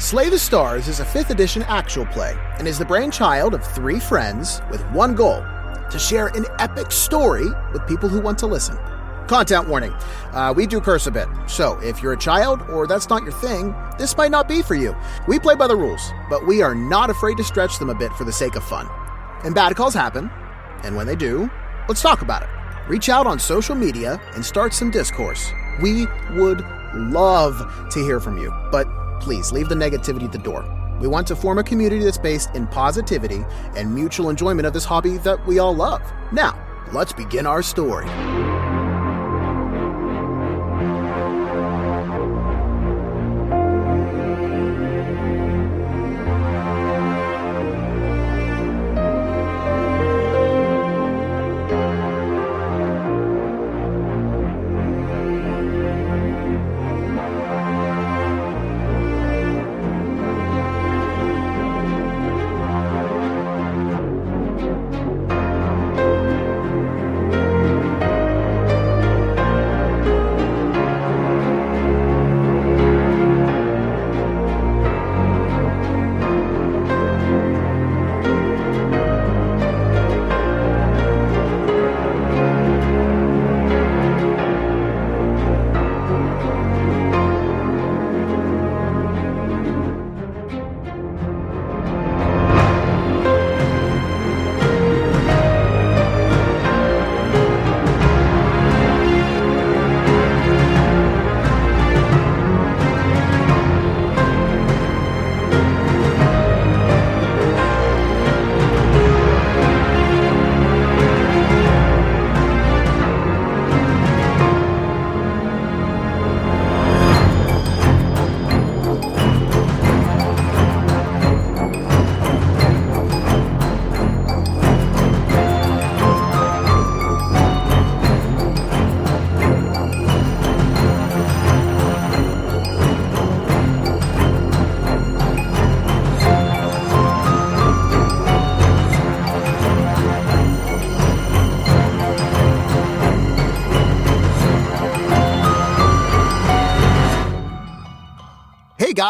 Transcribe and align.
Slay 0.00 0.30
the 0.30 0.38
Stars 0.38 0.88
is 0.88 1.00
a 1.00 1.04
5th 1.04 1.28
edition 1.28 1.62
actual 1.64 2.06
play 2.06 2.34
and 2.58 2.66
is 2.66 2.78
the 2.78 2.86
brainchild 2.86 3.52
of 3.52 3.62
three 3.62 4.00
friends 4.00 4.62
with 4.70 4.80
one 4.92 5.14
goal 5.14 5.44
to 5.90 5.98
share 5.98 6.28
an 6.28 6.46
epic 6.58 6.90
story 6.90 7.46
with 7.74 7.86
people 7.86 8.08
who 8.08 8.18
want 8.18 8.38
to 8.38 8.46
listen. 8.46 8.78
Content 9.26 9.68
warning 9.68 9.92
uh, 10.32 10.54
we 10.56 10.66
do 10.66 10.80
curse 10.80 11.06
a 11.06 11.10
bit, 11.10 11.28
so 11.46 11.78
if 11.80 12.02
you're 12.02 12.14
a 12.14 12.18
child 12.18 12.62
or 12.70 12.86
that's 12.86 13.10
not 13.10 13.24
your 13.24 13.32
thing, 13.32 13.74
this 13.98 14.16
might 14.16 14.30
not 14.30 14.48
be 14.48 14.62
for 14.62 14.74
you. 14.74 14.96
We 15.28 15.38
play 15.38 15.54
by 15.54 15.66
the 15.66 15.76
rules, 15.76 16.10
but 16.30 16.46
we 16.46 16.62
are 16.62 16.74
not 16.74 17.10
afraid 17.10 17.36
to 17.36 17.44
stretch 17.44 17.78
them 17.78 17.90
a 17.90 17.94
bit 17.94 18.10
for 18.14 18.24
the 18.24 18.32
sake 18.32 18.56
of 18.56 18.64
fun. 18.64 18.88
And 19.44 19.54
bad 19.54 19.76
calls 19.76 19.92
happen, 19.92 20.30
and 20.82 20.96
when 20.96 21.06
they 21.06 21.14
do, 21.14 21.50
let's 21.88 22.00
talk 22.00 22.22
about 22.22 22.42
it. 22.42 22.48
Reach 22.88 23.10
out 23.10 23.26
on 23.26 23.38
social 23.38 23.74
media 23.74 24.18
and 24.34 24.42
start 24.42 24.72
some 24.72 24.90
discourse. 24.90 25.52
We 25.82 26.06
would 26.30 26.64
love 26.94 27.90
to 27.90 28.02
hear 28.02 28.18
from 28.18 28.38
you, 28.38 28.50
but 28.72 28.88
please 29.20 29.52
leave 29.52 29.68
the 29.68 29.74
negativity 29.74 30.24
at 30.24 30.32
the 30.32 30.38
door. 30.38 30.64
We 31.00 31.08
want 31.08 31.26
to 31.28 31.36
form 31.36 31.58
a 31.58 31.62
community 31.62 32.04
that's 32.04 32.18
based 32.18 32.54
in 32.54 32.66
positivity 32.66 33.44
and 33.76 33.94
mutual 33.94 34.28
enjoyment 34.28 34.66
of 34.66 34.72
this 34.72 34.84
hobby 34.84 35.18
that 35.18 35.46
we 35.46 35.58
all 35.58 35.74
love. 35.74 36.02
Now, 36.32 36.58
let's 36.92 37.12
begin 37.12 37.46
our 37.46 37.62
story. 37.62 38.06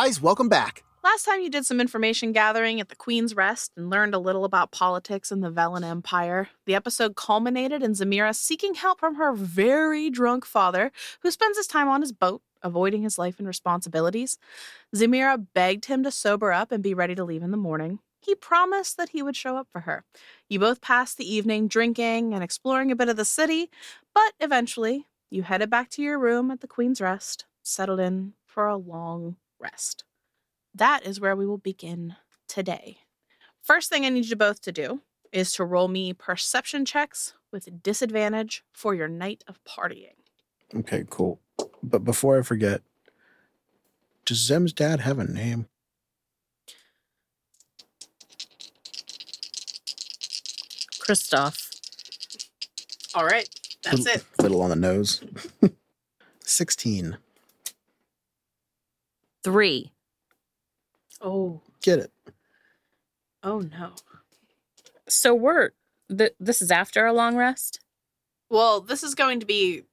Guys, 0.03 0.19
welcome 0.19 0.49
back. 0.49 0.83
Last 1.05 1.27
time 1.27 1.43
you 1.43 1.50
did 1.50 1.66
some 1.66 1.78
information 1.78 2.33
gathering 2.33 2.81
at 2.81 2.88
the 2.88 2.97
Queen's 2.97 3.37
Rest 3.37 3.71
and 3.77 3.91
learned 3.91 4.15
a 4.15 4.19
little 4.19 4.47
about 4.47 4.71
politics 4.71 5.31
in 5.31 5.43
the 5.43 5.50
Velen 5.50 5.84
Empire. 5.84 6.49
The 6.65 6.75
episode 6.75 7.16
culminated 7.16 7.83
in 7.83 7.93
Zemira 7.93 8.34
seeking 8.34 8.77
help 8.77 8.99
from 8.99 9.16
her 9.16 9.34
very 9.34 10.09
drunk 10.09 10.47
father, 10.47 10.91
who 11.21 11.31
spends 11.31 11.59
his 11.59 11.66
time 11.66 11.87
on 11.87 12.00
his 12.00 12.12
boat, 12.12 12.41
avoiding 12.62 13.03
his 13.03 13.19
life 13.19 13.39
and 13.39 13.47
responsibilities. 13.47 14.39
Zemira 14.97 15.47
begged 15.53 15.84
him 15.84 16.03
to 16.05 16.10
sober 16.10 16.50
up 16.50 16.72
and 16.72 16.83
be 16.83 16.94
ready 16.94 17.15
to 17.15 17.22
leave 17.22 17.43
in 17.43 17.50
the 17.50 17.59
morning. 17.59 17.99
He 18.22 18.34
promised 18.34 18.97
that 18.97 19.10
he 19.10 19.22
would 19.22 19.37
show 19.37 19.59
up 19.59 19.69
for 19.71 19.81
her. 19.81 20.05
You 20.49 20.60
both 20.60 20.81
passed 20.81 21.19
the 21.19 21.31
evening 21.31 21.69
drinking 21.69 22.33
and 22.33 22.43
exploring 22.43 22.91
a 22.91 22.97
bit 22.97 23.10
of 23.10 23.19
the 23.19 23.27
city, 23.27 23.71
but 24.15 24.33
eventually 24.41 25.09
you 25.28 25.43
headed 25.43 25.69
back 25.69 25.91
to 25.91 26.03
your 26.03 26.19
room 26.19 26.50
at 26.50 26.62
the 26.62 26.66
Queen's 26.66 27.03
Rest, 27.03 27.44
settled 27.62 28.00
in 28.00 28.33
for 28.47 28.66
a 28.66 28.78
long 28.78 29.37
rest. 29.60 30.04
That 30.75 31.06
is 31.06 31.21
where 31.21 31.37
we 31.37 31.47
will 31.47 31.59
begin 31.59 32.16
today. 32.48 32.98
First 33.62 33.91
thing 33.91 34.04
I 34.04 34.09
need 34.09 34.26
you 34.26 34.37
both 34.37 34.60
to 34.62 34.72
do 34.72 35.03
is 35.32 35.53
to 35.53 35.65
roll 35.65 35.88
me 35.88 36.12
perception 36.12 36.84
checks 36.84 37.34
with 37.53 37.82
disadvantage 37.82 38.65
for 38.72 38.94
your 38.94 39.09
night 39.09 39.44
of 39.47 39.62
partying. 39.65 40.15
Okay, 40.75 41.04
cool. 41.10 41.41
But 41.82 42.04
before 42.04 42.38
I 42.38 42.43
forget, 42.43 42.82
does 44.25 44.38
Zem's 44.38 44.72
dad 44.72 45.00
have 45.00 45.19
a 45.19 45.25
name? 45.25 45.66
Christoph. 51.00 51.71
All 53.15 53.25
right, 53.25 53.48
that's 53.82 54.06
it. 54.06 54.25
Little 54.41 54.62
on 54.62 54.71
the 54.71 54.77
nose. 54.77 55.25
16. 56.44 57.16
Three. 59.43 59.93
Oh, 61.21 61.61
Get 61.83 61.99
it. 61.99 62.12
oh 63.43 63.61
no. 63.61 63.93
So 65.09 65.34
we're 65.34 65.71
th- 66.17 66.34
this 66.41 66.62
is 66.62 66.71
after 66.71 67.06
a 67.06 67.12
long 67.12 67.37
rest. 67.37 67.81
Well, 68.49 68.81
this 68.81 69.03
is 69.03 69.15
going 69.15 69.41
to 69.41 69.47
be. 69.47 69.84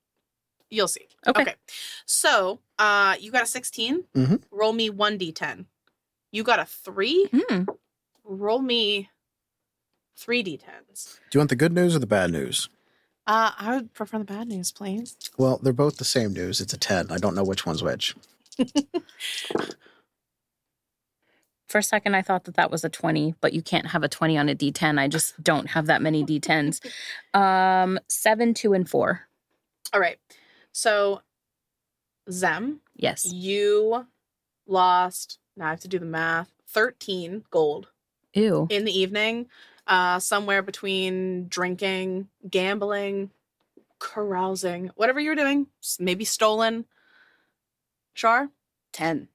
You'll 0.69 0.88
see. 0.90 1.08
Okay. 1.25 1.56
So, 2.06 2.59
uh, 2.78 3.16
you 3.19 3.31
got 3.31 3.44
a 3.44 3.47
16. 3.47 4.03
Mhm. 4.16 4.44
Roll 4.52 4.74
me 4.74 4.90
1d10. 4.90 5.66
You 6.31 6.44
got 6.44 6.59
a 6.59 6.66
3. 6.66 7.29
Hmm. 7.34 7.64
Roll 8.25 8.59
me 8.62 9.09
3d10s. 10.19 11.19
Do 11.29 11.38
you 11.38 11.40
want 11.40 11.50
the 11.50 11.56
good 11.56 11.72
news 11.72 11.96
or 11.96 12.00
the 12.00 12.08
bad 12.08 12.31
news? 12.31 12.68
Uh, 13.25 13.52
I 13.58 13.75
would 13.75 13.94
prefer 13.94 14.18
the 14.19 14.24
bad 14.25 14.47
news, 14.47 14.72
please. 14.72 15.18
Well, 15.38 15.59
they're 15.62 15.74
both 15.74 15.97
the 15.97 16.06
same 16.06 16.34
news. 16.34 16.59
It's 16.62 16.74
a 16.74 16.78
10. 16.78 17.12
I 17.12 17.18
don't 17.18 17.35
know 17.35 17.44
which 17.44 17.66
one's 17.66 17.84
which. 17.84 18.16
For 21.68 21.79
a 21.79 21.84
second, 21.84 22.16
I 22.16 22.22
thought 22.22 22.45
that 22.45 22.56
that 22.56 22.72
was 22.72 22.85
a 22.85 22.90
twenty, 22.90 23.35
but 23.41 23.51
you 23.51 23.62
can't 23.62 23.88
have 23.88 24.01
a 24.03 24.07
twenty 24.07 24.38
on 24.38 24.47
a 24.47 24.56
D10. 24.56 24.97
I 24.97 25.07
just 25.09 25.41
don't 25.44 25.68
have 25.72 25.88
that 25.88 26.01
many 26.01 26.23
D10s. 26.23 26.79
Um, 27.34 28.00
seven, 28.07 28.53
two, 28.56 28.73
and 28.73 28.90
four. 28.90 29.28
All 29.94 30.00
right. 30.00 30.17
So, 30.72 31.22
Zem, 32.31 32.79
Yes. 32.96 33.25
you 33.31 34.07
lost, 34.66 35.38
now 35.56 35.67
I 35.67 35.69
have 35.72 35.81
to 35.81 35.88
do 35.88 36.00
the 36.00 36.06
math, 36.06 36.51
13 36.70 37.43
gold 37.52 37.90
Ew. 38.34 38.66
in 38.72 38.85
the 38.85 38.97
evening, 38.97 39.47
uh, 39.85 40.17
somewhere 40.20 40.64
between 40.64 41.47
drinking, 41.47 42.28
gambling, 42.49 43.29
carousing, 43.99 44.90
whatever 44.96 45.20
you 45.20 45.29
were 45.29 45.35
doing, 45.35 45.67
maybe 45.99 46.26
stolen. 46.26 46.85
Char, 48.16 48.49
10. 48.97 49.28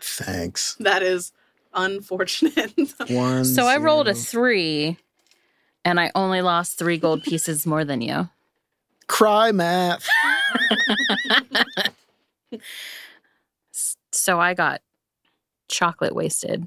Thanks. 0.00 0.76
that 0.80 1.02
is 1.02 1.32
unfortunate. 1.74 2.72
One. 3.08 3.44
So 3.44 3.66
I 3.66 3.78
rolled 3.78 4.06
a 4.06 4.14
three, 4.14 4.96
and 5.84 5.98
I 5.98 6.12
only 6.14 6.40
lost 6.40 6.78
three 6.78 6.98
gold 6.98 7.24
pieces 7.24 7.66
more 7.66 7.84
than 7.84 8.00
you. 8.00 8.30
Cry 9.08 9.52
math. 9.52 10.08
So 14.12 14.40
I 14.40 14.54
got 14.54 14.80
chocolate 15.68 16.14
wasted. 16.14 16.66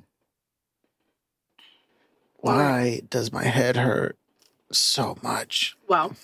Why 2.37 3.01
does 3.09 3.33
my 3.33 3.43
head 3.43 3.75
hurt 3.75 4.17
so 4.71 5.17
much? 5.23 5.75
well, 5.87 6.15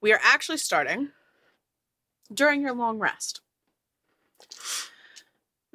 we 0.00 0.10
are 0.12 0.20
actually 0.22 0.56
starting 0.56 1.10
during 2.32 2.62
your 2.62 2.72
long 2.74 2.98
rest. 2.98 3.42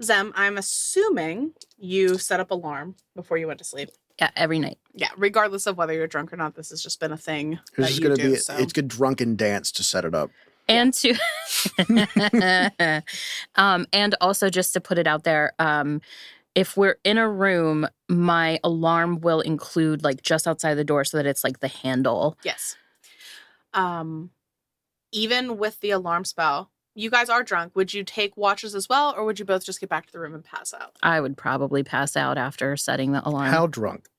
Zem, 0.01 0.31
I'm 0.35 0.57
assuming 0.57 1.53
you 1.77 2.17
set 2.17 2.39
up 2.39 2.51
alarm 2.51 2.95
before 3.15 3.37
you 3.37 3.47
went 3.47 3.59
to 3.59 3.65
sleep. 3.65 3.89
Yeah, 4.19 4.29
every 4.35 4.59
night. 4.59 4.77
Yeah, 4.93 5.09
regardless 5.17 5.65
of 5.65 5.77
whether 5.77 5.93
you're 5.93 6.07
drunk 6.07 6.33
or 6.33 6.37
not, 6.37 6.55
this 6.55 6.69
has 6.71 6.81
just 6.81 6.99
been 6.99 7.11
a 7.11 7.17
thing. 7.17 7.53
It's 7.53 7.71
that 7.77 7.87
just 7.87 7.99
you 7.99 8.03
gonna 8.03 8.15
do, 8.15 8.31
be 8.31 8.35
so. 8.37 8.55
it's 8.57 8.77
a 8.77 8.81
drunken 8.81 9.35
dance 9.35 9.71
to 9.73 9.83
set 9.83 10.05
it 10.05 10.13
up. 10.15 10.29
and 10.67 10.93
to 10.93 11.15
um 13.55 13.87
and 13.91 14.15
also 14.21 14.49
just 14.49 14.73
to 14.73 14.79
put 14.79 14.99
it 14.99 15.07
out 15.07 15.23
there 15.23 15.51
um 15.57 15.99
if 16.53 16.77
we're 16.77 16.97
in 17.03 17.17
a 17.17 17.27
room 17.27 17.87
my 18.07 18.59
alarm 18.63 19.19
will 19.21 19.41
include 19.41 20.03
like 20.03 20.21
just 20.21 20.47
outside 20.47 20.75
the 20.75 20.83
door 20.83 21.03
so 21.03 21.17
that 21.17 21.25
it's 21.25 21.43
like 21.43 21.59
the 21.59 21.67
handle 21.67 22.37
Yes. 22.43 22.75
Um, 23.73 24.31
even 25.11 25.57
with 25.57 25.79
the 25.79 25.91
alarm 25.91 26.25
spell, 26.25 26.71
you 26.99 27.09
guys 27.09 27.29
are 27.29 27.43
drunk. 27.43 27.75
Would 27.75 27.93
you 27.93 28.03
take 28.03 28.35
watches 28.35 28.75
as 28.75 28.89
well, 28.89 29.13
or 29.15 29.23
would 29.23 29.39
you 29.39 29.45
both 29.45 29.65
just 29.65 29.79
get 29.79 29.89
back 29.89 30.05
to 30.07 30.11
the 30.11 30.19
room 30.19 30.33
and 30.35 30.43
pass 30.43 30.73
out? 30.73 30.97
i 31.01 31.21
would 31.21 31.37
probably 31.37 31.81
pass 31.81 32.17
out 32.17 32.37
after 32.37 32.75
setting 32.75 33.13
the 33.13 33.27
alarm 33.27 33.49
How 33.51 33.67
drunk? 33.67 34.09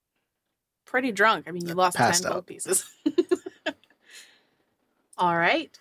Pretty 0.86 1.12
drunk. 1.12 1.44
I 1.46 1.52
mean, 1.52 1.66
you 1.66 1.74
lost 1.74 1.96
Passed 1.96 2.22
10 2.22 2.30
out. 2.30 2.34
gold 2.34 2.46
pieces. 2.46 2.84
All 5.18 5.36
right. 5.36 5.78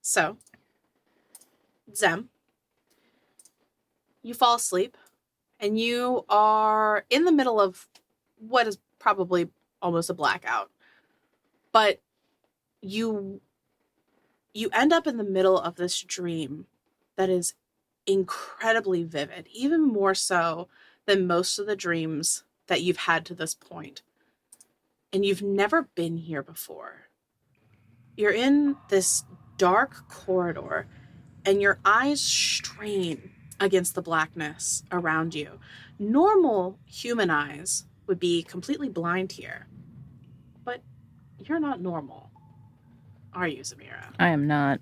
So, 0.00 0.36
Zem, 1.94 2.28
you 4.22 4.32
fall 4.32 4.54
asleep 4.54 4.96
and 5.58 5.78
you 5.78 6.24
are 6.28 7.04
in 7.10 7.24
the 7.24 7.32
middle 7.32 7.60
of 7.60 7.88
what 8.38 8.66
is 8.66 8.78
probably 8.98 9.48
almost 9.82 10.08
a 10.08 10.14
blackout. 10.14 10.70
But 11.72 12.00
you 12.80 13.40
you 14.52 14.68
end 14.72 14.92
up 14.92 15.06
in 15.06 15.16
the 15.16 15.24
middle 15.24 15.58
of 15.58 15.76
this 15.76 16.02
dream 16.02 16.66
that 17.16 17.30
is 17.30 17.54
incredibly 18.06 19.04
vivid, 19.04 19.48
even 19.52 19.86
more 19.86 20.14
so 20.14 20.68
than 21.06 21.26
most 21.26 21.58
of 21.58 21.66
the 21.66 21.76
dreams 21.76 22.44
that 22.66 22.82
you've 22.82 22.96
had 22.96 23.24
to 23.26 23.34
this 23.34 23.54
point. 23.54 24.02
And 25.12 25.24
you've 25.24 25.42
never 25.42 25.82
been 25.94 26.16
here 26.16 26.42
before. 26.42 27.08
You're 28.16 28.32
in 28.32 28.76
this 28.88 29.24
dark 29.56 30.08
corridor, 30.08 30.86
and 31.44 31.60
your 31.60 31.78
eyes 31.84 32.20
strain 32.20 33.30
against 33.58 33.94
the 33.94 34.02
blackness 34.02 34.82
around 34.90 35.34
you. 35.34 35.58
Normal 35.98 36.78
human 36.86 37.30
eyes 37.30 37.84
would 38.06 38.18
be 38.18 38.42
completely 38.42 38.88
blind 38.88 39.32
here, 39.32 39.66
but 40.64 40.82
you're 41.38 41.60
not 41.60 41.80
normal, 41.80 42.29
are 43.32 43.48
you, 43.48 43.62
Zemira? 43.62 44.04
i 44.18 44.28
am 44.28 44.46
not 44.46 44.80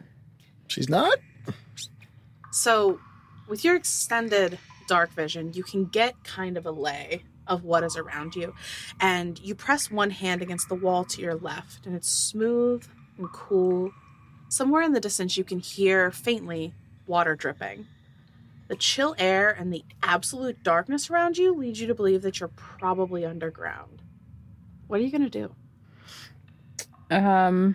She's 0.69 0.89
not? 0.89 1.19
So, 2.53 3.01
with 3.49 3.65
your 3.65 3.75
extended 3.75 4.59
dark 4.87 5.11
vision, 5.11 5.53
you 5.55 5.63
can 5.63 5.87
get 5.87 6.23
kind 6.25 6.57
of 6.57 6.67
a 6.67 6.71
lay 6.71 7.25
of 7.47 7.65
what 7.65 7.83
is 7.83 7.97
around 7.97 8.37
you. 8.37 8.55
And 9.01 9.39
you 9.41 9.55
press 9.55 9.91
one 9.91 10.11
hand 10.11 10.43
against 10.43 10.69
the 10.69 10.75
wall 10.75 11.05
to 11.07 11.23
your 11.23 11.35
left, 11.35 11.87
and 11.87 11.97
it's 11.97 12.11
smooth 12.11 12.87
and 13.17 13.33
cool. 13.33 13.91
Somewhere 14.51 14.83
in 14.83 14.93
the 14.93 15.01
distance, 15.01 15.37
you 15.37 15.45
can 15.45 15.59
hear 15.59 16.11
faintly 16.11 16.75
water 17.07 17.35
dripping. 17.35 17.87
The 18.69 18.77
chill 18.77 19.15
air 19.19 19.51
and 19.51 19.73
the 19.73 19.83
absolute 20.03 20.63
darkness 20.63 21.09
around 21.09 21.39
you 21.39 21.55
lead 21.55 21.79
you 21.79 21.87
to 21.87 21.95
believe 21.95 22.21
that 22.23 22.41
you're 22.41 22.51
probably 22.51 23.25
underground. 23.25 24.03
What 24.87 25.01
are 25.01 25.03
you 25.03 25.11
going 25.11 25.29
to 25.29 25.31
do? 25.31 25.55
um 27.11 27.75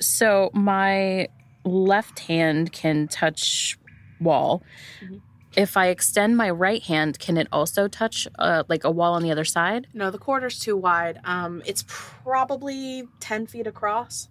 so 0.00 0.50
my 0.54 1.28
left 1.64 2.20
hand 2.20 2.72
can 2.72 3.08
touch 3.08 3.78
wall 4.20 4.62
Mhm. 5.02 5.20
if 5.56 5.76
i 5.76 5.88
extend 5.88 6.36
my 6.36 6.48
right 6.50 6.82
hand 6.82 7.18
can 7.18 7.36
it 7.36 7.46
also 7.52 7.88
touch 7.88 8.26
uh, 8.38 8.62
like 8.68 8.84
a 8.84 8.90
wall 8.90 9.14
on 9.14 9.22
the 9.22 9.30
other 9.30 9.44
side 9.44 9.86
No, 9.92 10.10
the 10.10 10.18
corridor's 10.18 10.58
too 10.58 10.76
wide. 10.76 11.18
Um, 11.24 11.62
it's 11.66 11.84
probably 11.88 13.04
10 13.20 13.46
feet 13.46 13.66
across. 13.66 14.28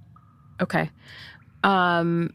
Okay. 0.62 0.90
Um 1.64 2.34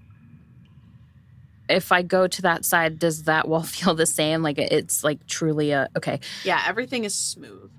if 1.68 1.92
I 1.92 2.02
go 2.02 2.26
to 2.26 2.42
that 2.42 2.64
side, 2.64 2.98
does 2.98 3.24
that 3.24 3.48
wall 3.48 3.62
feel 3.76 3.94
the 3.94 4.06
same? 4.06 4.42
Like 4.42 4.58
it's 4.58 5.02
like 5.04 5.26
truly 5.26 5.70
a 5.72 5.88
okay. 5.96 6.20
Yeah, 6.44 6.62
everything 6.66 7.04
is 7.04 7.14
smooth. 7.14 7.70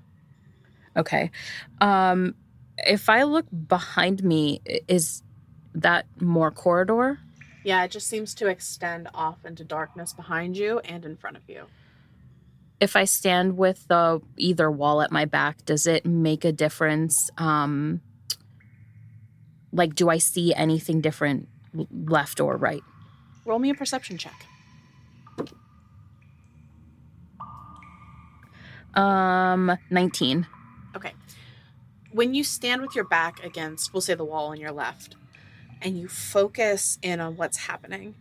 Okay. 0.96 1.30
Um 1.80 2.34
if 2.78 3.08
I 3.08 3.22
look 3.22 3.46
behind 3.68 4.24
me, 4.24 4.60
is 4.88 5.22
that 5.74 6.06
more 6.20 6.50
corridor? 6.50 7.18
Yeah, 7.64 7.82
it 7.84 7.90
just 7.90 8.06
seems 8.06 8.34
to 8.36 8.48
extend 8.48 9.08
off 9.14 9.44
into 9.44 9.64
darkness 9.64 10.12
behind 10.12 10.56
you 10.56 10.80
and 10.80 11.04
in 11.04 11.16
front 11.16 11.36
of 11.36 11.42
you. 11.48 11.64
If 12.80 12.96
I 12.96 13.04
stand 13.04 13.56
with 13.56 13.88
the 13.88 14.20
either 14.36 14.70
wall 14.70 15.00
at 15.00 15.10
my 15.10 15.24
back, 15.24 15.64
does 15.64 15.86
it 15.86 16.04
make 16.04 16.44
a 16.44 16.52
difference? 16.52 17.30
Um 17.38 18.02
like 19.72 19.94
do 19.94 20.08
I 20.08 20.18
see 20.18 20.54
anything 20.54 21.00
different 21.00 21.48
left 21.90 22.40
or 22.40 22.56
right? 22.56 22.82
Roll 23.44 23.58
me 23.58 23.70
a 23.70 23.74
perception 23.74 24.18
check. 24.18 24.46
Um 28.94 29.76
19. 29.90 30.46
Okay. 30.94 31.12
When 32.12 32.34
you 32.34 32.44
stand 32.44 32.82
with 32.82 32.94
your 32.94 33.04
back 33.04 33.42
against, 33.42 33.92
we'll 33.92 34.00
say 34.00 34.14
the 34.14 34.24
wall 34.24 34.50
on 34.50 34.60
your 34.60 34.70
left, 34.70 35.16
and 35.84 35.98
you 35.98 36.08
focus 36.08 36.98
in 37.02 37.20
on 37.20 37.36
what's 37.36 37.58
happening, 37.58 38.14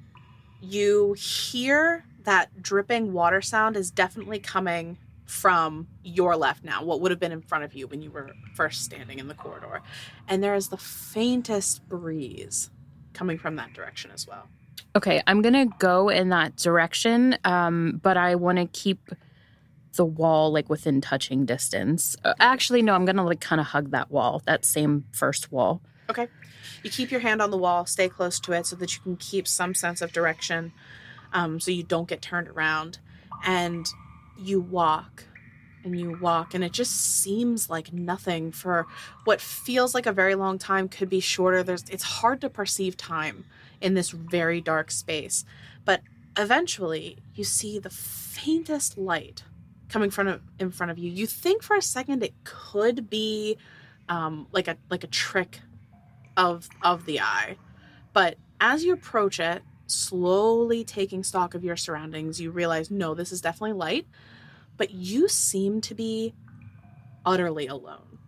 you 0.62 1.14
hear 1.14 2.06
that 2.26 2.62
dripping 2.62 3.14
water 3.14 3.42
sound 3.42 3.76
is 3.76 3.90
definitely 3.90 4.40
coming 4.40 4.98
from 5.26 5.88
your 6.04 6.36
left 6.36 6.64
now, 6.64 6.84
what 6.84 7.00
would 7.00 7.10
have 7.10 7.20
been 7.20 7.32
in 7.32 7.42
front 7.42 7.64
of 7.64 7.74
you 7.74 7.88
when 7.88 8.02
you 8.02 8.12
were 8.12 8.32
first 8.54 8.84
standing 8.84 9.20
in 9.20 9.30
the 9.30 9.34
corridor. 9.34 9.82
And 10.28 10.44
there 10.44 10.54
is 10.54 10.68
the 10.68 10.78
faintest 10.78 11.88
breeze 11.88 12.70
coming 13.14 13.38
from 13.38 13.56
that 13.56 13.74
direction 13.74 14.12
as 14.12 14.28
well. 14.28 14.48
Okay, 14.96 15.24
I'm 15.26 15.42
gonna 15.42 15.66
go 15.80 16.10
in 16.10 16.30
that 16.30 16.58
direction, 16.58 17.38
um, 17.46 18.00
but 18.04 18.18
I 18.18 18.36
want 18.36 18.58
to 18.60 18.66
keep 18.68 19.10
the 19.96 20.06
wall 20.06 20.52
like 20.52 20.70
within 20.70 21.02
touching 21.02 21.46
distance. 21.46 22.16
Uh, 22.24 22.34
actually, 22.40 22.82
no, 22.82 22.94
I'm 22.94 23.06
gonna 23.06 23.26
like 23.26 23.40
kind 23.40 23.62
of 23.62 23.68
hug 23.68 23.92
that 23.92 24.12
wall, 24.12 24.42
that 24.46 24.66
same 24.66 25.06
first 25.12 25.52
wall. 25.52 25.82
Okay. 26.10 26.28
You 26.84 26.90
keep 26.90 27.12
your 27.12 27.22
hand 27.22 27.42
on 27.42 27.52
the 27.52 27.58
wall, 27.58 27.86
stay 27.86 28.10
close 28.10 28.40
to 28.42 28.54
it 28.54 28.66
so 28.66 28.76
that 28.76 28.96
you 28.96 29.02
can 29.02 29.16
keep 29.16 29.48
some 29.48 29.74
sense 29.74 30.02
of 30.02 30.12
direction 30.12 30.74
um, 31.32 31.60
so 31.60 31.72
you 31.72 31.84
don't 31.84 32.08
get 32.08 32.22
turned 32.22 32.48
around. 32.48 33.00
And 33.46 33.86
you 34.38 34.62
walk 34.62 35.26
and 35.84 36.00
you 36.00 36.18
walk, 36.22 36.54
and 36.54 36.64
it 36.64 36.72
just 36.72 36.92
seems 36.92 37.70
like 37.70 37.92
nothing 37.92 38.52
for 38.52 38.88
what 39.26 39.42
feels 39.42 39.94
like 39.94 40.06
a 40.06 40.14
very 40.14 40.36
long 40.36 40.58
time 40.58 40.88
could 40.88 41.10
be 41.10 41.20
shorter. 41.20 41.62
There's 41.62 41.84
it's 41.90 42.04
hard 42.04 42.40
to 42.42 42.50
perceive 42.50 42.96
time 42.96 43.44
in 43.82 43.94
this 43.94 44.12
very 44.12 44.62
dark 44.62 44.92
space. 44.92 45.44
But 45.84 46.02
eventually 46.38 47.18
you 47.36 47.44
see 47.44 47.80
the 47.80 47.90
faintest 47.90 48.98
light 48.98 49.44
coming 49.90 50.12
in 50.60 50.72
front 50.72 50.92
of 50.92 50.98
you. 50.98 51.12
You 51.12 51.28
think 51.28 51.62
for 51.62 51.76
a 51.76 51.82
second 51.82 52.24
it 52.24 52.34
could 52.46 53.10
be 53.10 53.58
um, 54.08 54.48
like 54.52 54.68
a 54.68 54.78
like 54.90 55.04
a 55.04 55.08
trick 55.08 55.60
of 56.38 56.70
of 56.82 57.06
the 57.06 57.20
eye. 57.20 57.58
But 58.14 58.38
as 58.60 58.84
you 58.84 58.94
approach 58.94 59.40
it, 59.40 59.64
slowly 59.88 60.84
taking 60.84 61.24
stock 61.24 61.54
of 61.54 61.64
your 61.64 61.76
surroundings, 61.76 62.40
you 62.40 62.52
realize 62.52 62.92
no, 62.92 63.14
this 63.14 63.32
is 63.32 63.42
definitely 63.42 63.74
light, 63.74 64.08
but 64.78 64.92
you 64.92 65.28
seem 65.28 65.82
to 65.82 65.96
be 65.96 66.34
utterly 67.26 67.68
alone. 67.68 68.20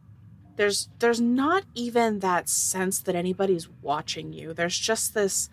There's 0.55 0.89
there's 0.99 1.21
not 1.21 1.63
even 1.73 2.19
that 2.19 2.47
sense 2.47 2.99
that 2.99 3.15
anybody's 3.15 3.69
watching 3.81 4.33
you. 4.33 4.53
There's 4.53 4.77
just 4.77 5.13
this 5.13 5.49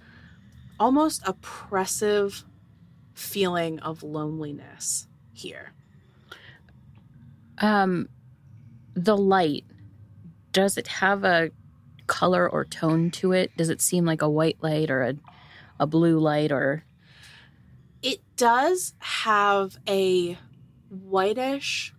almost 0.78 1.22
oppressive 1.26 2.44
feeling 3.14 3.78
of 3.80 4.02
loneliness 4.02 5.06
here. 5.32 5.72
Um, 7.58 8.08
the 8.94 9.16
light 9.16 9.64
does 10.52 10.76
it 10.76 10.86
have 10.86 11.24
a 11.24 11.50
color 12.12 12.48
or 12.48 12.64
tone 12.64 13.10
to 13.12 13.32
it? 13.32 13.56
Does 13.56 13.70
it 13.70 13.80
seem 13.80 14.04
like 14.04 14.22
a 14.22 14.28
white 14.28 14.58
light 14.62 14.90
or 14.90 15.02
a 15.02 15.14
a 15.80 15.86
blue 15.86 16.18
light 16.18 16.52
or 16.52 16.84
It 18.02 18.20
does 18.36 18.94
have 18.98 19.78
a 19.88 20.36
whitish, 20.90 21.94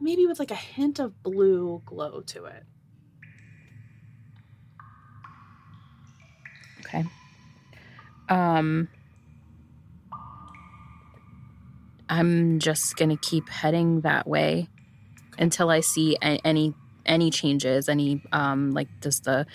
maybe 0.00 0.26
with 0.26 0.38
like 0.38 0.50
a 0.50 0.54
hint 0.56 0.98
of 0.98 1.22
blue 1.22 1.82
glow 1.84 2.20
to 2.22 2.46
it. 2.46 2.64
okay? 6.80 7.04
Um, 8.28 8.88
I'm 12.08 12.58
just 12.60 12.96
gonna 12.96 13.16
keep 13.16 13.48
heading 13.48 14.00
that 14.02 14.26
way 14.26 14.68
until 15.38 15.70
I 15.70 15.80
see 15.80 16.16
a- 16.22 16.40
any 16.46 16.74
any 17.06 17.30
changes? 17.30 17.88
Any 17.88 18.22
um, 18.32 18.72
like 18.72 18.88
does 19.00 19.20
the 19.20 19.46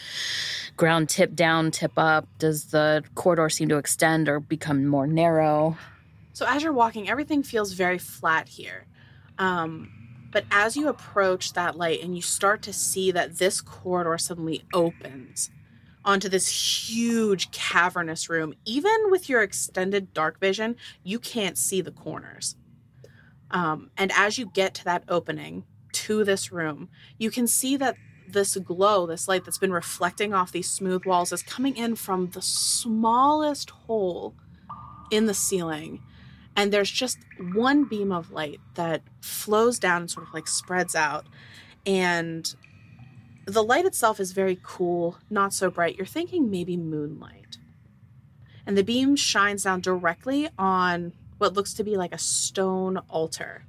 ground 0.77 1.09
tip 1.09 1.35
down, 1.35 1.71
tip 1.71 1.93
up? 1.97 2.27
Does 2.39 2.65
the 2.65 3.03
corridor 3.15 3.49
seem 3.49 3.69
to 3.69 3.77
extend 3.77 4.27
or 4.29 4.39
become 4.39 4.85
more 4.85 5.07
narrow? 5.07 5.77
So 6.33 6.45
as 6.47 6.63
you're 6.63 6.73
walking, 6.73 7.09
everything 7.09 7.43
feels 7.43 7.73
very 7.73 7.97
flat 7.97 8.47
here. 8.47 8.85
Um, 9.37 9.91
but 10.31 10.45
as 10.49 10.77
you 10.77 10.87
approach 10.87 11.53
that 11.53 11.75
light 11.75 12.01
and 12.01 12.15
you 12.15 12.21
start 12.21 12.61
to 12.63 12.73
see 12.73 13.11
that 13.11 13.37
this 13.37 13.59
corridor 13.61 14.17
suddenly 14.17 14.63
opens 14.73 15.51
onto 16.03 16.29
this 16.29 16.89
huge 16.89 17.51
cavernous 17.51 18.29
room, 18.29 18.53
even 18.65 19.11
with 19.11 19.29
your 19.29 19.43
extended 19.43 20.13
dark 20.13 20.39
vision, 20.39 20.75
you 21.03 21.19
can't 21.19 21.57
see 21.57 21.81
the 21.81 21.91
corners. 21.91 22.55
Um, 23.51 23.91
and 23.97 24.11
as 24.15 24.37
you 24.37 24.45
get 24.45 24.73
to 24.75 24.85
that 24.85 25.03
opening 25.09 25.65
to 25.93 26.23
this 26.23 26.51
room, 26.51 26.89
you 27.17 27.31
can 27.31 27.47
see 27.47 27.77
that 27.77 27.95
this 28.27 28.55
glow, 28.57 29.05
this 29.05 29.27
light 29.27 29.43
that's 29.45 29.57
been 29.57 29.73
reflecting 29.73 30.33
off 30.33 30.51
these 30.51 30.69
smooth 30.69 31.05
walls, 31.05 31.31
is 31.31 31.43
coming 31.43 31.75
in 31.75 31.95
from 31.95 32.29
the 32.29 32.41
smallest 32.41 33.69
hole 33.71 34.33
in 35.11 35.25
the 35.25 35.33
ceiling. 35.33 36.01
And 36.55 36.71
there's 36.71 36.91
just 36.91 37.17
one 37.53 37.85
beam 37.85 38.11
of 38.11 38.31
light 38.31 38.59
that 38.75 39.01
flows 39.21 39.79
down 39.79 40.01
and 40.01 40.11
sort 40.11 40.27
of 40.27 40.33
like 40.33 40.47
spreads 40.47 40.95
out. 40.95 41.25
And 41.85 42.53
the 43.45 43.63
light 43.63 43.85
itself 43.85 44.19
is 44.19 44.31
very 44.31 44.59
cool, 44.61 45.17
not 45.29 45.53
so 45.53 45.69
bright. 45.69 45.95
You're 45.95 46.05
thinking 46.05 46.49
maybe 46.49 46.77
moonlight. 46.77 47.57
And 48.65 48.77
the 48.77 48.83
beam 48.83 49.15
shines 49.15 49.63
down 49.63 49.81
directly 49.81 50.49
on 50.57 51.13
what 51.37 51.53
looks 51.53 51.73
to 51.73 51.83
be 51.83 51.97
like 51.97 52.13
a 52.13 52.17
stone 52.17 52.97
altar. 53.09 53.65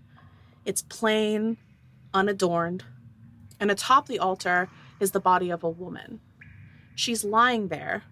It's 0.65 0.83
plain, 0.83 1.57
unadorned, 2.15 2.85
and 3.59 3.71
atop 3.71 4.07
the 4.07 4.19
altar 4.19 4.69
is 5.01 5.13
the 5.13 5.21
body 5.21 5.51
of 5.51 5.63
a 5.63 5.71
woman. 5.71 6.21
She's 6.95 7.25
lying 7.25 7.69
there. 7.69 8.05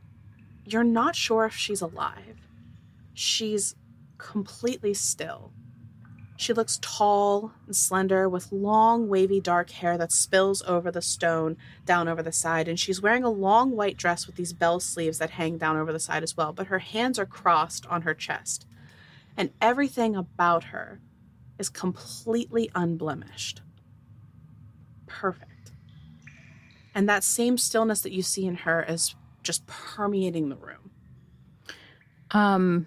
You're 0.65 0.85
not 0.85 1.17
sure 1.17 1.45
if 1.45 1.55
she's 1.55 1.81
alive. 1.81 2.37
She's 3.15 3.75
completely 4.19 4.95
still. 4.95 5.53
She 6.37 6.55
looks 6.55 6.79
tall 6.81 7.53
and 7.67 7.77
slender 7.77 8.27
with 8.27 8.51
long, 8.51 9.09
wavy 9.09 9.41
dark 9.41 9.69
hair 9.71 9.99
that 9.99 10.11
spills 10.11 10.63
over 10.63 10.91
the 10.91 11.03
stone 11.03 11.59
down 11.85 12.09
over 12.09 12.23
the 12.23 12.33
side. 12.33 12.67
And 12.67 12.81
she's 12.81 13.03
wearing 13.03 13.25
a 13.25 13.29
long 13.29 13.73
white 13.73 13.99
dress 13.99 14.27
with 14.27 14.37
these 14.37 14.55
bell 14.55 14.81
sleeves 14.81 15.19
that 15.19 15.31
hang 15.31 15.59
down 15.59 15.77
over 15.77 15.93
the 15.93 16.01
side 16.01 16.23
as 16.23 16.39
well. 16.39 16.55
But 16.55 16.69
her 16.69 16.79
hands 16.79 17.19
are 17.19 17.27
crossed 17.27 17.85
on 17.89 18.03
her 18.03 18.15
chest. 18.15 18.67
And 19.37 19.51
everything 19.61 20.17
about 20.17 20.65
her 20.65 21.01
is 21.59 21.69
completely 21.69 22.71
unblemished. 22.75 23.61
Perfect. 25.11 25.73
And 26.95 27.09
that 27.09 27.25
same 27.25 27.59
stillness 27.59 28.01
that 28.03 28.13
you 28.13 28.23
see 28.23 28.47
in 28.47 28.57
her 28.57 28.83
is 28.83 29.15
just 29.43 29.67
permeating 29.67 30.49
the 30.49 30.57
room. 30.57 30.91
Um, 32.31 32.87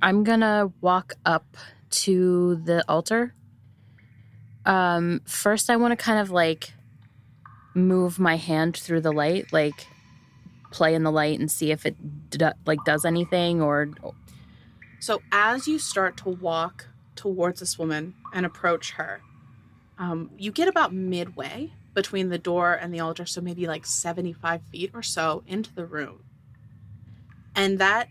I'm 0.00 0.24
gonna 0.24 0.72
walk 0.80 1.14
up 1.24 1.56
to 1.90 2.56
the 2.56 2.84
altar. 2.88 3.34
Um, 4.64 5.20
first, 5.24 5.70
I 5.70 5.76
want 5.76 5.92
to 5.92 6.02
kind 6.02 6.18
of 6.18 6.30
like 6.30 6.72
move 7.74 8.18
my 8.18 8.36
hand 8.36 8.76
through 8.76 9.00
the 9.00 9.12
light, 9.12 9.52
like 9.52 9.86
play 10.70 10.94
in 10.94 11.02
the 11.02 11.12
light 11.12 11.38
and 11.38 11.50
see 11.50 11.70
if 11.70 11.86
it 11.86 12.30
d- 12.30 12.46
like 12.66 12.84
does 12.84 13.04
anything 13.04 13.60
or. 13.60 13.90
So 15.00 15.20
as 15.32 15.66
you 15.66 15.78
start 15.78 16.16
to 16.18 16.28
walk 16.28 16.86
towards 17.16 17.60
this 17.60 17.78
woman 17.78 18.14
and 18.32 18.46
approach 18.46 18.92
her, 18.92 19.20
um, 19.98 20.30
you 20.36 20.52
get 20.52 20.68
about 20.68 20.92
midway 20.92 21.72
between 21.94 22.28
the 22.28 22.38
door 22.38 22.72
and 22.72 22.92
the 22.92 23.00
altar, 23.00 23.26
so 23.26 23.40
maybe 23.40 23.66
like 23.66 23.84
75 23.86 24.62
feet 24.70 24.90
or 24.94 25.02
so 25.02 25.42
into 25.46 25.74
the 25.74 25.84
room. 25.84 26.24
And 27.54 27.78
that 27.78 28.08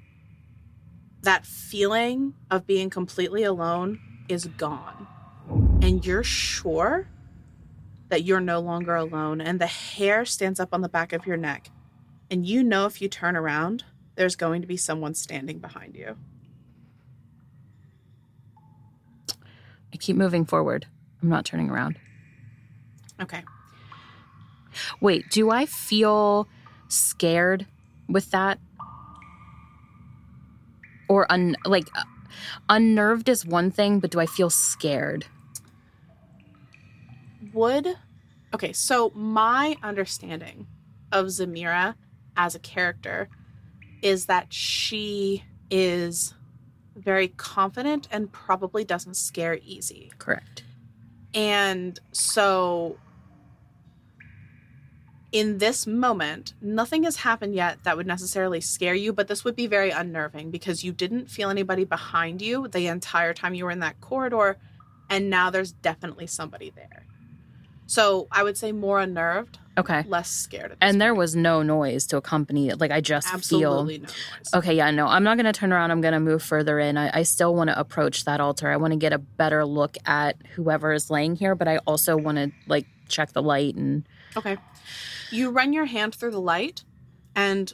that 1.24 1.46
feeling 1.46 2.34
of 2.50 2.66
being 2.66 2.90
completely 2.90 3.44
alone 3.44 4.00
is 4.28 4.46
gone. 4.46 5.08
And 5.82 6.06
you're 6.06 6.24
sure 6.24 7.08
that 8.10 8.24
you're 8.24 8.42
no 8.42 8.60
longer 8.60 8.96
alone. 8.96 9.40
And 9.40 9.60
the 9.60 9.68
hair 9.68 10.26
stands 10.26 10.60
up 10.60 10.70
on 10.74 10.82
the 10.82 10.90
back 10.90 11.14
of 11.14 11.26
your 11.26 11.38
neck. 11.38 11.70
And 12.30 12.46
you 12.46 12.64
know 12.64 12.86
if 12.86 13.02
you 13.02 13.08
turn 13.08 13.36
around, 13.36 13.84
there's 14.16 14.36
going 14.36 14.62
to 14.62 14.68
be 14.68 14.78
someone 14.78 15.14
standing 15.14 15.60
behind 15.60 15.96
you. 15.96 16.18
I 19.94 19.98
keep 19.98 20.16
moving 20.16 20.46
forward. 20.46 20.88
I'm 21.22 21.30
not 21.30 21.46
turning 21.46 21.70
around. 21.70 21.98
Okay. 23.22 23.44
Wait, 25.00 25.30
do 25.30 25.52
I 25.52 25.66
feel 25.66 26.48
scared 26.88 27.66
with 28.08 28.32
that? 28.32 28.60
Or 31.08 31.32
un 31.32 31.56
like 31.66 31.88
uh, 31.96 32.04
unnerved 32.70 33.30
is 33.30 33.46
one 33.46 33.70
thing, 33.70 34.00
but 34.00 34.12
do 34.12 34.20
I 34.20 34.26
feel 34.26 34.50
scared? 34.50 35.26
Would 37.54 37.98
okay, 38.54 38.74
so 38.74 39.12
my 39.14 39.76
understanding 39.84 40.68
of 41.12 41.28
Zemira 41.28 41.96
as 42.38 42.56
a 42.56 42.60
character 42.60 43.30
is 44.02 44.26
that 44.28 44.54
she 44.54 45.44
is 45.70 46.34
very 46.96 47.28
confident 47.30 48.08
and 48.12 48.32
probably 48.32 48.84
doesn't 48.84 49.16
scare 49.16 49.60
easy. 49.64 50.12
Correct. 50.18 50.64
And 51.34 52.00
so 52.12 52.98
in 55.32 55.60
this 55.60 55.88
moment, 55.88 56.54
nothing 56.62 57.04
has 57.04 57.18
happened 57.18 57.56
yet 57.56 57.84
that 57.84 57.96
would 57.96 58.08
necessarily 58.08 58.60
scare 58.60 58.94
you, 58.94 59.14
but 59.14 59.28
this 59.30 59.46
would 59.46 59.56
be 59.56 59.68
very 59.68 59.90
unnerving 59.90 60.52
because 60.52 60.84
you 60.84 60.92
didn't 60.92 61.32
feel 61.32 61.50
anybody 61.50 61.86
behind 61.86 62.42
you 62.42 62.68
the 62.68 62.88
entire 62.88 63.34
time 63.34 63.54
you 63.54 63.64
were 63.64 63.72
in 63.72 63.80
that 63.80 64.02
corridor, 64.02 64.58
and 65.10 65.30
now 65.30 65.50
there's 65.50 65.72
definitely 65.72 66.28
somebody 66.28 66.70
there. 66.76 67.06
So 67.86 68.28
I 68.32 68.44
would 68.44 68.58
say 68.58 68.74
more 68.74 69.00
unnerved, 69.00 69.60
Okay. 69.78 70.04
less 70.08 70.30
scared. 70.30 70.76
And 70.82 71.02
there 71.02 71.12
point. 71.12 71.20
was 71.20 71.36
no 71.36 71.64
noise 71.64 72.06
to 72.08 72.18
accompany 72.18 72.70
it. 72.70 72.80
Like 72.80 72.92
I 72.92 73.02
just 73.02 73.34
absolutely 73.34 74.00
feel 74.00 74.02
no 74.02 74.08
noise. 74.08 74.54
Okay, 74.54 74.74
yeah, 74.74 74.92
no, 74.92 75.08
I'm 75.08 75.24
not 75.24 75.38
going 75.38 75.46
to 75.46 75.54
turn 75.54 75.72
around. 75.72 75.92
I'm 75.92 76.02
going 76.02 76.14
to 76.14 76.20
move 76.20 76.44
further 76.44 76.80
in. 76.80 76.98
I, 76.98 77.20
I 77.20 77.24
still 77.24 77.56
want 77.56 77.70
to 77.70 77.80
approach 77.80 78.26
that 78.26 78.42
altar. 78.42 78.70
I 78.70 78.78
want 78.78 78.92
to 78.92 78.98
get 78.98 79.14
a 79.14 79.18
better 79.18 79.66
look 79.66 79.98
at 80.06 80.36
whoever 80.56 80.92
is 80.92 81.10
laying 81.10 81.36
here, 81.36 81.56
but 81.56 81.68
I 81.68 81.78
also 81.80 82.18
want 82.18 82.38
to 82.38 82.52
like 82.68 82.86
check 83.08 83.34
the 83.34 83.42
light 83.42 83.76
and 83.76 84.04
Okay. 84.36 84.58
You 85.32 85.50
run 85.50 85.74
your 85.74 85.86
hand 85.86 86.16
through 86.16 86.32
the 86.32 86.42
light 86.42 86.84
and 87.36 87.74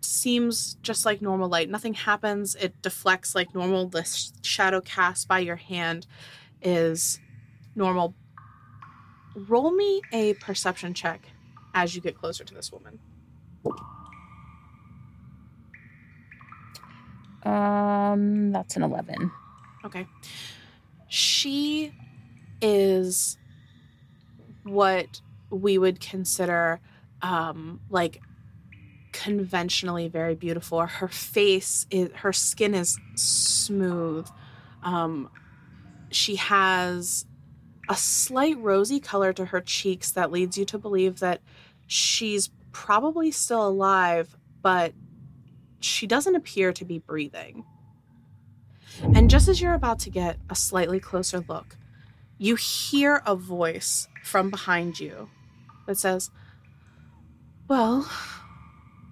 seems 0.00 0.74
just 0.82 1.04
like 1.04 1.22
normal 1.22 1.48
light. 1.48 1.70
Nothing 1.70 1.94
happens. 1.94 2.54
It 2.54 2.80
deflects 2.82 3.34
like 3.34 3.54
normal. 3.54 3.88
The 3.88 4.04
sh- 4.04 4.30
shadow 4.42 4.80
cast 4.80 5.28
by 5.28 5.40
your 5.40 5.56
hand 5.56 6.06
is 6.62 7.20
normal. 7.74 8.14
Roll 9.34 9.72
me 9.72 10.00
a 10.12 10.34
perception 10.34 10.94
check 10.94 11.26
as 11.74 11.94
you 11.94 12.00
get 12.00 12.16
closer 12.16 12.44
to 12.44 12.54
this 12.54 12.70
woman. 12.72 12.98
um 17.44 18.52
that's 18.52 18.76
an 18.76 18.82
11. 18.82 19.30
Okay. 19.84 20.06
She 21.08 21.92
is 22.62 23.36
what 24.62 25.20
we 25.50 25.76
would 25.78 26.00
consider 26.00 26.80
um 27.22 27.80
like 27.90 28.20
conventionally 29.12 30.08
very 30.08 30.34
beautiful. 30.34 30.80
Her 30.80 31.08
face 31.08 31.86
is 31.90 32.10
her 32.16 32.32
skin 32.32 32.74
is 32.74 32.98
smooth. 33.14 34.26
Um 34.82 35.28
she 36.10 36.36
has 36.36 37.26
a 37.88 37.96
slight 37.96 38.58
rosy 38.58 39.00
color 39.00 39.32
to 39.32 39.46
her 39.46 39.60
cheeks 39.60 40.10
that 40.12 40.30
leads 40.30 40.56
you 40.56 40.64
to 40.66 40.78
believe 40.78 41.20
that 41.20 41.40
she's 41.86 42.50
probably 42.72 43.30
still 43.30 43.66
alive, 43.66 44.36
but 44.62 44.94
she 45.80 46.06
doesn't 46.06 46.34
appear 46.34 46.72
to 46.72 46.84
be 46.84 46.98
breathing. 46.98 47.64
And 49.02 49.28
just 49.28 49.48
as 49.48 49.60
you're 49.60 49.74
about 49.74 49.98
to 50.00 50.10
get 50.10 50.38
a 50.48 50.54
slightly 50.54 51.00
closer 51.00 51.44
look, 51.46 51.76
you 52.38 52.56
hear 52.56 53.22
a 53.26 53.36
voice 53.36 54.08
from 54.22 54.50
behind 54.50 54.98
you 54.98 55.28
that 55.86 55.98
says, 55.98 56.30
Well, 57.68 58.10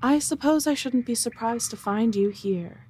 I 0.02 0.18
suppose 0.18 0.66
I 0.66 0.74
shouldn't 0.74 1.06
be 1.06 1.14
surprised 1.14 1.70
to 1.70 1.76
find 1.76 2.14
you 2.14 2.30
here. 2.30 2.86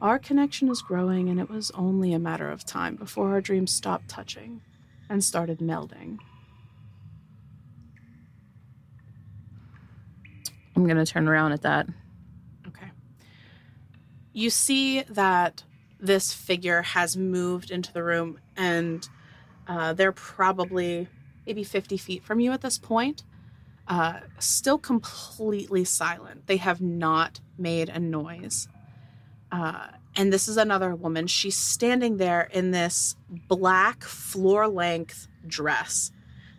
Our 0.00 0.18
connection 0.18 0.68
is 0.68 0.82
growing, 0.82 1.28
and 1.28 1.40
it 1.40 1.48
was 1.48 1.70
only 1.72 2.12
a 2.12 2.18
matter 2.18 2.50
of 2.50 2.64
time 2.64 2.96
before 2.96 3.30
our 3.30 3.40
dreams 3.40 3.72
stopped 3.72 4.08
touching 4.08 4.60
and 5.08 5.22
started 5.22 5.58
melding. 5.58 6.18
I'm 10.76 10.84
going 10.84 10.96
to 10.96 11.06
turn 11.06 11.28
around 11.28 11.52
at 11.52 11.62
that. 11.62 11.86
Okay. 12.66 12.90
You 14.32 14.50
see 14.50 15.02
that 15.02 15.62
this 16.00 16.32
figure 16.32 16.82
has 16.82 17.16
moved 17.16 17.70
into 17.70 17.92
the 17.92 18.02
room, 18.02 18.38
and 18.56 19.08
uh, 19.66 19.92
they're 19.92 20.12
probably 20.12 21.08
maybe 21.46 21.64
50 21.64 21.96
feet 21.96 22.24
from 22.24 22.40
you 22.40 22.52
at 22.52 22.60
this 22.60 22.78
point, 22.78 23.22
uh, 23.86 24.20
still 24.38 24.78
completely 24.78 25.84
silent. 25.84 26.46
They 26.46 26.56
have 26.56 26.80
not 26.80 27.40
made 27.58 27.88
a 27.88 27.98
noise. 27.98 28.68
Uh, 29.52 29.88
and 30.16 30.32
this 30.32 30.48
is 30.48 30.56
another 30.56 30.94
woman. 30.94 31.26
She's 31.26 31.56
standing 31.56 32.18
there 32.18 32.42
in 32.52 32.70
this 32.70 33.16
black 33.48 34.04
floor 34.04 34.68
length 34.68 35.28
dress 35.46 36.12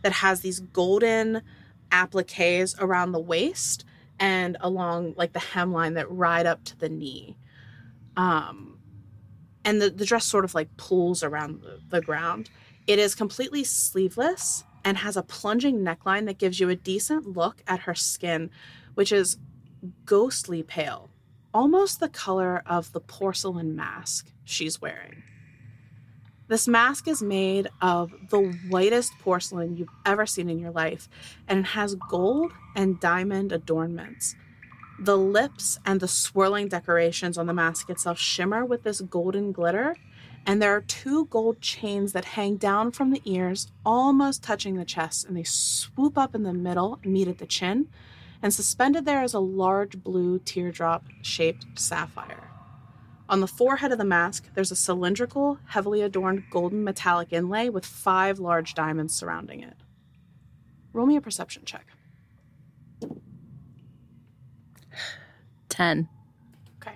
that 0.03 0.11
has 0.11 0.41
these 0.41 0.59
golden 0.59 1.41
appliques 1.91 2.75
around 2.79 3.11
the 3.11 3.19
waist 3.19 3.85
and 4.19 4.57
along 4.59 5.13
like 5.17 5.33
the 5.33 5.39
hemline 5.39 5.95
that 5.95 6.09
ride 6.11 6.45
up 6.45 6.63
to 6.65 6.77
the 6.77 6.89
knee. 6.89 7.37
Um, 8.17 8.79
and 9.63 9.81
the, 9.81 9.89
the 9.89 10.05
dress 10.05 10.25
sort 10.25 10.45
of 10.45 10.53
like 10.53 10.75
pulls 10.77 11.23
around 11.23 11.61
the, 11.61 11.79
the 11.89 12.01
ground. 12.01 12.49
It 12.87 12.99
is 12.99 13.15
completely 13.15 13.63
sleeveless 13.63 14.63
and 14.83 14.97
has 14.97 15.17
a 15.17 15.23
plunging 15.23 15.79
neckline 15.79 16.27
that 16.27 16.37
gives 16.37 16.59
you 16.59 16.69
a 16.69 16.75
decent 16.75 17.35
look 17.35 17.63
at 17.67 17.81
her 17.81 17.95
skin, 17.95 18.51
which 18.93 19.11
is 19.11 19.37
ghostly 20.05 20.61
pale, 20.61 21.09
almost 21.55 22.01
the 22.01 22.09
color 22.09 22.61
of 22.65 22.91
the 22.91 22.99
porcelain 22.99 23.77
mask 23.77 24.29
she's 24.43 24.81
wearing. 24.81 25.23
This 26.49 26.67
mask 26.67 27.07
is 27.07 27.23
made 27.23 27.69
of 27.81 28.13
the 28.29 28.53
whitest 28.69 29.17
porcelain 29.19 29.77
you've 29.77 29.87
ever 30.05 30.25
seen 30.25 30.49
in 30.49 30.59
your 30.59 30.71
life, 30.71 31.07
and 31.47 31.59
it 31.59 31.67
has 31.67 31.95
gold 31.95 32.51
and 32.75 32.99
diamond 32.99 33.53
adornments. 33.53 34.35
The 34.99 35.17
lips 35.17 35.79
and 35.85 36.01
the 36.01 36.09
swirling 36.09 36.67
decorations 36.67 37.37
on 37.37 37.47
the 37.47 37.53
mask 37.53 37.89
itself 37.89 38.19
shimmer 38.19 38.65
with 38.65 38.83
this 38.83 38.99
golden 38.99 39.53
glitter, 39.53 39.95
and 40.45 40.61
there 40.61 40.75
are 40.75 40.81
two 40.81 41.25
gold 41.27 41.61
chains 41.61 42.11
that 42.11 42.25
hang 42.25 42.57
down 42.57 42.91
from 42.91 43.11
the 43.11 43.21
ears, 43.23 43.71
almost 43.85 44.43
touching 44.43 44.75
the 44.75 44.83
chest, 44.83 45.25
and 45.25 45.37
they 45.37 45.43
swoop 45.45 46.17
up 46.17 46.35
in 46.35 46.43
the 46.43 46.53
middle 46.53 46.99
and 47.01 47.13
meet 47.13 47.29
at 47.29 47.37
the 47.37 47.47
chin. 47.47 47.87
And 48.45 48.53
suspended 48.53 49.05
there 49.05 49.23
is 49.23 49.33
a 49.33 49.39
large 49.39 50.03
blue 50.03 50.37
teardrop 50.37 51.07
shaped 51.23 51.65
sapphire. 51.73 52.51
On 53.27 53.39
the 53.39 53.47
forehead 53.47 53.91
of 53.91 53.97
the 53.97 54.05
mask, 54.05 54.53
there's 54.53 54.69
a 54.69 54.75
cylindrical, 54.75 55.57
heavily 55.65 56.03
adorned 56.03 56.43
golden 56.51 56.83
metallic 56.83 57.33
inlay 57.33 57.69
with 57.69 57.87
five 57.87 58.37
large 58.37 58.75
diamonds 58.75 59.15
surrounding 59.15 59.61
it. 59.61 59.73
Roll 60.93 61.07
me 61.07 61.15
a 61.15 61.21
perception 61.21 61.63
check. 61.65 61.87
10. 65.69 66.07
Okay. 66.79 66.93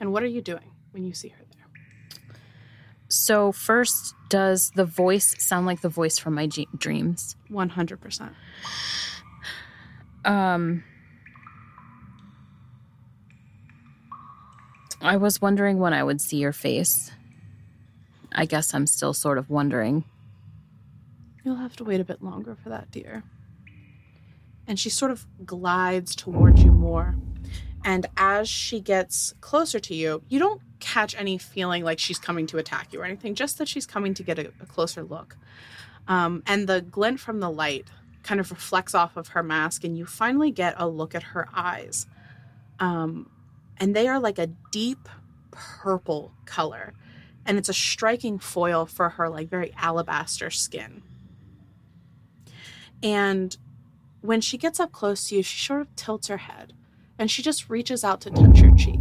And 0.00 0.14
what 0.14 0.22
are 0.22 0.26
you 0.28 0.40
doing 0.40 0.72
when 0.92 1.04
you 1.04 1.12
see 1.12 1.28
her 1.28 1.44
there? 1.58 2.38
So, 3.08 3.52
first, 3.52 4.14
does 4.30 4.70
the 4.74 4.86
voice 4.86 5.34
sound 5.44 5.66
like 5.66 5.82
the 5.82 5.90
voice 5.90 6.18
from 6.18 6.34
my 6.34 6.48
dreams? 6.78 7.36
100%. 7.50 8.30
Um, 10.26 10.82
I 15.00 15.16
was 15.16 15.40
wondering 15.40 15.78
when 15.78 15.92
I 15.92 16.02
would 16.02 16.20
see 16.20 16.38
your 16.38 16.52
face. 16.52 17.12
I 18.32 18.44
guess 18.44 18.74
I'm 18.74 18.86
still 18.86 19.14
sort 19.14 19.38
of 19.38 19.48
wondering. 19.48 20.04
You'll 21.44 21.56
have 21.56 21.76
to 21.76 21.84
wait 21.84 22.00
a 22.00 22.04
bit 22.04 22.22
longer 22.22 22.56
for 22.56 22.70
that, 22.70 22.90
dear. 22.90 23.22
And 24.66 24.80
she 24.80 24.90
sort 24.90 25.12
of 25.12 25.24
glides 25.44 26.16
towards 26.16 26.62
you 26.62 26.72
more. 26.72 27.14
And 27.84 28.06
as 28.16 28.48
she 28.48 28.80
gets 28.80 29.32
closer 29.40 29.78
to 29.78 29.94
you, 29.94 30.22
you 30.28 30.40
don't 30.40 30.60
catch 30.80 31.14
any 31.14 31.38
feeling 31.38 31.84
like 31.84 32.00
she's 32.00 32.18
coming 32.18 32.48
to 32.48 32.58
attack 32.58 32.92
you 32.92 33.00
or 33.00 33.04
anything, 33.04 33.36
just 33.36 33.58
that 33.58 33.68
she's 33.68 33.86
coming 33.86 34.12
to 34.14 34.24
get 34.24 34.40
a, 34.40 34.48
a 34.60 34.66
closer 34.66 35.04
look. 35.04 35.36
Um, 36.08 36.42
and 36.46 36.68
the 36.68 36.80
glint 36.80 37.20
from 37.20 37.38
the 37.38 37.50
light 37.50 37.86
kind 38.26 38.40
of 38.40 38.50
reflects 38.50 38.94
off 38.94 39.16
of 39.16 39.28
her 39.28 39.42
mask, 39.42 39.84
and 39.84 39.96
you 39.96 40.04
finally 40.04 40.50
get 40.50 40.74
a 40.76 40.88
look 40.88 41.14
at 41.14 41.22
her 41.22 41.48
eyes. 41.54 42.06
Um, 42.80 43.30
and 43.78 43.94
they 43.94 44.08
are 44.08 44.18
like 44.18 44.38
a 44.38 44.48
deep 44.70 45.08
purple 45.50 46.32
color. 46.44 46.92
And 47.46 47.56
it's 47.56 47.68
a 47.68 47.74
striking 47.74 48.38
foil 48.38 48.86
for 48.86 49.10
her, 49.10 49.28
like 49.28 49.48
very 49.48 49.72
alabaster 49.76 50.50
skin. 50.50 51.02
And 53.02 53.56
when 54.20 54.40
she 54.40 54.58
gets 54.58 54.80
up 54.80 54.90
close 54.90 55.28
to 55.28 55.36
you, 55.36 55.42
she 55.42 55.64
sort 55.64 55.82
of 55.82 55.94
tilts 55.94 56.26
her 56.28 56.38
head 56.38 56.72
and 57.18 57.30
she 57.30 57.42
just 57.42 57.70
reaches 57.70 58.02
out 58.04 58.20
to 58.22 58.30
touch 58.30 58.60
your 58.60 58.74
cheek. 58.76 59.00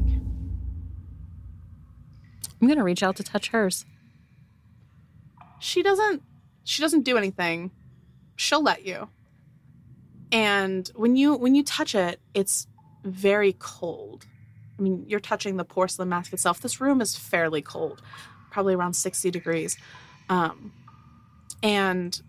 I'm 2.61 2.67
going 2.67 2.77
to 2.77 2.83
reach 2.83 3.03
out 3.03 3.15
to 3.17 3.23
touch 3.23 3.49
hers. 3.49 3.85
She 5.59 5.81
doesn't 5.81 6.21
she 6.63 6.81
doesn't 6.81 7.03
do 7.03 7.17
anything. 7.17 7.71
She'll 8.35 8.63
let 8.63 8.85
you. 8.85 9.09
And 10.31 10.89
when 10.95 11.15
you 11.15 11.35
when 11.35 11.55
you 11.55 11.63
touch 11.63 11.95
it, 11.95 12.19
it's 12.33 12.67
very 13.03 13.55
cold. 13.59 14.25
I 14.77 14.81
mean, 14.81 15.05
you're 15.07 15.19
touching 15.19 15.57
the 15.57 15.63
porcelain 15.63 16.09
mask 16.09 16.33
itself. 16.33 16.59
This 16.59 16.81
room 16.81 16.99
is 16.99 17.15
fairly 17.15 17.61
cold, 17.61 18.01
probably 18.51 18.73
around 18.73 18.93
60 18.93 19.31
degrees. 19.31 19.77
Um, 20.27 20.73
and 21.63 22.21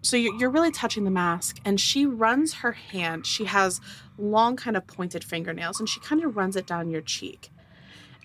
so 0.00 0.16
you're, 0.16 0.34
you're 0.34 0.50
really 0.50 0.72
touching 0.72 1.04
the 1.04 1.10
mask, 1.10 1.60
and 1.64 1.80
she 1.80 2.06
runs 2.06 2.54
her 2.54 2.72
hand. 2.72 3.24
She 3.24 3.44
has 3.44 3.80
long, 4.18 4.56
kind 4.56 4.76
of 4.76 4.86
pointed 4.86 5.22
fingernails, 5.22 5.78
and 5.78 5.88
she 5.88 6.00
kind 6.00 6.24
of 6.24 6.36
runs 6.36 6.56
it 6.56 6.66
down 6.66 6.90
your 6.90 7.02
cheek. 7.02 7.50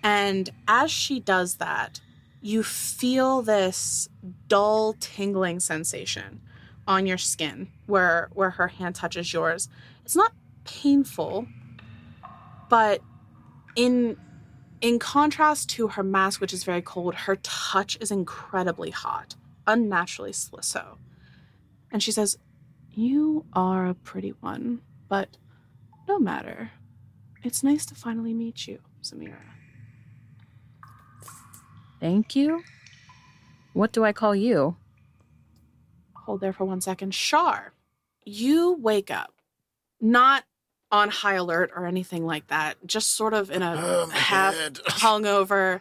And 0.03 0.49
as 0.67 0.89
she 0.89 1.19
does 1.19 1.57
that, 1.57 2.01
you 2.41 2.63
feel 2.63 3.41
this 3.41 4.09
dull 4.47 4.93
tingling 4.99 5.59
sensation 5.59 6.41
on 6.87 7.05
your 7.05 7.17
skin 7.17 7.67
where 7.85 8.29
where 8.33 8.51
her 8.51 8.69
hand 8.69 8.95
touches 8.95 9.33
yours. 9.33 9.69
It's 10.05 10.15
not 10.15 10.31
painful, 10.63 11.47
but 12.69 13.01
in 13.75 14.17
in 14.79 14.99
contrast 14.99 15.69
to 15.71 15.89
her 15.89 16.03
mask 16.03 16.39
which 16.39 16.53
is 16.53 16.63
very 16.63 16.81
cold, 16.81 17.15
her 17.15 17.35
touch 17.37 17.97
is 17.99 18.11
incredibly 18.11 18.91
hot, 18.91 19.35
unnaturally 19.65 20.33
so. 20.33 20.97
And 21.91 22.01
she 22.01 22.11
says, 22.11 22.37
"You 22.91 23.45
are 23.53 23.87
a 23.87 23.93
pretty 23.93 24.31
one, 24.39 24.81
but 25.07 25.37
no 26.07 26.19
matter. 26.19 26.71
It's 27.43 27.63
nice 27.63 27.85
to 27.87 27.95
finally 27.95 28.33
meet 28.33 28.67
you, 28.67 28.79
Zemira." 29.01 29.53
Thank 31.99 32.35
you. 32.35 32.63
What 33.73 33.91
do 33.91 34.03
I 34.03 34.11
call 34.13 34.35
you? 34.35 34.75
Hold 36.27 36.41
there 36.41 36.51
for 36.51 36.65
one 36.65 36.81
second. 36.81 37.11
Char, 37.13 37.71
you 38.25 38.73
wake 38.81 39.09
up 39.09 39.33
not 40.01 40.43
on 40.91 41.09
high 41.09 41.35
alert 41.35 41.71
or 41.73 41.85
anything 41.85 42.25
like 42.25 42.47
that, 42.47 42.75
just 42.85 43.15
sort 43.15 43.33
of 43.33 43.49
in 43.49 43.61
a 43.61 43.75
Oh, 43.77 44.09
half 44.09 44.53
head. 44.53 44.73
hungover 44.87 45.79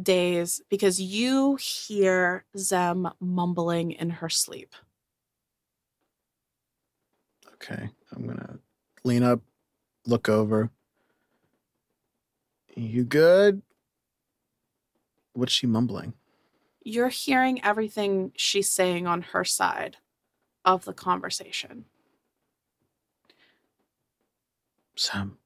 daze 0.00 0.60
because 0.68 1.00
you 1.00 1.56
hear 1.62 2.44
Zem 2.56 3.08
mumbling 3.20 3.92
in 3.92 4.10
her 4.10 4.28
sleep. 4.28 4.74
Okay, 7.54 7.88
I'm 8.12 8.26
gonna 8.26 8.58
lean 9.04 9.22
up, 9.22 9.40
look 10.06 10.28
over. 10.28 10.70
You 12.74 13.04
good? 13.04 13.62
What's 15.34 15.52
she 15.52 15.68
mumbling? 15.68 16.14
You're 16.88 17.08
hearing 17.10 17.62
everything 17.62 18.32
she's 18.34 18.70
saying 18.70 19.06
on 19.06 19.20
her 19.20 19.44
side 19.44 19.98
of 20.64 20.86
the 20.86 20.94
conversation. 20.94 21.84
Zem. 24.98 25.36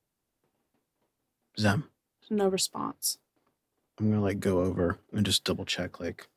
Zem. 1.59 1.89
No 2.31 2.47
response. 2.47 3.19
I'm 3.99 4.09
gonna 4.11 4.23
like 4.23 4.39
go 4.39 4.61
over 4.61 5.01
and 5.13 5.27
just 5.27 5.43
double 5.43 5.65
check, 5.65 5.99
like, 5.99 6.29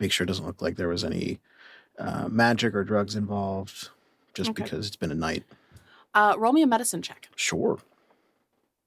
make 0.00 0.10
sure 0.10 0.24
it 0.24 0.26
doesn't 0.26 0.44
look 0.44 0.60
like 0.60 0.74
there 0.74 0.88
was 0.88 1.04
any 1.04 1.38
uh, 1.96 2.26
magic 2.28 2.74
or 2.74 2.82
drugs 2.82 3.14
involved, 3.14 3.90
just 4.34 4.50
Okay. 4.50 4.64
because 4.64 4.88
it's 4.88 4.96
been 4.96 5.12
a 5.12 5.14
night. 5.14 5.44
Uh, 6.14 6.34
roll 6.36 6.52
me 6.52 6.62
a 6.62 6.66
medicine 6.66 7.00
check. 7.00 7.28
Sure. 7.36 7.78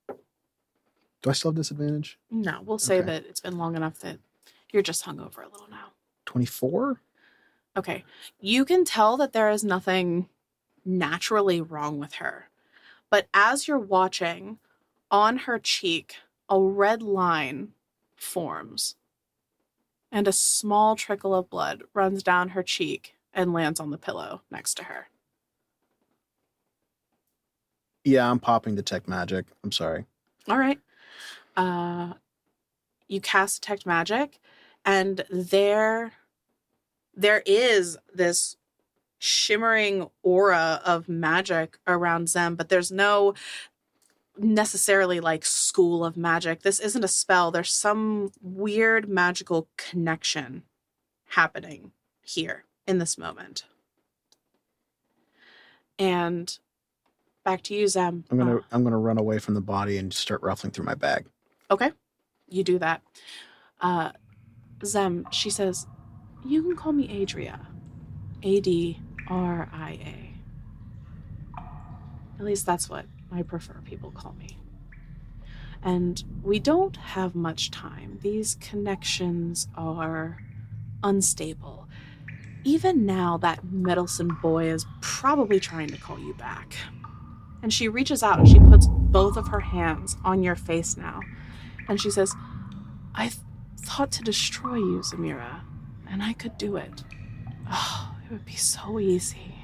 Do 0.09 1.29
I 1.29 1.31
still 1.31 1.51
have 1.51 1.55
disadvantage? 1.55 2.19
No, 2.29 2.59
we'll 2.61 2.77
say 2.77 2.97
Okay. 2.97 3.05
that 3.05 3.25
it's 3.25 3.39
been 3.39 3.57
long 3.57 3.77
enough 3.77 3.99
that 3.99 4.19
you're 4.71 4.83
just 4.83 5.05
hungover 5.05 5.45
a 5.45 5.51
little 5.51 5.69
now. 5.69 5.91
24? 6.25 7.01
Okay. 7.77 8.03
You 8.39 8.65
can 8.65 8.85
tell 8.85 9.17
that 9.17 9.33
there 9.33 9.49
is 9.49 9.63
nothing 9.63 10.27
naturally 10.85 11.61
wrong 11.61 11.99
with 11.99 12.15
her. 12.15 12.49
But 13.09 13.27
as 13.33 13.67
you're 13.67 13.79
watching, 13.79 14.59
on 15.11 15.37
her 15.37 15.59
cheek, 15.59 16.15
a 16.49 16.59
red 16.59 17.01
line 17.01 17.69
forms. 18.15 18.95
And 20.11 20.27
a 20.27 20.33
small 20.33 20.95
trickle 20.95 21.35
of 21.35 21.49
blood 21.49 21.83
runs 21.93 22.23
down 22.23 22.49
her 22.49 22.63
cheek 22.63 23.15
and 23.33 23.53
lands 23.53 23.79
on 23.79 23.91
the 23.91 23.97
pillow 23.97 24.41
next 24.49 24.75
to 24.75 24.85
her. 24.85 25.07
Yeah, 28.03 28.29
I'm 28.29 28.39
popping 28.39 28.75
detect 28.75 29.07
magic. 29.07 29.45
I'm 29.63 29.71
sorry. 29.71 30.05
All 30.47 30.57
right. 30.57 30.79
Uh, 31.55 32.13
you 33.07 33.21
cast 33.21 33.61
detect 33.61 33.85
magic, 33.85 34.39
and 34.85 35.23
there, 35.29 36.13
there 37.13 37.43
is 37.45 37.97
this 38.13 38.55
shimmering 39.17 40.09
aura 40.23 40.81
of 40.85 41.09
magic 41.09 41.77
around 41.85 42.29
Zem, 42.29 42.55
but 42.55 42.69
there's 42.69 42.91
no 42.91 43.33
necessarily 44.37 45.19
like 45.19 45.43
school 45.43 46.05
of 46.05 46.15
magic. 46.15 46.61
This 46.61 46.79
isn't 46.79 47.03
a 47.03 47.09
spell. 47.09 47.51
There's 47.51 47.73
some 47.73 48.31
weird 48.41 49.09
magical 49.09 49.67
connection 49.77 50.63
happening 51.31 51.91
here 52.21 52.63
in 52.87 52.99
this 52.99 53.17
moment. 53.17 53.65
And 55.97 56.57
back 57.43 57.61
to 57.63 57.73
you, 57.73 57.87
Zem. 57.87 58.23
I'm 58.31 58.37
gonna 58.37 58.57
Uh, 58.57 58.61
I'm 58.71 58.83
gonna 58.83 58.97
run 58.97 59.17
away 59.17 59.39
from 59.39 59.53
the 59.55 59.61
body 59.61 59.97
and 59.97 60.13
start 60.13 60.41
ruffling 60.41 60.71
through 60.71 60.85
my 60.85 60.95
bag. 60.95 61.25
Okay. 61.69 61.91
You 62.47 62.63
do 62.63 62.79
that. 62.79 63.01
Uh, 63.81 64.11
Zem, 64.85 65.27
she 65.31 65.49
says, 65.49 65.87
You 66.45 66.61
can 66.63 66.75
call 66.75 66.93
me 66.93 67.21
Adria. 67.21 67.67
A 68.41 68.61
D 68.61 68.99
R 69.27 69.69
I 69.71 69.99
A. 70.03 71.61
At 72.39 72.45
least 72.45 72.65
that's 72.65 72.89
what 72.89 73.05
I 73.31 73.41
prefer 73.41 73.75
people 73.83 74.11
call 74.11 74.33
me. 74.33 74.57
And 75.83 76.23
we 76.43 76.59
don't 76.59 76.95
have 76.97 77.35
much 77.35 77.71
time. 77.71 78.19
These 78.21 78.55
connections 78.55 79.67
are 79.75 80.39
unstable. 81.03 81.87
Even 82.63 83.05
now, 83.05 83.37
that 83.37 83.63
meddlesome 83.71 84.37
boy 84.41 84.69
is 84.69 84.85
probably 85.01 85.59
trying 85.59 85.87
to 85.89 85.97
call 85.97 86.19
you 86.19 86.33
back. 86.33 86.75
And 87.61 87.73
she 87.73 87.87
reaches 87.87 88.23
out 88.23 88.39
and 88.39 88.47
she 88.47 88.59
puts 88.59 88.87
both 88.87 89.37
of 89.37 89.47
her 89.47 89.59
hands 89.61 90.17
on 90.23 90.43
your 90.43 90.55
face 90.55 90.97
now. 90.97 91.21
And 91.87 91.99
she 91.99 92.11
says, 92.11 92.33
I 93.15 93.31
thought 93.79 94.11
to 94.11 94.23
destroy 94.23 94.75
you, 94.75 94.99
Zemira, 94.99 95.61
and 96.09 96.21
I 96.21 96.33
could 96.33 96.57
do 96.57 96.75
it. 96.75 97.03
Oh, 97.71 98.15
it 98.25 98.31
would 98.31 98.45
be 98.45 98.55
so 98.55 98.99
easy. 98.99 99.55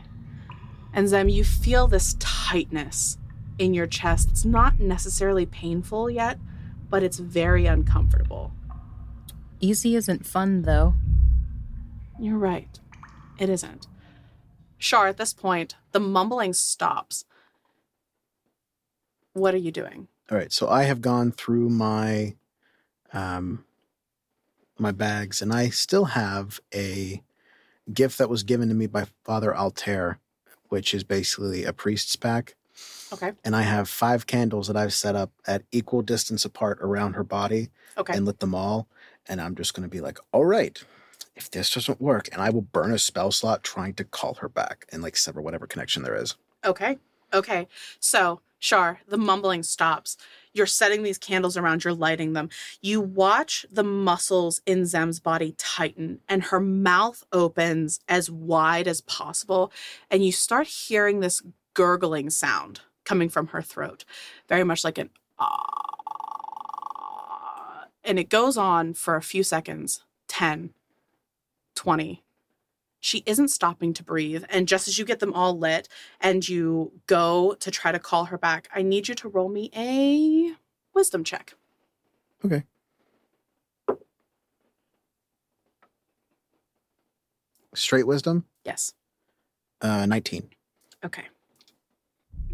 And 0.93 1.09
Zem, 1.09 1.29
you 1.29 1.43
feel 1.43 1.87
this 1.87 2.15
tightness 2.19 3.17
in 3.57 3.73
your 3.73 3.87
chest. 3.87 4.29
It's 4.31 4.45
not 4.45 4.79
necessarily 4.79 5.45
painful 5.45 6.09
yet, 6.09 6.39
but 6.89 7.03
it's 7.03 7.19
very 7.19 7.65
uncomfortable. 7.65 8.53
Easy 9.59 9.95
isn't 9.95 10.25
fun, 10.25 10.61
though. 10.61 10.93
You're 12.19 12.37
right. 12.37 12.79
It 13.39 13.49
isn't. 13.49 13.87
Char, 14.79 15.07
at 15.07 15.17
this 15.17 15.33
point, 15.33 15.75
the 15.91 15.99
mumbling 15.99 16.53
stops. 16.53 17.25
What 19.33 19.53
are 19.53 19.57
you 19.57 19.71
doing? 19.71 20.07
All 20.31 20.37
right, 20.37 20.51
so 20.51 20.69
I 20.69 20.83
have 20.83 21.01
gone 21.01 21.31
through 21.31 21.69
my 21.69 22.35
um 23.13 23.64
my 24.77 24.91
bags 24.91 25.41
and 25.41 25.53
I 25.53 25.69
still 25.69 26.05
have 26.05 26.59
a 26.73 27.21
gift 27.93 28.17
that 28.17 28.29
was 28.29 28.43
given 28.43 28.67
to 28.69 28.75
me 28.75 28.87
by 28.87 29.05
Father 29.23 29.55
Altair, 29.55 30.19
which 30.69 30.93
is 30.93 31.03
basically 31.03 31.63
a 31.63 31.73
priest's 31.73 32.15
pack. 32.15 32.55
Okay. 33.13 33.31
And 33.43 33.55
I 33.55 33.61
have 33.61 33.87
five 33.87 34.27
candles 34.27 34.67
that 34.67 34.75
I've 34.75 34.93
set 34.93 35.15
up 35.15 35.31
at 35.47 35.63
equal 35.71 36.01
distance 36.01 36.43
apart 36.43 36.79
around 36.81 37.13
her 37.13 37.23
body 37.23 37.69
Okay. 37.97 38.13
and 38.13 38.25
lit 38.25 38.39
them 38.39 38.55
all. 38.55 38.87
And 39.27 39.39
I'm 39.39 39.55
just 39.55 39.73
gonna 39.73 39.87
be 39.87 40.01
like, 40.01 40.17
all 40.31 40.45
right, 40.45 40.83
if 41.35 41.49
this 41.49 41.73
doesn't 41.73 42.01
work, 42.01 42.27
and 42.31 42.41
I 42.41 42.49
will 42.49 42.61
burn 42.61 42.91
a 42.91 42.99
spell 42.99 43.31
slot 43.31 43.63
trying 43.63 43.93
to 43.95 44.03
call 44.03 44.35
her 44.35 44.49
back 44.49 44.85
and 44.91 45.01
like 45.01 45.15
sever 45.17 45.41
whatever 45.41 45.67
connection 45.67 46.03
there 46.03 46.15
is. 46.15 46.35
Okay. 46.65 46.97
Okay. 47.33 47.67
So, 47.99 48.41
Char, 48.59 49.01
the 49.07 49.17
mumbling 49.17 49.63
stops. 49.63 50.17
You're 50.53 50.65
setting 50.65 51.03
these 51.03 51.17
candles 51.17 51.57
around, 51.57 51.83
you're 51.83 51.93
lighting 51.93 52.33
them. 52.33 52.49
You 52.81 53.01
watch 53.01 53.65
the 53.71 53.83
muscles 53.83 54.61
in 54.65 54.85
Zem's 54.85 55.19
body 55.19 55.53
tighten 55.57 56.19
and 56.29 56.43
her 56.43 56.59
mouth 56.59 57.23
opens 57.31 57.99
as 58.07 58.31
wide 58.31 58.87
as 58.87 59.01
possible. 59.01 59.71
And 60.09 60.25
you 60.25 60.31
start 60.31 60.67
hearing 60.67 61.19
this 61.19 61.41
gurgling 61.73 62.29
sound 62.29 62.81
coming 63.03 63.29
from 63.29 63.47
her 63.47 63.61
throat, 63.61 64.05
very 64.47 64.63
much 64.63 64.83
like 64.83 64.97
an 64.97 65.09
ah. 65.39 65.83
And 68.03 68.19
it 68.19 68.29
goes 68.29 68.57
on 68.57 68.93
for 68.93 69.15
a 69.15 69.21
few 69.21 69.43
seconds 69.43 70.03
10, 70.27 70.71
20. 71.75 72.24
She 73.05 73.21
isn't 73.27 73.49
stopping 73.49 73.93
to 73.93 74.03
breathe. 74.03 74.45
And 74.49 74.67
just 74.67 74.87
as 74.87 74.97
you 74.97 75.05
get 75.05 75.19
them 75.19 75.31
all 75.31 75.55
lit 75.55 75.87
and 76.19 76.49
you 76.49 76.91
go 77.05 77.53
to 77.59 77.69
try 77.69 77.91
to 77.91 77.99
call 77.99 78.25
her 78.25 78.37
back, 78.39 78.67
I 78.73 78.81
need 78.81 79.07
you 79.07 79.13
to 79.13 79.29
roll 79.29 79.47
me 79.47 79.69
a 79.75 80.55
wisdom 80.95 81.23
check. 81.23 81.53
Okay. 82.43 82.63
Straight 87.75 88.07
wisdom, 88.07 88.45
Yes. 88.63 88.93
uh, 89.81 90.07
19. 90.07 90.49
Okay. 91.03 91.25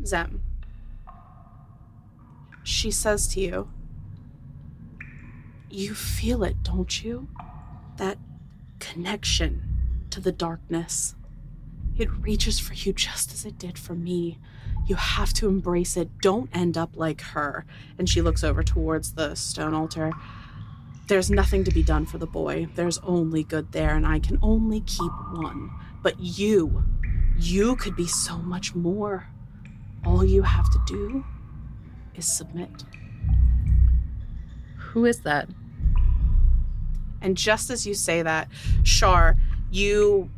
Zem. 0.05 0.41
She 2.63 2.91
says 2.91 3.25
to 3.29 3.39
you, 3.39 3.71
You 5.69 5.93
feel 5.95 6.43
it, 6.43 6.61
don't 6.63 7.01
you? 7.01 7.29
That 7.95 8.17
connection 8.79 9.70
to 10.11 10.21
the 10.21 10.31
darkness. 10.31 11.15
It 11.97 12.09
reaches 12.11 12.59
for 12.59 12.73
you 12.73 12.93
just 12.93 13.33
as 13.33 13.45
it 13.45 13.57
did 13.57 13.77
for 13.77 13.93
me. 13.93 14.39
You 14.87 14.95
have 14.95 15.33
to 15.33 15.47
embrace 15.47 15.97
it. 15.97 16.09
Don't 16.21 16.49
end 16.55 16.77
up 16.77 16.91
like 16.95 17.21
her. 17.21 17.65
And 17.97 18.09
she 18.09 18.21
looks 18.21 18.43
over 18.43 18.63
towards 18.63 19.13
the 19.13 19.35
stone 19.35 19.73
altar. 19.73 20.11
There's 21.07 21.29
nothing 21.29 21.63
to 21.65 21.71
be 21.71 21.83
done 21.83 22.05
for 22.05 22.17
the 22.17 22.27
boy. 22.27 22.67
There's 22.75 22.97
only 22.99 23.43
good 23.43 23.71
there, 23.73 23.95
and 23.95 24.07
I 24.07 24.19
can 24.19 24.39
only 24.41 24.81
keep 24.81 25.11
one. 25.33 25.69
But 26.01 26.19
you, 26.19 26.83
you 27.37 27.75
could 27.75 27.95
be 27.95 28.07
so 28.07 28.37
much 28.37 28.73
more. 28.73 29.27
All 30.05 30.23
you 30.23 30.41
have 30.43 30.71
to 30.71 30.79
do 30.87 31.25
is 32.15 32.25
submit. 32.25 32.85
Who 34.77 35.05
is 35.05 35.19
that? 35.19 35.49
And 37.21 37.37
just 37.37 37.69
as 37.69 37.85
you 37.85 37.93
say 37.93 38.23
that, 38.23 38.49
Char, 38.83 39.37
you 39.71 40.29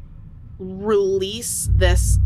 release 0.59 1.69
this 1.75 2.19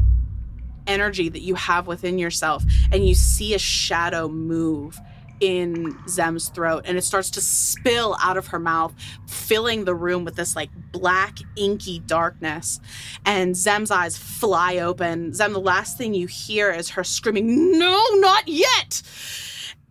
energy 0.86 1.30
that 1.30 1.42
you 1.42 1.56
have 1.56 1.88
within 1.88 2.18
yourself, 2.20 2.64
and 2.92 3.08
you 3.08 3.16
see 3.16 3.54
a 3.54 3.60
shadow 3.60 4.28
move 4.28 5.00
in 5.40 5.98
Zem's 6.08 6.50
throat, 6.50 6.84
and 6.86 6.98
it 6.98 7.04
starts 7.04 7.30
to 7.32 7.42
spill 7.42 8.18
out 8.22 8.38
of 8.38 8.48
her 8.48 8.60
mouth, 8.60 8.94
filling 9.28 9.86
the 9.86 9.94
room 9.94 10.26
with 10.26 10.36
this 10.36 10.56
like 10.56 10.70
black, 10.92 11.38
inky 11.56 12.00
darkness. 12.00 12.80
And 13.26 13.56
Zem's 13.56 13.92
eyes 13.92 14.18
fly 14.18 14.78
open. 14.78 15.34
Zem, 15.34 15.54
the 15.54 15.60
last 15.60 15.98
thing 15.98 16.14
you 16.14 16.28
hear 16.28 16.72
is 16.72 16.90
her 16.92 17.04
screaming, 17.04 17.78
No, 17.78 18.04
not 18.16 18.48
yet! 18.48 19.02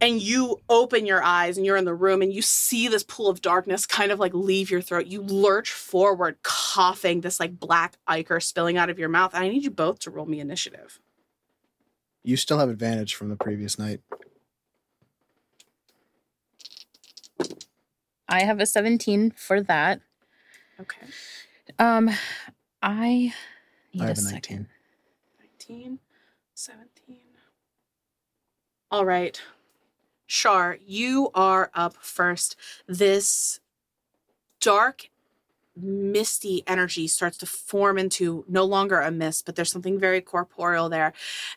And 0.01 0.21
you 0.21 0.61
open 0.69 1.07
your 1.07 1.23
eyes 1.23 1.57
and 1.57 1.65
you're 1.65 1.77
in 1.77 1.85
the 1.85 1.95
room 1.95 2.21
and 2.23 2.33
you 2.33 2.43
see 2.43 2.89
this 2.89 3.03
pool 3.03 3.29
of 3.29 3.41
darkness 3.41 3.87
kind 3.87 4.13
of 4.13 4.19
like 4.19 4.35
leave 4.35 4.71
your 4.71 4.83
throat. 4.83 5.07
You 5.07 5.23
lurch 5.23 5.73
forward, 5.73 6.37
coughing, 6.43 7.23
this 7.23 7.41
like 7.41 7.59
black 7.59 7.97
ichor 8.07 8.41
spilling 8.41 8.77
out 8.77 8.91
of 8.91 8.99
your 8.99 9.09
mouth. 9.09 9.31
I 9.35 9.49
need 9.49 9.65
you 9.65 9.71
both 9.71 10.01
to 10.01 10.11
roll 10.11 10.27
me 10.27 10.41
initiative. 10.41 11.01
You 12.23 12.37
still 12.37 12.59
have 12.59 12.69
advantage 12.69 13.15
from 13.15 13.29
the 13.31 13.37
previous 13.37 13.79
night. 13.79 14.01
I 18.29 18.43
have 18.43 18.61
a 18.61 18.67
17 18.67 19.33
for 19.37 19.63
that. 19.63 20.01
Okay. 20.81 21.07
Um, 21.79 22.11
I 22.83 23.33
need 23.95 24.03
I 24.03 24.05
a 24.05 24.09
have 24.09 24.19
a 24.19 24.21
second. 24.21 24.67
19. 25.69 25.79
19, 25.79 25.99
17. 26.55 27.17
All 28.91 29.05
right. 29.07 29.41
Char, 30.27 30.79
you 30.85 31.31
are 31.35 31.71
up 31.75 31.97
first. 32.01 32.57
This 32.87 33.61
dark, 34.61 35.11
misty 35.77 36.63
energy 36.67 37.07
starts 37.07 37.37
to 37.39 37.47
form 37.47 37.99
into 37.99 38.45
no 38.49 38.65
longer 38.65 39.01
a 39.01 39.11
mist, 39.11 39.47
but 39.47 39.57
there's 39.57 39.71
something 39.71 39.99
very 39.99 40.21
corporeal 40.21 40.89
there. 40.89 41.13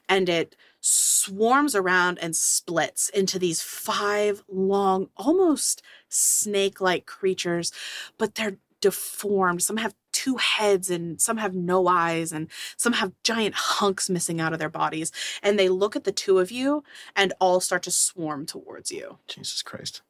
And 0.07 0.29
it 0.29 0.55
swarms 0.81 1.75
around 1.75 2.19
and 2.19 2.35
splits 2.35 3.09
into 3.09 3.39
these 3.39 3.61
five 3.61 4.43
long, 4.47 5.09
almost 5.17 5.81
snake 6.09 6.79
like 6.79 7.05
creatures, 7.05 7.71
but 8.17 8.35
they're 8.35 8.57
deformed. 8.81 9.61
Some 9.61 9.77
have 9.77 9.95
two 10.19 10.35
heads 10.35 10.89
and 10.89 11.21
some 11.21 11.37
have 11.37 11.55
no 11.55 11.87
eyes 11.87 12.33
and 12.33 12.49
some 12.75 12.91
have 12.91 13.13
giant 13.23 13.55
hunks 13.55 14.09
missing 14.09 14.41
out 14.41 14.51
of 14.51 14.59
their 14.59 14.69
bodies. 14.69 15.13
And 15.41 15.57
they 15.57 15.69
look 15.69 15.95
at 15.95 16.03
the 16.03 16.11
two 16.11 16.39
of 16.39 16.51
you 16.51 16.83
and 17.15 17.31
all 17.39 17.61
start 17.61 17.83
to 17.83 17.91
swarm 17.91 18.45
towards 18.45 18.91
you. 18.91 19.19
Jesus 19.29 19.61
Christ. 19.61 20.01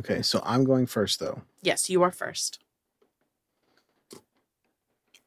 Okay, 0.00 0.22
so 0.22 0.40
I'm 0.42 0.64
going 0.64 0.86
first 0.86 1.20
though. 1.20 1.42
Yes, 1.60 1.90
you 1.90 2.02
are 2.02 2.10
first. 2.10 2.60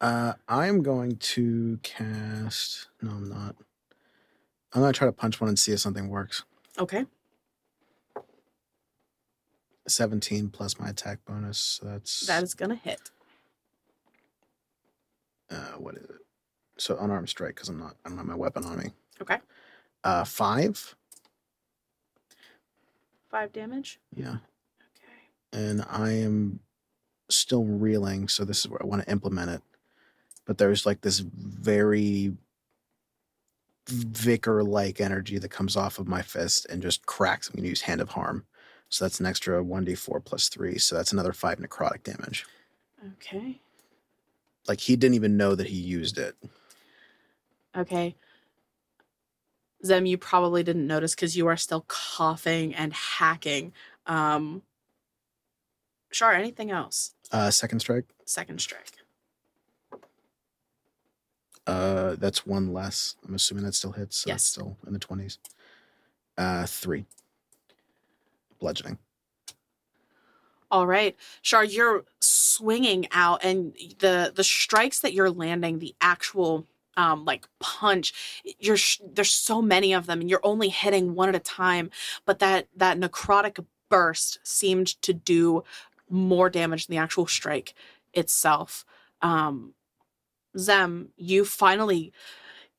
Uh, 0.01 0.33
I'm 0.47 0.81
going 0.81 1.17
to 1.17 1.79
cast. 1.83 2.87
No, 2.99 3.11
I'm 3.11 3.29
not. 3.29 3.55
I'm 4.73 4.81
gonna 4.81 4.91
try 4.91 5.05
to 5.05 5.13
punch 5.13 5.39
one 5.39 5.49
and 5.49 5.59
see 5.59 5.71
if 5.71 5.79
something 5.79 6.09
works. 6.09 6.43
Okay. 6.79 7.05
17 9.87 10.49
plus 10.49 10.79
my 10.79 10.89
attack 10.89 11.19
bonus. 11.25 11.57
So 11.59 11.85
that's 11.87 12.25
That 12.27 12.43
is 12.43 12.53
to 12.69 12.75
hit. 12.75 13.11
uh, 15.51 15.73
what 15.77 15.95
is 15.95 16.03
it? 16.05 16.15
So 16.77 16.97
unarmed 16.99 17.29
strike 17.29 17.55
because 17.55 17.69
I'm 17.69 17.79
not. 17.79 17.95
I 18.05 18.09
don't 18.09 18.17
have 18.17 18.27
my 18.27 18.35
weapon 18.35 18.65
on 18.65 18.77
me. 18.79 18.91
Okay. 19.21 19.37
Uh, 20.03 20.23
five. 20.23 20.95
Five 23.29 23.53
damage. 23.53 23.99
Yeah, 24.15 24.37
Okay. 24.81 25.27
and 25.53 25.85
I 25.89 26.11
am 26.11 26.59
still 27.29 27.63
reeling. 27.65 28.27
So 28.27 28.43
this 28.45 28.59
is 28.59 28.69
where 28.69 28.81
I 28.81 28.85
want 28.85 29.03
to 29.03 29.11
implement 29.11 29.51
it. 29.51 29.61
But 30.45 30.57
there's 30.57 30.85
like 30.85 31.01
this 31.01 31.19
very 31.19 32.33
vicar-like 33.87 34.99
energy 35.01 35.37
that 35.37 35.49
comes 35.49 35.75
off 35.75 35.99
of 35.99 36.07
my 36.07 36.21
fist 36.21 36.65
and 36.69 36.81
just 36.81 37.05
cracks. 37.05 37.49
I'm 37.49 37.61
to 37.63 37.69
use 37.69 37.81
Hand 37.81 38.01
of 38.01 38.09
Harm. 38.09 38.45
So 38.89 39.05
that's 39.05 39.19
an 39.19 39.25
extra 39.25 39.63
1d4 39.63 40.23
plus 40.23 40.49
3. 40.49 40.77
So 40.77 40.95
that's 40.95 41.11
another 41.11 41.33
5 41.33 41.59
necrotic 41.59 42.03
damage. 42.03 42.45
Okay. 43.13 43.59
Like 44.67 44.79
he 44.79 44.95
didn't 44.95 45.15
even 45.15 45.37
know 45.37 45.55
that 45.55 45.67
he 45.67 45.75
used 45.77 46.17
it. 46.17 46.35
Okay. 47.75 48.15
Zem, 49.85 50.05
you 50.05 50.17
probably 50.17 50.63
didn't 50.63 50.87
notice 50.87 51.13
because 51.13 51.35
you 51.35 51.47
are 51.47 51.57
still 51.57 51.85
coughing 51.87 52.73
and 52.73 52.93
hacking. 52.93 53.73
Um 54.07 54.61
Char, 56.11 56.31
anything 56.31 56.71
else? 56.71 57.13
Uh, 57.29 57.51
second 57.51 57.81
strike. 57.81 58.05
Second 58.23 58.61
strike. 58.61 58.91
Uh, 61.67 62.15
that's 62.15 62.45
one 62.45 62.71
less. 62.71 63.15
I'm 63.27 63.33
assuming 63.35 63.65
that 63.65 63.73
still 63.75 63.91
hits. 63.91 64.17
So 64.19 64.29
Yes. 64.29 64.35
That's 64.35 64.45
still 64.45 64.77
in 64.87 64.93
the 64.93 64.99
20s. 64.99 65.39
Uh, 66.37 66.65
three. 66.65 67.05
Bludgeoning. 68.59 68.97
All 70.71 70.87
right, 70.87 71.15
Char, 71.41 71.63
you're 71.63 72.05
swinging 72.19 73.07
out, 73.11 73.43
and 73.43 73.73
the 73.99 74.31
the 74.35 74.43
strikes 74.43 74.99
that 74.99 75.13
you're 75.13 75.29
landing, 75.29 75.79
the 75.79 75.95
actual 76.01 76.65
um 76.97 77.23
like 77.23 77.47
punch, 77.59 78.13
you're 78.59 78.77
sh- 78.77 78.99
there's 79.13 79.31
so 79.31 79.61
many 79.61 79.93
of 79.93 80.05
them, 80.07 80.21
and 80.21 80.29
you're 80.29 80.41
only 80.43 80.69
hitting 80.69 81.15
one 81.15 81.29
at 81.29 81.35
a 81.35 81.39
time. 81.39 81.91
But 82.25 82.39
that 82.39 82.67
that 82.75 82.97
necrotic 82.97 83.63
burst 83.89 84.39
seemed 84.43 84.87
to 85.03 85.13
do 85.13 85.63
more 86.09 86.49
damage 86.49 86.87
than 86.87 86.95
the 86.95 87.01
actual 87.01 87.27
strike 87.27 87.73
itself. 88.13 88.85
Um, 89.21 89.73
Zem, 90.57 91.09
you 91.15 91.45
finally 91.45 92.11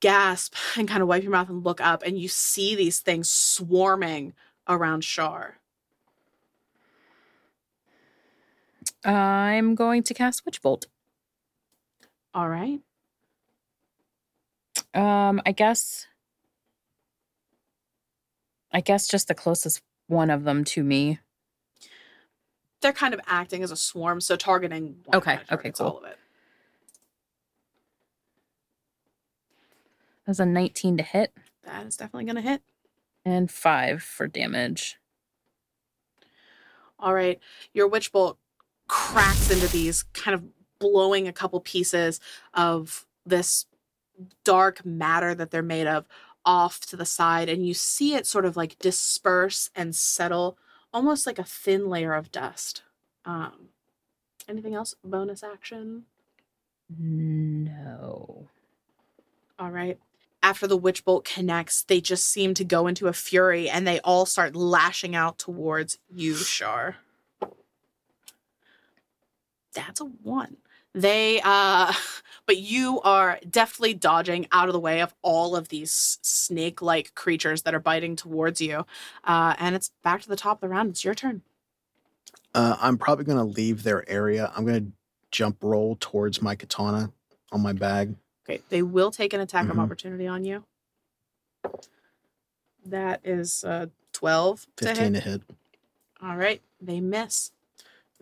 gasp 0.00 0.54
and 0.76 0.88
kind 0.88 1.02
of 1.02 1.08
wipe 1.08 1.22
your 1.22 1.32
mouth 1.32 1.48
and 1.48 1.64
look 1.64 1.80
up, 1.80 2.02
and 2.02 2.18
you 2.18 2.28
see 2.28 2.74
these 2.74 3.00
things 3.00 3.30
swarming 3.30 4.34
around 4.68 5.02
Char. 5.02 5.58
I'm 9.06 9.74
going 9.74 10.02
to 10.04 10.14
cast 10.14 10.44
Witch 10.44 10.60
Bolt. 10.62 10.86
All 12.34 12.48
right. 12.48 12.80
Um, 14.94 15.40
I 15.46 15.52
guess. 15.52 16.06
I 18.72 18.80
guess 18.80 19.06
just 19.06 19.28
the 19.28 19.34
closest 19.34 19.82
one 20.08 20.28
of 20.30 20.44
them 20.44 20.64
to 20.64 20.82
me. 20.82 21.18
they're 22.82 22.92
kind 22.92 23.14
of 23.14 23.20
acting 23.26 23.62
as 23.62 23.70
a 23.70 23.76
swarm, 23.76 24.20
so 24.20 24.36
targeting. 24.36 24.96
One 25.06 25.16
Okay, 25.18 25.38
okay, 25.50 25.70
cool. 25.72 25.86
All 25.86 25.98
of 25.98 26.04
it. 26.04 26.18
That's 30.26 30.38
a 30.40 30.46
19 30.46 30.96
to 30.98 31.02
hit 31.02 31.32
That 31.64 31.86
is 31.86 31.96
definitely 31.96 32.24
going 32.24 32.36
to 32.36 32.42
hit. 32.48 32.62
and 33.24 33.50
five 33.50 34.02
for 34.02 34.26
damage. 34.26 34.96
All 36.98 37.14
right, 37.14 37.38
your 37.72 37.88
witch 37.88 38.12
bolt 38.12 38.38
cracks 38.88 39.50
into 39.50 39.68
these, 39.68 40.02
kind 40.12 40.34
of 40.34 40.44
blowing 40.78 41.26
a 41.26 41.32
couple 41.32 41.60
pieces 41.60 42.20
of 42.54 43.06
this 43.24 43.66
dark 44.44 44.84
matter 44.84 45.34
that 45.34 45.50
they're 45.50 45.62
made 45.62 45.86
of 45.86 46.06
off 46.44 46.80
to 46.86 46.96
the 46.96 47.04
side, 47.04 47.48
and 47.48 47.66
you 47.66 47.74
see 47.74 48.14
it 48.14 48.26
sort 48.26 48.44
of 48.44 48.56
like 48.56 48.78
disperse 48.78 49.70
and 49.74 49.94
settle, 49.94 50.56
almost 50.92 51.26
like 51.26 51.38
a 51.38 51.44
thin 51.44 51.88
layer 51.88 52.14
of 52.14 52.30
dust. 52.30 52.82
Um, 53.24 53.70
anything 54.48 54.74
else? 54.74 54.94
Bonus 55.04 55.42
action. 55.42 56.04
No. 56.88 58.48
All 59.58 59.70
right. 59.70 59.98
After 60.42 60.68
the 60.68 60.76
witch 60.76 61.04
bolt 61.04 61.24
connects, 61.24 61.82
they 61.82 62.00
just 62.00 62.28
seem 62.28 62.54
to 62.54 62.64
go 62.64 62.86
into 62.86 63.08
a 63.08 63.12
fury 63.12 63.68
and 63.68 63.84
they 63.86 63.98
all 64.00 64.26
start 64.26 64.54
lashing 64.54 65.16
out 65.16 65.38
towards 65.38 65.98
you, 66.08 66.36
Char. 66.36 66.96
That's 69.76 70.00
a 70.00 70.04
one. 70.04 70.56
They 70.94 71.40
uh 71.44 71.92
but 72.46 72.56
you 72.56 73.00
are 73.02 73.38
deftly 73.48 73.92
dodging 73.94 74.46
out 74.50 74.68
of 74.68 74.72
the 74.72 74.80
way 74.80 75.00
of 75.02 75.14
all 75.22 75.54
of 75.54 75.68
these 75.68 76.18
snake-like 76.22 77.14
creatures 77.14 77.62
that 77.62 77.74
are 77.74 77.80
biting 77.80 78.16
towards 78.16 78.60
you. 78.60 78.86
Uh 79.22 79.54
and 79.58 79.74
it's 79.76 79.92
back 80.02 80.22
to 80.22 80.28
the 80.28 80.36
top 80.36 80.56
of 80.58 80.60
the 80.62 80.68
round. 80.68 80.90
It's 80.90 81.04
your 81.04 81.14
turn. 81.14 81.42
Uh, 82.54 82.74
I'm 82.80 82.96
probably 82.96 83.26
going 83.26 83.36
to 83.36 83.44
leave 83.44 83.82
their 83.82 84.08
area. 84.08 84.50
I'm 84.56 84.64
going 84.64 84.86
to 84.86 84.92
jump 85.30 85.58
roll 85.60 85.94
towards 86.00 86.40
my 86.40 86.54
katana 86.54 87.12
on 87.52 87.60
my 87.60 87.74
bag. 87.74 88.14
Okay, 88.48 88.62
they 88.70 88.80
will 88.80 89.10
take 89.10 89.34
an 89.34 89.40
attack 89.42 89.68
of 89.68 89.76
Mhm. 89.76 89.80
opportunity 89.82 90.26
on 90.26 90.42
you. 90.42 90.64
That 92.86 93.20
is 93.24 93.62
uh 93.64 93.86
12 94.14 94.66
to 94.76 94.86
15 94.86 95.14
hit. 95.14 95.22
to 95.22 95.30
hit. 95.30 95.42
All 96.22 96.36
right, 96.36 96.62
they 96.80 97.00
miss. 97.00 97.52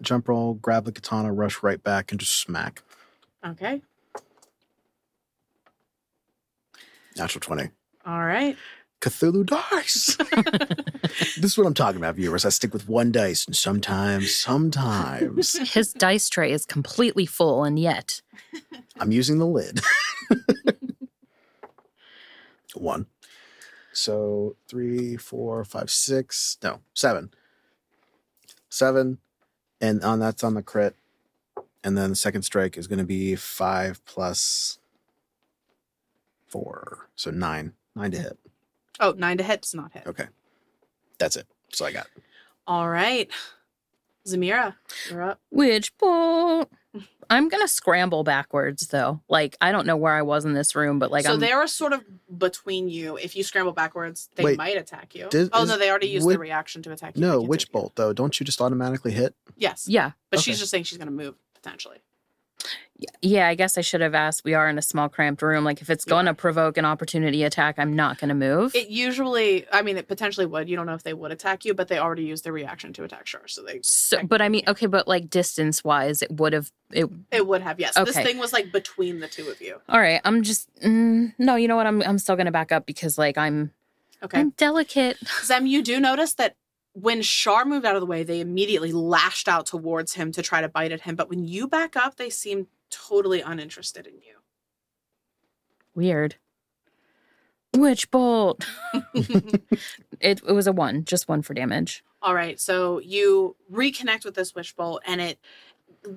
Jump 0.00 0.28
roll, 0.28 0.54
grab 0.54 0.84
the 0.84 0.92
katana, 0.92 1.32
rush 1.32 1.62
right 1.62 1.82
back, 1.82 2.10
and 2.10 2.20
just 2.20 2.40
smack. 2.40 2.82
Okay. 3.46 3.82
Natural 7.16 7.40
20. 7.40 7.70
All 8.06 8.24
right. 8.24 8.56
Cthulhu 9.00 9.44
dice. 9.44 10.16
this 11.36 11.44
is 11.44 11.58
what 11.58 11.66
I'm 11.66 11.74
talking 11.74 11.98
about, 12.00 12.16
viewers. 12.16 12.44
I 12.44 12.48
stick 12.48 12.72
with 12.72 12.88
one 12.88 13.12
dice, 13.12 13.46
and 13.46 13.54
sometimes, 13.54 14.34
sometimes 14.34 15.56
His 15.72 15.92
dice 15.92 16.28
tray 16.28 16.52
is 16.52 16.64
completely 16.64 17.26
full, 17.26 17.64
and 17.64 17.78
yet 17.78 18.22
I'm 18.98 19.12
using 19.12 19.38
the 19.38 19.46
lid. 19.46 19.80
one. 22.74 23.06
So 23.92 24.56
three, 24.68 25.16
four, 25.16 25.64
five, 25.64 25.90
six. 25.90 26.56
No, 26.62 26.80
seven. 26.94 27.30
Seven. 28.70 29.18
And 29.84 30.02
on 30.02 30.18
that's 30.18 30.42
on 30.42 30.54
the 30.54 30.62
crit. 30.62 30.96
And 31.82 31.98
then 31.98 32.10
the 32.10 32.16
second 32.16 32.42
strike 32.42 32.78
is 32.78 32.86
going 32.86 32.98
to 32.98 33.04
be 33.04 33.36
five 33.36 34.02
plus 34.06 34.78
four. 36.46 37.10
So 37.16 37.30
nine. 37.30 37.74
Nine 37.94 38.10
to 38.12 38.18
hit. 38.18 38.38
Oh, 38.98 39.14
nine 39.18 39.36
to 39.36 39.44
hit 39.44 39.60
does 39.60 39.74
not 39.74 39.92
hit. 39.92 40.06
Okay. 40.06 40.24
That's 41.18 41.36
it. 41.36 41.46
So 41.70 41.84
I 41.84 41.92
got. 41.92 42.06
All 42.66 42.88
right. 42.88 43.30
Zemira, 44.26 44.74
you're 45.10 45.22
up. 45.22 45.40
Witch 45.50 45.94
bolt. 45.98 46.72
I'm 47.30 47.48
gonna 47.48 47.68
scramble 47.68 48.24
backwards 48.24 48.88
though. 48.88 49.20
Like 49.28 49.56
I 49.60 49.72
don't 49.72 49.86
know 49.86 49.96
where 49.96 50.12
I 50.14 50.22
was 50.22 50.44
in 50.44 50.54
this 50.54 50.74
room, 50.74 50.98
but 50.98 51.10
like 51.10 51.24
so 51.24 51.34
I'm 51.34 51.40
they 51.40 51.52
are 51.52 51.66
sort 51.66 51.92
of 51.92 52.02
between 52.38 52.88
you. 52.88 53.16
If 53.16 53.36
you 53.36 53.42
scramble 53.42 53.72
backwards, 53.72 54.28
they 54.36 54.44
Wait, 54.44 54.58
might 54.58 54.76
attack 54.76 55.14
you. 55.14 55.28
did- 55.30 55.50
oh 55.52 55.62
is- 55.62 55.68
no, 55.68 55.76
they 55.78 55.90
already 55.90 56.08
used 56.08 56.26
would- 56.26 56.34
their 56.34 56.40
reaction 56.40 56.82
to 56.82 56.92
attack 56.92 57.16
you. 57.16 57.20
No, 57.22 57.32
They 57.32 57.38
can't 57.38 57.48
witch 57.48 57.60
take 57.66 57.68
you. 57.74 57.80
bolt 57.80 57.92
though. 57.96 58.12
Don't 58.12 58.38
you 58.38 58.44
just 58.44 58.60
automatically 58.60 59.12
hit? 59.12 59.34
Yes. 59.56 59.86
yeah. 59.88 60.12
But 60.30 60.38
Okay. 60.38 60.44
she's 60.44 60.58
just 60.58 60.70
saying 60.70 60.84
she's 60.84 60.98
going 60.98 61.06
to 61.08 61.12
move 61.14 61.34
potentially. 61.54 61.98
Yeah, 63.20 63.48
I 63.48 63.56
guess 63.56 63.76
I 63.76 63.80
should 63.80 64.00
have 64.02 64.14
asked. 64.14 64.44
We 64.44 64.54
are 64.54 64.68
in 64.68 64.78
a 64.78 64.82
small 64.82 65.08
cramped 65.08 65.42
room. 65.42 65.64
Like 65.64 65.82
if 65.82 65.90
it's 65.90 66.04
going 66.04 66.26
Yeah. 66.26 66.32
to 66.32 66.36
provoke 66.36 66.76
an 66.76 66.84
opportunity 66.84 67.42
attack, 67.42 67.74
I'm 67.78 67.96
not 67.96 68.18
gonna 68.18 68.34
move. 68.36 68.74
It 68.74 68.88
usually, 68.88 69.66
I 69.72 69.82
mean, 69.82 69.96
it 69.96 70.06
potentially 70.06 70.46
would. 70.46 70.68
You 70.68 70.76
don't 70.76 70.86
know 70.86 70.94
if 70.94 71.02
they 71.02 71.12
would 71.12 71.32
attack 71.32 71.64
you, 71.64 71.74
but 71.74 71.88
they 71.88 71.98
already 71.98 72.22
used 72.22 72.44
their 72.44 72.52
reaction 72.52 72.92
to 72.94 73.02
attack 73.04 73.24
Char, 73.24 73.48
so 73.48 73.62
they 73.62 73.80
so, 73.82 74.22
but 74.22 74.40
I 74.40 74.48
mean, 74.48 74.62
okay, 74.68 74.86
but 74.86 75.08
like 75.08 75.28
distance 75.28 75.82
wise, 75.82 76.22
it 76.22 76.30
would 76.30 76.52
have. 76.52 76.70
It 76.92 77.10
it 77.32 77.46
would 77.48 77.62
have. 77.62 77.80
Yes, 77.80 77.94
this 77.96 78.16
thing 78.16 78.38
was 78.38 78.52
like 78.52 78.70
between 78.70 79.18
the 79.18 79.28
two 79.28 79.48
of 79.48 79.60
you. 79.60 79.80
all 79.88 79.98
right. 80.00 80.20
I'm 80.24 80.42
just 80.42 80.68
mm, 80.80 81.34
no. 81.38 81.56
You 81.56 81.66
know 81.66 81.76
what? 81.76 81.86
I'm 81.88 82.00
I'm 82.02 82.18
still 82.18 82.36
gonna 82.36 82.52
back 82.52 82.70
up 82.70 82.86
because 82.86 83.18
like 83.18 83.36
I'm 83.36 83.72
Okay. 84.22 84.38
I'm 84.40 84.50
delicate. 84.50 85.18
Zem, 85.44 85.66
you 85.66 85.82
do 85.82 85.98
notice 86.00 86.34
that 86.34 86.54
when 86.92 87.22
Char 87.22 87.64
moved 87.64 87.84
out 87.84 87.96
of 87.96 88.00
the 88.00 88.06
way, 88.06 88.22
they 88.22 88.38
immediately 88.40 88.92
lashed 88.92 89.48
out 89.48 89.66
towards 89.66 90.14
him 90.14 90.30
to 90.32 90.42
try 90.42 90.60
to 90.60 90.68
bite 90.68 90.92
at 90.92 91.00
him. 91.00 91.16
But 91.16 91.28
when 91.28 91.44
you 91.44 91.66
back 91.66 91.96
up, 91.96 92.16
they 92.16 92.30
seem 92.30 92.68
totally 92.94 93.40
uninterested 93.40 94.06
in 94.06 94.14
you. 94.14 94.36
Weird. 95.94 96.36
Witch 97.76 98.10
bolt. 98.10 98.66
it 99.14 100.40
it 100.46 100.52
was 100.52 100.66
a 100.66 100.72
one, 100.72 101.04
just 101.04 101.28
one 101.28 101.42
for 101.42 101.54
damage. 101.54 102.04
All 102.22 102.34
right, 102.34 102.58
so 102.58 103.00
you 103.00 103.56
reconnect 103.72 104.24
with 104.24 104.34
this 104.34 104.54
witch 104.54 104.76
bolt, 104.76 105.02
and 105.06 105.20
it 105.20 105.38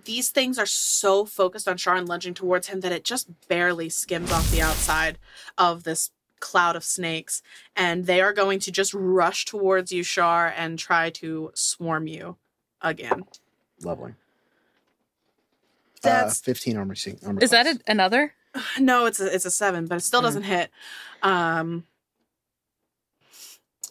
these 0.05 0.29
things 0.29 0.59
are 0.59 0.65
so 0.65 1.25
focused 1.25 1.67
on 1.67 1.77
Char 1.77 1.95
and 1.95 2.07
lunging 2.07 2.33
towards 2.33 2.67
him 2.67 2.81
that 2.81 2.91
it 2.91 3.03
just 3.03 3.29
barely 3.47 3.89
skims 3.89 4.31
off 4.31 4.51
the 4.51 4.61
outside 4.61 5.17
of 5.57 5.83
this 5.83 6.11
cloud 6.39 6.75
of 6.75 6.83
snakes, 6.83 7.41
and 7.75 8.05
they 8.05 8.21
are 8.21 8.33
going 8.33 8.59
to 8.59 8.71
just 8.71 8.93
rush 8.93 9.45
towards 9.45 9.91
you, 9.91 10.03
Char, 10.03 10.53
and 10.55 10.77
try 10.77 11.09
to 11.11 11.51
swarm 11.55 12.07
you 12.07 12.37
again. 12.81 13.25
Lovely. 13.83 14.13
Uh, 16.03 16.09
That's 16.09 16.39
15 16.41 16.77
armor. 16.77 16.95
se- 16.95 17.17
armor 17.25 17.41
Is 17.41 17.49
that 17.51 17.65
a, 17.67 17.79
another? 17.87 18.33
no, 18.79 19.05
it's 19.05 19.19
a 19.19 19.33
it's 19.33 19.45
a 19.45 19.51
seven, 19.51 19.85
but 19.87 19.95
it 19.97 20.01
still 20.01 20.21
Mhm. 20.21 20.25
doesn't 20.25 20.43
hit. 20.43 20.69
Um, 21.23 21.85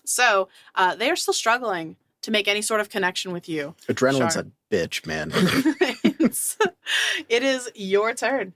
so 0.05 0.49
uh, 0.75 0.95
they 0.95 1.11
are 1.11 1.17
still 1.17 1.35
struggling 1.35 1.97
to 2.23 2.31
make 2.31 2.49
any 2.49 2.63
sort 2.63 2.81
of 2.81 2.89
connection 2.89 3.33
with 3.33 3.49
you. 3.49 3.75
Adrenaline's 3.89 4.35
Sure. 4.35 4.43
a 4.43 4.75
bitch, 4.75 5.07
man. 5.07 5.31
It's- 6.21 6.57
it 7.29 7.43
is 7.43 7.71
your 7.75 8.13
turn. 8.15 8.55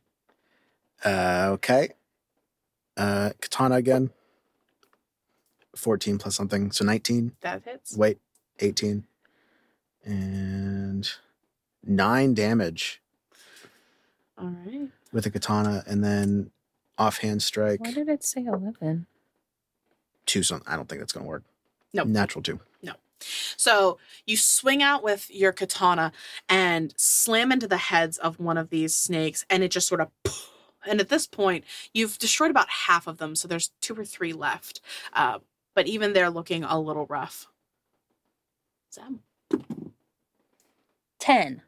uh, 1.04 1.48
okay. 1.52 1.90
Uh, 2.96 3.30
katana 3.40 3.76
again. 3.76 4.10
14 5.76 6.18
plus 6.18 6.34
something. 6.34 6.70
So 6.72 6.84
19. 6.84 7.32
That 7.42 7.62
hits. 7.64 7.96
Wait, 7.96 8.18
18. 8.58 9.04
And 10.04 11.08
nine 11.84 12.34
damage 12.34 12.99
All 14.40 14.48
right. 14.66 14.88
with 15.12 15.26
a 15.26 15.30
katana. 15.30 15.84
And 15.86 16.02
then 16.04 16.50
offhand 16.98 17.42
strike. 17.42 17.80
Why 17.80 17.92
did 17.92 18.08
it 18.08 18.24
say 18.24 18.44
11? 18.44 19.06
Two. 20.26 20.42
So 20.42 20.60
I 20.66 20.76
don't 20.76 20.88
think 20.88 21.00
that's 21.00 21.12
going 21.12 21.24
to 21.24 21.28
work. 21.28 21.44
Nope. 21.92 22.06
Natural 22.08 22.42
two. 22.42 22.60
No. 22.82 22.92
So 23.56 23.98
you 24.26 24.36
swing 24.36 24.82
out 24.82 25.02
with 25.02 25.30
your 25.30 25.52
katana 25.52 26.12
and 26.48 26.94
slam 26.96 27.50
into 27.52 27.66
the 27.66 27.76
heads 27.76 28.16
of 28.18 28.38
one 28.38 28.56
of 28.56 28.70
these 28.70 28.94
snakes, 28.94 29.44
and 29.50 29.62
it 29.62 29.70
just 29.70 29.88
sort 29.88 30.00
of. 30.00 30.08
And 30.86 30.98
at 30.98 31.10
this 31.10 31.26
point, 31.26 31.66
you've 31.92 32.16
destroyed 32.18 32.50
about 32.50 32.70
half 32.70 33.06
of 33.06 33.18
them, 33.18 33.36
so 33.36 33.46
there's 33.46 33.70
two 33.82 33.94
or 33.94 34.02
three 34.06 34.32
left. 34.32 34.80
Uh, 35.12 35.40
but 35.74 35.86
even 35.86 36.14
they're 36.14 36.30
looking 36.30 36.64
a 36.64 36.80
little 36.80 37.04
rough. 37.04 37.48
Zem. 38.90 39.20
10. 41.18 41.60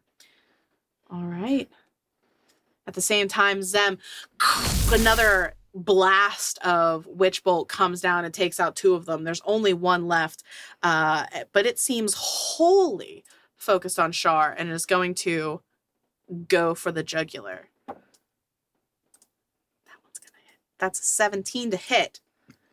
All 1.10 1.24
right. 1.24 1.68
At 2.86 2.94
the 2.94 3.00
same 3.00 3.28
time, 3.28 3.62
Zem, 3.62 3.98
another 4.92 5.54
blast 5.74 6.58
of 6.58 7.06
witch 7.06 7.42
bolt 7.44 7.68
comes 7.68 8.00
down 8.00 8.24
and 8.24 8.34
takes 8.34 8.58
out 8.60 8.76
two 8.76 8.94
of 8.94 9.06
them. 9.06 9.24
There's 9.24 9.40
only 9.44 9.72
one 9.72 10.06
left, 10.08 10.42
uh, 10.82 11.24
but 11.52 11.64
it 11.64 11.78
seems 11.78 12.14
wholly 12.16 13.24
focused 13.56 13.98
on 13.98 14.12
Char 14.12 14.52
and 14.52 14.70
is 14.70 14.84
going 14.86 15.14
to 15.14 15.62
go 16.48 16.74
for 16.74 16.90
the 16.92 17.02
jugular. 17.02 17.68
That 17.86 17.96
one's 20.02 20.18
gonna 20.18 20.42
hit. 20.44 20.58
That's 20.78 21.00
a 21.00 21.04
17 21.04 21.70
to 21.70 21.76
hit 21.76 22.20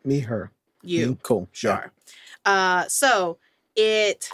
Me, 0.04 0.20
her. 0.20 0.50
you. 0.82 1.10
Me? 1.10 1.18
Cool. 1.22 1.42
Yeah. 1.42 1.52
Char. 1.52 1.92
Uh, 2.44 2.84
so 2.88 3.38
it 3.76 4.28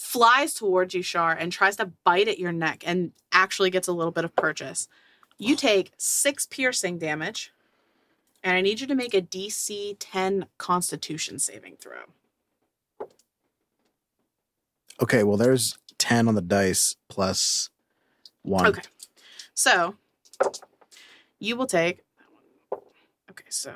flies 0.00 0.54
towards 0.54 0.94
you, 0.94 1.02
Char, 1.02 1.32
and 1.32 1.52
tries 1.52 1.76
to 1.76 1.92
bite 2.04 2.26
at 2.26 2.38
your 2.38 2.52
neck 2.52 2.82
and 2.86 3.12
actually 3.32 3.70
gets 3.70 3.86
a 3.86 3.92
little 3.92 4.10
bit 4.10 4.24
of 4.24 4.34
purchase. 4.34 4.88
You 5.38 5.56
take 5.56 5.92
six 5.98 6.46
piercing 6.46 6.98
damage, 6.98 7.52
and 8.42 8.56
I 8.56 8.62
need 8.62 8.80
you 8.80 8.86
to 8.86 8.94
make 8.94 9.14
a 9.14 9.20
DC 9.20 9.96
10 9.98 10.46
Constitution 10.58 11.38
saving 11.38 11.76
throw. 11.76 13.08
Okay. 15.02 15.22
Well, 15.22 15.36
there's 15.36 15.78
10 15.98 16.28
on 16.28 16.34
the 16.34 16.40
dice 16.40 16.96
plus 17.08 17.68
one. 18.42 18.66
Okay. 18.66 18.82
So 19.54 19.96
you 21.38 21.56
will 21.56 21.66
take. 21.66 22.00
Okay, 23.30 23.44
so 23.50 23.74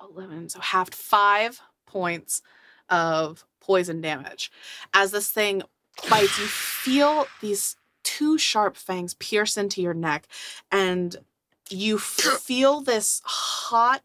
11. 0.00 0.50
So 0.50 0.60
half 0.60 0.94
five 0.94 1.60
points 1.86 2.42
of 2.90 3.44
poison 3.60 4.00
damage. 4.00 4.50
As 4.94 5.10
this 5.10 5.30
thing 5.30 5.62
bites, 6.08 6.38
you 6.38 6.46
feel 6.46 7.26
these 7.40 7.76
two 8.02 8.38
sharp 8.38 8.76
fangs 8.76 9.14
pierce 9.14 9.56
into 9.56 9.82
your 9.82 9.94
neck, 9.94 10.26
and 10.72 11.16
you 11.70 11.98
feel 11.98 12.80
this 12.80 13.20
hot, 13.24 14.04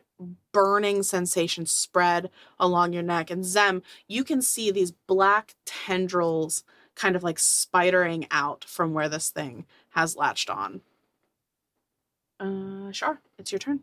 burning 0.52 1.04
sensation 1.04 1.66
spread 1.66 2.30
along 2.60 2.94
your 2.94 3.04
neck. 3.04 3.32
And 3.32 3.44
Zem, 3.46 3.82
you 4.08 4.24
can 4.24 4.42
see 4.42 4.72
these 4.72 4.92
black 4.92 5.56
tendrils 5.66 6.64
kind 6.96 7.16
of 7.16 7.24
like 7.24 7.38
spidering 7.38 8.28
out 8.32 8.64
from 8.64 8.94
where 8.94 9.10
this 9.10 9.30
thing 9.30 9.66
has 9.92 10.16
latched 10.16 10.50
on. 10.50 10.82
Uh, 12.40 12.92
sure, 12.92 13.20
it's 13.38 13.52
your 13.52 13.60
turn. 13.60 13.82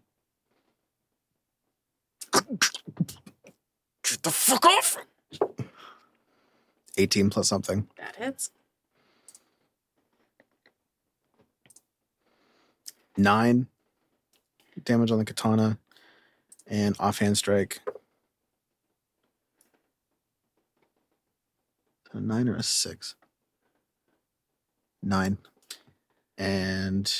Get 4.10 4.22
the 4.24 4.30
fuck 4.32 4.66
off! 4.66 4.96
18 6.96 7.30
plus 7.30 7.48
something. 7.48 7.86
That 7.96 8.16
hits. 8.16 8.50
Nine 13.16 13.68
damage 14.84 15.10
on 15.10 15.18
the 15.18 15.24
katana 15.24 15.78
and 16.66 16.96
offhand 16.98 17.38
strike. 17.38 17.80
A 22.12 22.18
nine 22.20 22.48
or 22.48 22.56
a 22.56 22.62
six? 22.64 23.14
Nine. 25.02 25.38
And 26.36 27.12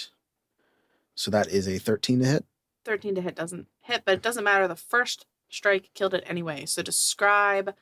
so 1.14 1.30
that 1.30 1.48
is 1.48 1.68
a 1.68 1.78
13 1.78 2.18
to 2.20 2.24
hit. 2.24 2.44
13 2.84 3.14
to 3.14 3.20
hit 3.20 3.36
doesn't 3.36 3.68
hit, 3.82 4.02
but 4.04 4.14
it 4.14 4.22
doesn't 4.22 4.42
matter. 4.42 4.66
The 4.66 4.74
first 4.74 5.26
strike 5.50 5.90
killed 5.94 6.14
it 6.14 6.24
anyway. 6.26 6.64
So 6.66 6.82
describe 6.82 7.74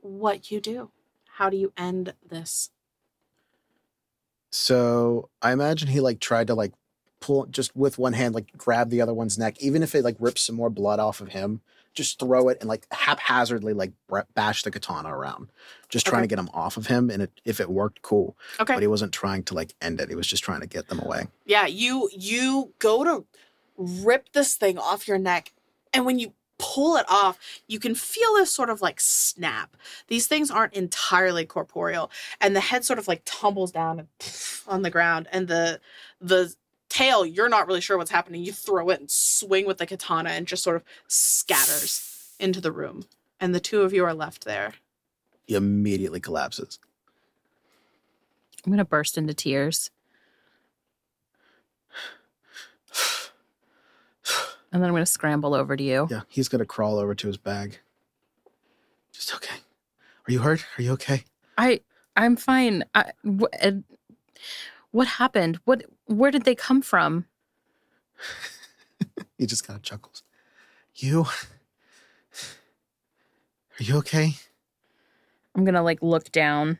what 0.00 0.50
you 0.50 0.60
do. 0.60 0.90
How 1.36 1.48
do 1.48 1.56
you 1.56 1.72
end 1.76 2.14
this? 2.28 2.70
So 4.50 5.30
I 5.40 5.52
imagine 5.52 5.88
he 5.88 6.00
like 6.00 6.20
tried 6.20 6.48
to 6.48 6.54
like 6.54 6.72
pull 7.20 7.46
just 7.46 7.74
with 7.76 7.98
one 7.98 8.12
hand, 8.12 8.34
like 8.34 8.56
grab 8.56 8.90
the 8.90 9.00
other 9.00 9.14
one's 9.14 9.38
neck, 9.38 9.56
even 9.60 9.82
if 9.82 9.94
it 9.94 10.04
like 10.04 10.16
rips 10.18 10.42
some 10.42 10.56
more 10.56 10.70
blood 10.70 10.98
off 10.98 11.20
of 11.20 11.28
him, 11.28 11.60
just 11.94 12.18
throw 12.18 12.48
it 12.48 12.58
and 12.60 12.68
like 12.68 12.86
haphazardly 12.90 13.72
like 13.72 13.92
bash 14.34 14.62
the 14.62 14.70
katana 14.70 15.14
around, 15.14 15.48
just 15.88 16.04
trying 16.04 16.20
Okay. 16.20 16.24
to 16.28 16.36
get 16.36 16.38
him 16.38 16.50
off 16.52 16.76
of 16.76 16.86
him. 16.88 17.10
And 17.10 17.22
it, 17.22 17.30
if 17.44 17.60
it 17.60 17.70
worked, 17.70 18.02
cool. 18.02 18.36
Okay. 18.60 18.74
But 18.74 18.82
he 18.82 18.86
wasn't 18.88 19.12
trying 19.12 19.42
to 19.44 19.54
like 19.54 19.74
end 19.80 20.00
it. 20.00 20.08
He 20.08 20.14
was 20.14 20.26
just 20.26 20.42
trying 20.42 20.60
to 20.60 20.66
get 20.66 20.88
them 20.88 21.00
away. 21.00 21.28
Yeah, 21.46 21.66
you 21.66 22.10
you 22.12 22.74
go 22.78 23.04
to 23.04 23.24
rip 23.76 24.32
this 24.32 24.54
thing 24.54 24.78
off 24.78 25.08
your 25.08 25.18
neck, 25.18 25.52
and 25.94 26.04
when 26.04 26.18
you 26.18 26.34
pull 26.62 26.96
it 26.96 27.04
off, 27.08 27.38
you 27.66 27.80
can 27.80 27.94
feel 27.94 28.34
this 28.34 28.54
sort 28.54 28.70
of 28.70 28.80
like 28.80 29.00
snap. 29.00 29.76
These 30.06 30.28
things 30.28 30.50
aren't 30.50 30.74
entirely 30.74 31.44
corporeal, 31.44 32.10
and 32.40 32.54
the 32.54 32.60
head 32.60 32.84
sort 32.84 33.00
of 33.00 33.08
like 33.08 33.22
tumbles 33.24 33.72
down 33.72 33.98
and 33.98 34.08
on 34.68 34.82
the 34.82 34.90
ground, 34.90 35.28
and 35.32 35.48
the 35.48 35.80
the 36.20 36.54
tail 36.88 37.26
you're 37.26 37.48
not 37.48 37.66
really 37.66 37.80
sure 37.80 37.98
what's 37.98 38.12
happening. 38.12 38.44
You 38.44 38.52
throw 38.52 38.88
it 38.90 39.00
and 39.00 39.10
swing 39.10 39.66
with 39.66 39.78
the 39.78 39.86
katana, 39.86 40.30
and 40.30 40.46
just 40.46 40.62
sort 40.62 40.76
of 40.76 40.84
scatters 41.08 42.34
into 42.38 42.60
the 42.60 42.72
room, 42.72 43.04
and 43.40 43.54
the 43.54 43.60
two 43.60 43.82
of 43.82 43.92
you 43.92 44.04
are 44.04 44.14
left 44.14 44.44
there. 44.44 44.74
He 45.46 45.56
immediately 45.56 46.20
collapses. 46.20 46.78
I'm 48.64 48.70
going 48.70 48.78
to 48.78 48.84
burst 48.84 49.18
into 49.18 49.34
tears. 49.34 49.90
And 54.72 54.82
then 54.82 54.88
I'm 54.88 54.94
going 54.94 55.04
to 55.04 55.10
scramble 55.10 55.54
over 55.54 55.76
to 55.76 55.82
you. 55.84 56.08
Yeah, 56.10 56.22
he's 56.28 56.48
gonna 56.48 56.64
crawl 56.64 56.98
over 56.98 57.14
to 57.14 57.26
his 57.26 57.36
bag. 57.36 57.78
Just 59.12 59.34
okay. 59.34 59.56
Are 60.26 60.32
you 60.32 60.38
hurt? 60.40 60.64
Are 60.78 60.82
you 60.82 60.92
okay? 60.92 61.24
I 61.58 61.80
I'm 62.16 62.36
fine. 62.36 62.84
I, 62.94 63.12
wh- 63.24 63.52
uh, 63.62 63.72
what 64.90 65.06
happened? 65.08 65.60
What 65.64 65.84
where 66.06 66.30
did 66.30 66.44
they 66.44 66.54
come 66.54 66.82
from? 66.82 67.26
He 69.38 69.46
just 69.46 69.66
kind 69.66 69.76
of 69.76 69.82
chuckles. 69.82 70.22
You? 70.94 71.24
Are 73.80 73.82
you 73.82 73.96
okay? 73.98 74.34
I'm 75.56 75.64
going 75.64 75.74
to 75.74 75.82
like 75.82 76.00
look 76.00 76.30
down. 76.30 76.78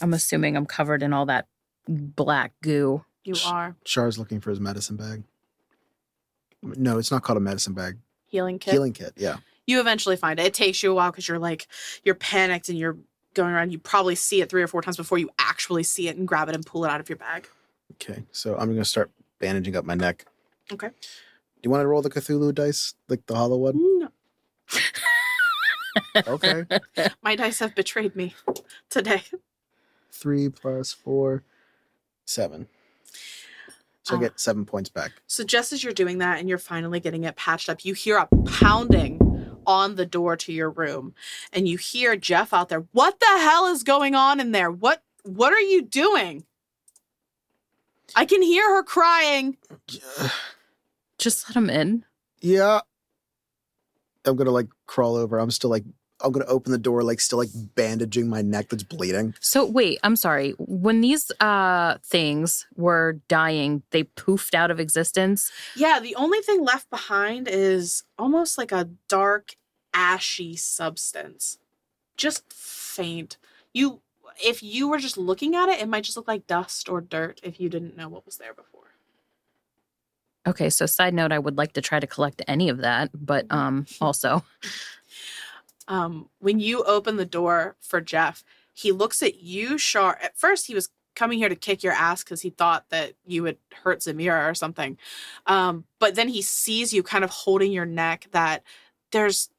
I'm 0.00 0.14
assuming 0.14 0.56
I'm 0.56 0.64
covered 0.64 1.02
in 1.02 1.12
all 1.12 1.26
that 1.26 1.46
black 1.86 2.54
goo. 2.62 3.04
You 3.24 3.34
are 3.44 3.76
Char's 3.84 4.18
looking 4.18 4.40
for 4.40 4.48
his 4.48 4.58
medicine 4.58 4.96
bag. 4.96 5.24
No, 6.62 6.98
it's 6.98 7.10
not 7.10 7.22
called 7.22 7.36
a 7.36 7.40
medicine 7.40 7.72
bag. 7.74 7.96
healing 8.26 8.58
kit. 8.58 8.72
Healing 8.74 8.92
kit. 8.92 9.12
Yeah. 9.16 9.36
you 9.66 9.80
eventually 9.80 10.16
find 10.16 10.38
it. 10.40 10.46
It 10.46 10.54
takes 10.54 10.82
you 10.82 10.90
a 10.90 10.94
while 10.94 11.10
because 11.10 11.28
you're 11.28 11.38
like 11.38 11.66
you're 12.04 12.14
panicked 12.14 12.68
and 12.68 12.78
you're 12.78 12.96
going 13.34 13.52
around. 13.52 13.70
You 13.72 13.78
probably 13.78 14.14
see 14.14 14.40
it 14.40 14.50
three 14.50 14.62
or 14.62 14.66
four 14.66 14.82
times 14.82 14.96
before 14.96 15.18
you 15.18 15.30
actually 15.38 15.82
see 15.84 16.08
it 16.08 16.16
and 16.16 16.26
grab 16.26 16.48
it 16.48 16.54
and 16.54 16.64
pull 16.66 16.84
it 16.84 16.90
out 16.90 17.00
of 17.00 17.08
your 17.08 17.16
bag. 17.18 17.48
Okay. 17.94 18.24
So 18.32 18.56
I'm 18.56 18.68
gonna 18.68 18.84
start 18.84 19.10
bandaging 19.38 19.76
up 19.76 19.84
my 19.84 19.94
neck. 19.94 20.24
Okay. 20.72 20.88
Do 20.88 20.94
you 21.62 21.70
want 21.70 21.82
to 21.82 21.86
roll 21.88 22.02
the 22.02 22.10
Cthulhu 22.10 22.54
dice, 22.54 22.94
like 23.08 23.26
the 23.26 23.34
hollow 23.34 23.56
one? 23.56 23.98
No, 24.00 24.08
Okay. 26.26 26.64
my 27.22 27.34
dice 27.36 27.58
have 27.60 27.74
betrayed 27.74 28.14
me 28.14 28.34
today. 28.90 29.22
Three 30.12 30.48
plus 30.48 30.92
four, 30.92 31.42
seven. 32.24 32.68
So 34.08 34.14
I 34.14 34.18
Ah. 34.18 34.20
get 34.22 34.40
seven 34.40 34.64
points 34.64 34.88
back. 34.88 35.12
So 35.26 35.44
just 35.44 35.70
as 35.72 35.84
you're 35.84 35.92
doing 35.92 36.18
that 36.18 36.38
and 36.38 36.48
you're 36.48 36.56
finally 36.56 36.98
getting 36.98 37.24
it 37.24 37.36
patched 37.36 37.68
up, 37.68 37.84
you 37.84 37.92
hear 37.92 38.16
a 38.16 38.26
pounding 38.46 39.18
on 39.66 39.96
the 39.96 40.06
door 40.06 40.34
to 40.34 40.50
your 40.52 40.70
room, 40.70 41.14
and 41.52 41.68
you 41.68 41.76
hear 41.76 42.16
Jeff 42.16 42.54
out 42.54 42.70
there. 42.70 42.86
What 42.92 43.20
the 43.20 43.26
hell 43.26 43.66
is 43.66 43.82
going 43.82 44.14
on 44.14 44.40
in 44.40 44.52
there? 44.52 44.70
What 44.70 45.02
what 45.24 45.52
are 45.52 45.60
you 45.60 45.82
doing? 45.82 46.44
I 48.16 48.24
can 48.24 48.40
hear 48.40 48.66
her 48.76 48.82
crying. 48.82 49.58
Just 51.18 51.48
let 51.50 51.56
him 51.56 51.68
in. 51.68 52.04
Yeah. 52.40 52.80
I'm 54.24 54.36
gonna 54.36 54.50
like 54.52 54.68
crawl 54.86 55.16
over. 55.16 55.38
I'm 55.38 55.50
still 55.50 55.68
like 55.70 55.84
I'm 56.20 56.32
gonna 56.32 56.46
open 56.46 56.72
the 56.72 56.78
door, 56.78 57.02
like 57.02 57.20
still 57.20 57.38
like 57.38 57.50
bandaging 57.74 58.28
my 58.28 58.42
neck 58.42 58.68
that's 58.68 58.82
bleeding. 58.82 59.34
So 59.40 59.64
wait, 59.64 59.98
I'm 60.02 60.16
sorry. 60.16 60.54
When 60.58 61.00
these 61.00 61.30
uh 61.40 61.98
things 62.04 62.66
were 62.76 63.20
dying, 63.28 63.82
they 63.90 64.04
poofed 64.04 64.54
out 64.54 64.70
of 64.70 64.80
existence. 64.80 65.50
Yeah, 65.76 66.00
the 66.00 66.16
only 66.16 66.40
thing 66.40 66.64
left 66.64 66.90
behind 66.90 67.48
is 67.48 68.04
almost 68.18 68.58
like 68.58 68.72
a 68.72 68.88
dark, 69.08 69.56
ashy 69.94 70.56
substance. 70.56 71.58
Just 72.16 72.52
faint. 72.52 73.36
You 73.72 74.00
if 74.44 74.62
you 74.62 74.88
were 74.88 74.98
just 74.98 75.16
looking 75.16 75.54
at 75.54 75.68
it, 75.68 75.80
it 75.80 75.88
might 75.88 76.04
just 76.04 76.16
look 76.16 76.28
like 76.28 76.46
dust 76.46 76.88
or 76.88 77.00
dirt 77.00 77.40
if 77.42 77.60
you 77.60 77.68
didn't 77.68 77.96
know 77.96 78.08
what 78.08 78.26
was 78.26 78.36
there 78.36 78.54
before. 78.54 78.78
Okay, 80.46 80.70
so 80.70 80.86
side 80.86 81.14
note, 81.14 81.32
I 81.32 81.38
would 81.38 81.58
like 81.58 81.74
to 81.74 81.82
try 81.82 82.00
to 82.00 82.06
collect 82.06 82.42
any 82.48 82.68
of 82.68 82.78
that, 82.78 83.10
but 83.14 83.46
um 83.50 83.86
also 84.00 84.42
um, 85.88 86.28
when 86.38 86.60
you 86.60 86.84
open 86.84 87.16
the 87.16 87.24
door 87.24 87.76
for 87.80 88.00
Jeff, 88.00 88.44
he 88.72 88.92
looks 88.92 89.22
at 89.22 89.42
you, 89.42 89.78
Char. 89.78 90.18
At 90.22 90.38
first, 90.38 90.66
he 90.66 90.74
was 90.74 90.90
coming 91.16 91.38
here 91.38 91.48
to 91.48 91.56
kick 91.56 91.82
your 91.82 91.94
ass 91.94 92.22
because 92.22 92.42
he 92.42 92.50
thought 92.50 92.84
that 92.90 93.14
you 93.26 93.42
would 93.42 93.56
hurt 93.82 94.00
Zemira 94.00 94.48
or 94.48 94.54
something. 94.54 94.96
Um, 95.46 95.84
but 95.98 96.14
then 96.14 96.28
he 96.28 96.42
sees 96.42 96.92
you 96.92 97.02
kind 97.02 97.24
of 97.24 97.30
holding 97.30 97.72
your 97.72 97.86
neck 97.86 98.28
that 98.30 98.62
there's, 99.10 99.50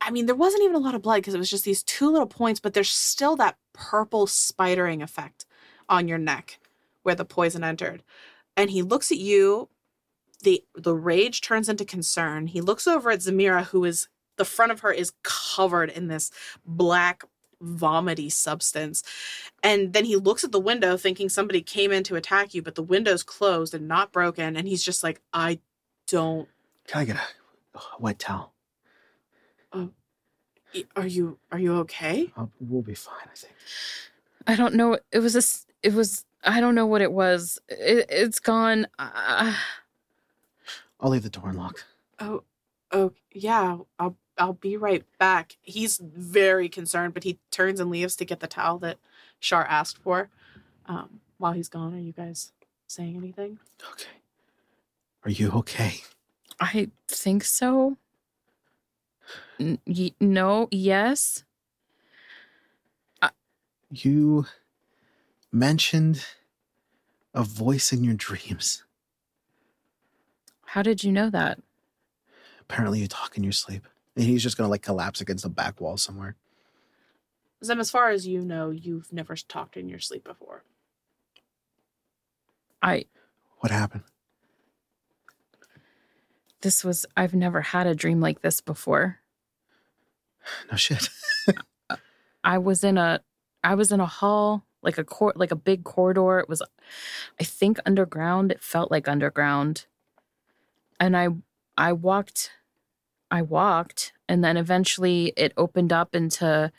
I 0.00 0.12
mean, 0.12 0.26
there 0.26 0.36
wasn't 0.36 0.62
even 0.62 0.76
a 0.76 0.80
lot 0.80 0.94
of 0.94 1.02
blood 1.02 1.16
because 1.16 1.34
it 1.34 1.38
was 1.38 1.50
just 1.50 1.64
these 1.64 1.82
two 1.82 2.08
little 2.08 2.26
points, 2.26 2.60
but 2.60 2.72
there's 2.72 2.90
still 2.90 3.34
that 3.36 3.56
purple 3.72 4.26
spidering 4.26 5.02
effect 5.02 5.44
on 5.88 6.06
your 6.06 6.18
neck 6.18 6.60
where 7.02 7.16
the 7.16 7.24
poison 7.24 7.64
entered. 7.64 8.04
And 8.56 8.70
he 8.70 8.82
looks 8.82 9.10
at 9.10 9.18
you. 9.18 9.70
The 10.44 10.62
the 10.76 10.94
rage 10.94 11.40
turns 11.40 11.68
into 11.68 11.84
concern. 11.84 12.46
He 12.46 12.60
looks 12.60 12.86
over 12.86 13.10
at 13.10 13.20
Zemira, 13.20 13.64
who 13.64 13.84
is 13.84 14.06
the 14.38 14.44
front 14.44 14.72
of 14.72 14.80
her 14.80 14.90
is 14.92 15.12
covered 15.22 15.90
in 15.90 16.08
this 16.08 16.30
black 16.64 17.24
vomity 17.60 18.30
substance. 18.30 19.02
And 19.62 19.92
then 19.92 20.04
he 20.04 20.16
looks 20.16 20.44
at 20.44 20.52
the 20.52 20.60
window 20.60 20.96
thinking 20.96 21.28
somebody 21.28 21.60
came 21.60 21.92
in 21.92 22.04
to 22.04 22.16
attack 22.16 22.54
you, 22.54 22.62
but 22.62 22.76
the 22.76 22.82
window's 22.82 23.22
closed 23.22 23.74
and 23.74 23.86
not 23.88 24.12
broken. 24.12 24.56
And 24.56 24.66
he's 24.66 24.82
just 24.82 25.02
like, 25.02 25.20
I 25.32 25.58
don't. 26.06 26.48
Can 26.86 27.02
I 27.02 27.04
get 27.04 27.16
a, 27.16 27.78
a 27.78 27.82
wet 27.98 28.18
towel? 28.18 28.54
Are 30.96 31.06
you 31.06 31.38
are 31.50 31.58
you 31.58 31.76
okay? 31.78 32.30
Uh, 32.36 32.46
we'll 32.60 32.82
be 32.82 32.94
fine, 32.94 33.14
I 33.24 33.34
think. 33.34 33.54
I 34.46 34.54
don't 34.54 34.74
know. 34.74 34.98
It 35.10 35.20
was 35.20 35.34
a. 35.34 35.38
s- 35.38 35.66
It 35.82 35.94
was. 35.94 36.24
I 36.44 36.60
don't 36.60 36.74
know 36.74 36.86
what 36.86 37.00
it 37.00 37.10
was. 37.10 37.58
It, 37.68 38.06
it's 38.10 38.38
gone. 38.38 38.86
Uh, 38.98 39.54
I'll 41.00 41.10
leave 41.10 41.22
the 41.22 41.30
door 41.30 41.48
unlocked. 41.48 41.86
Oh, 42.20 42.44
oh 42.92 43.12
yeah. 43.32 43.78
I'll 43.98 44.16
I'll 44.38 44.54
be 44.54 44.76
right 44.76 45.04
back. 45.18 45.56
He's 45.62 45.98
very 45.98 46.68
concerned, 46.68 47.14
but 47.14 47.24
he 47.24 47.38
turns 47.50 47.80
and 47.80 47.90
leaves 47.90 48.16
to 48.16 48.24
get 48.24 48.40
the 48.40 48.46
towel 48.46 48.78
that 48.78 48.98
Char 49.40 49.64
asked 49.66 49.98
for. 49.98 50.28
Um, 50.86 51.20
while 51.38 51.52
he's 51.52 51.68
gone, 51.68 51.94
are 51.94 51.98
you 52.00 52.12
guys 52.12 52.52
saying 52.86 53.16
anything? 53.16 53.58
Okay. 53.92 54.08
Are 55.24 55.30
you 55.30 55.50
okay? 55.50 56.00
I 56.60 56.88
think 57.08 57.44
so. 57.44 57.96
N- 59.60 59.78
y- 59.86 60.14
no. 60.20 60.68
Yes. 60.70 61.44
You 63.90 64.44
mentioned 65.50 66.22
a 67.32 67.42
voice 67.42 67.90
in 67.90 68.04
your 68.04 68.14
dreams. 68.14 68.84
How 70.66 70.82
did 70.82 71.02
you 71.02 71.10
know 71.10 71.30
that? 71.30 71.58
Apparently, 72.60 73.00
you 73.00 73.08
talk 73.08 73.38
in 73.38 73.42
your 73.42 73.52
sleep. 73.52 73.88
And 74.18 74.26
he's 74.26 74.42
just 74.42 74.56
gonna 74.56 74.68
like 74.68 74.82
collapse 74.82 75.20
against 75.20 75.44
the 75.44 75.48
back 75.48 75.80
wall 75.80 75.96
somewhere. 75.96 76.34
Zem, 77.62 77.78
as 77.78 77.88
far 77.88 78.10
as 78.10 78.26
you 78.26 78.40
know, 78.40 78.70
you've 78.70 79.12
never 79.12 79.36
talked 79.36 79.76
in 79.76 79.88
your 79.88 80.00
sleep 80.00 80.24
before. 80.24 80.64
I. 82.82 83.04
What 83.58 83.70
happened? 83.70 84.02
This 86.62 86.84
was. 86.84 87.06
I've 87.16 87.32
never 87.32 87.60
had 87.60 87.86
a 87.86 87.94
dream 87.94 88.20
like 88.20 88.40
this 88.42 88.60
before. 88.60 89.20
No 90.68 90.76
shit. 90.76 91.08
I 92.42 92.58
was 92.58 92.82
in 92.82 92.98
a 92.98 93.20
I 93.62 93.76
was 93.76 93.92
in 93.92 94.00
a 94.00 94.06
hall, 94.06 94.64
like 94.82 94.98
a 94.98 95.04
court 95.04 95.36
like 95.36 95.52
a 95.52 95.56
big 95.56 95.84
corridor. 95.84 96.40
It 96.40 96.48
was 96.48 96.60
I 97.40 97.44
think 97.44 97.78
underground. 97.86 98.50
It 98.50 98.64
felt 98.64 98.90
like 98.90 99.06
underground. 99.06 99.86
And 100.98 101.16
I 101.16 101.28
I 101.76 101.92
walked 101.92 102.50
I 103.30 103.42
walked 103.42 104.12
and 104.28 104.42
then 104.42 104.56
eventually 104.56 105.32
it 105.36 105.52
opened 105.56 105.92
up 105.92 106.14
into 106.14 106.72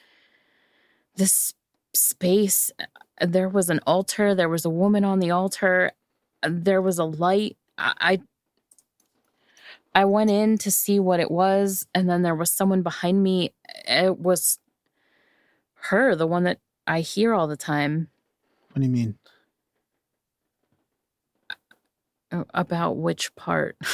this 1.16 1.54
space. 1.94 2.72
There 3.22 3.50
was 3.50 3.70
an 3.70 3.80
altar, 3.86 4.34
there 4.34 4.50
was 4.50 4.66
a 4.66 4.70
woman 4.70 5.04
on 5.04 5.20
the 5.20 5.32
altar, 5.32 5.92
there 6.44 6.82
was 6.82 6.98
a 6.98 7.04
light. 7.06 7.58
I 7.78 8.22
I 9.96 10.06
went 10.06 10.30
in 10.30 10.58
to 10.60 10.72
see 10.72 11.00
what 11.00 11.20
it 11.20 11.32
was, 11.32 11.88
and 11.96 12.10
then 12.10 12.22
there 12.22 12.36
was 12.36 12.52
someone 12.52 12.84
behind 12.84 13.24
me. 13.24 13.54
It 13.88 14.20
was 14.20 14.60
her, 15.74 16.16
the 16.16 16.28
one 16.28 16.44
that 16.44 16.60
I 16.86 17.02
hear 17.02 17.34
all 17.34 17.48
the 17.48 17.58
time 17.58 18.10
What 18.72 18.82
do 18.82 18.84
you 18.84 18.90
mean? 18.90 19.18
About 22.54 22.98
which 22.98 23.36
part. 23.36 23.76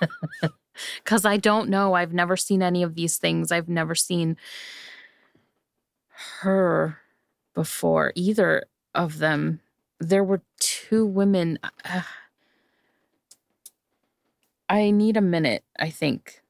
Because 1.04 1.24
I 1.24 1.36
don't 1.36 1.68
know. 1.68 1.94
I've 1.94 2.12
never 2.12 2.36
seen 2.36 2.62
any 2.62 2.82
of 2.82 2.94
these 2.94 3.16
things. 3.16 3.52
I've 3.52 3.68
never 3.68 3.94
seen 3.94 4.36
her 6.40 6.98
before, 7.54 8.12
either 8.14 8.64
of 8.94 9.18
them. 9.18 9.60
There 10.00 10.24
were 10.24 10.42
two 10.60 11.06
women. 11.06 11.58
Uh, 11.84 12.02
I 14.68 14.90
need 14.90 15.16
a 15.16 15.22
minute, 15.22 15.64
I 15.78 15.88
think. 15.88 16.42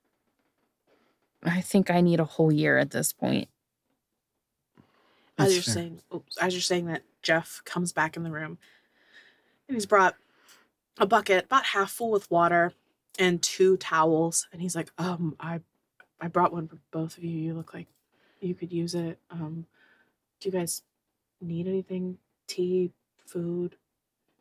I 1.45 1.61
think 1.61 1.91
I 1.91 2.01
need 2.01 2.21
a 2.21 2.25
whole 2.25 2.51
year 2.51 2.79
at 2.79 2.91
this 2.91 3.13
point. 3.13 3.49
as 5.39 5.55
you're 5.55 5.63
fair. 5.63 5.75
saying 5.75 6.03
oops, 6.13 6.37
as 6.39 6.53
you're 6.53 6.61
saying 6.61 6.87
that 6.87 7.03
jeff 7.23 7.63
comes 7.65 7.93
back 7.93 8.17
in 8.17 8.25
the 8.25 8.31
room 8.31 8.59
and 9.69 9.77
he's 9.77 9.87
brought 9.87 10.17
a 10.99 11.07
bucket 11.07 11.45
about 11.45 11.67
half 11.67 11.91
full 11.91 12.11
with 12.11 12.31
water 12.31 12.73
and 13.19 13.43
two 13.43 13.77
towels 13.77 14.47
and 14.53 14.63
he's 14.63 14.77
like 14.77 14.91
um 14.99 15.35
i 15.41 15.61
i 16.21 16.29
brought 16.29 16.53
one 16.53 16.69
for 16.69 16.79
both 16.91 17.17
of 17.19 17.25
you 17.25 17.31
you 17.31 17.55
look 17.55 17.75
like 17.75 17.87
you 18.41 18.55
could 18.55 18.73
use 18.73 18.95
it 18.95 19.19
um 19.31 19.67
do 20.41 20.49
you 20.49 20.53
guys 20.53 20.83
need 21.41 21.67
anything 21.67 22.19
tea 22.47 22.91
food 23.27 23.77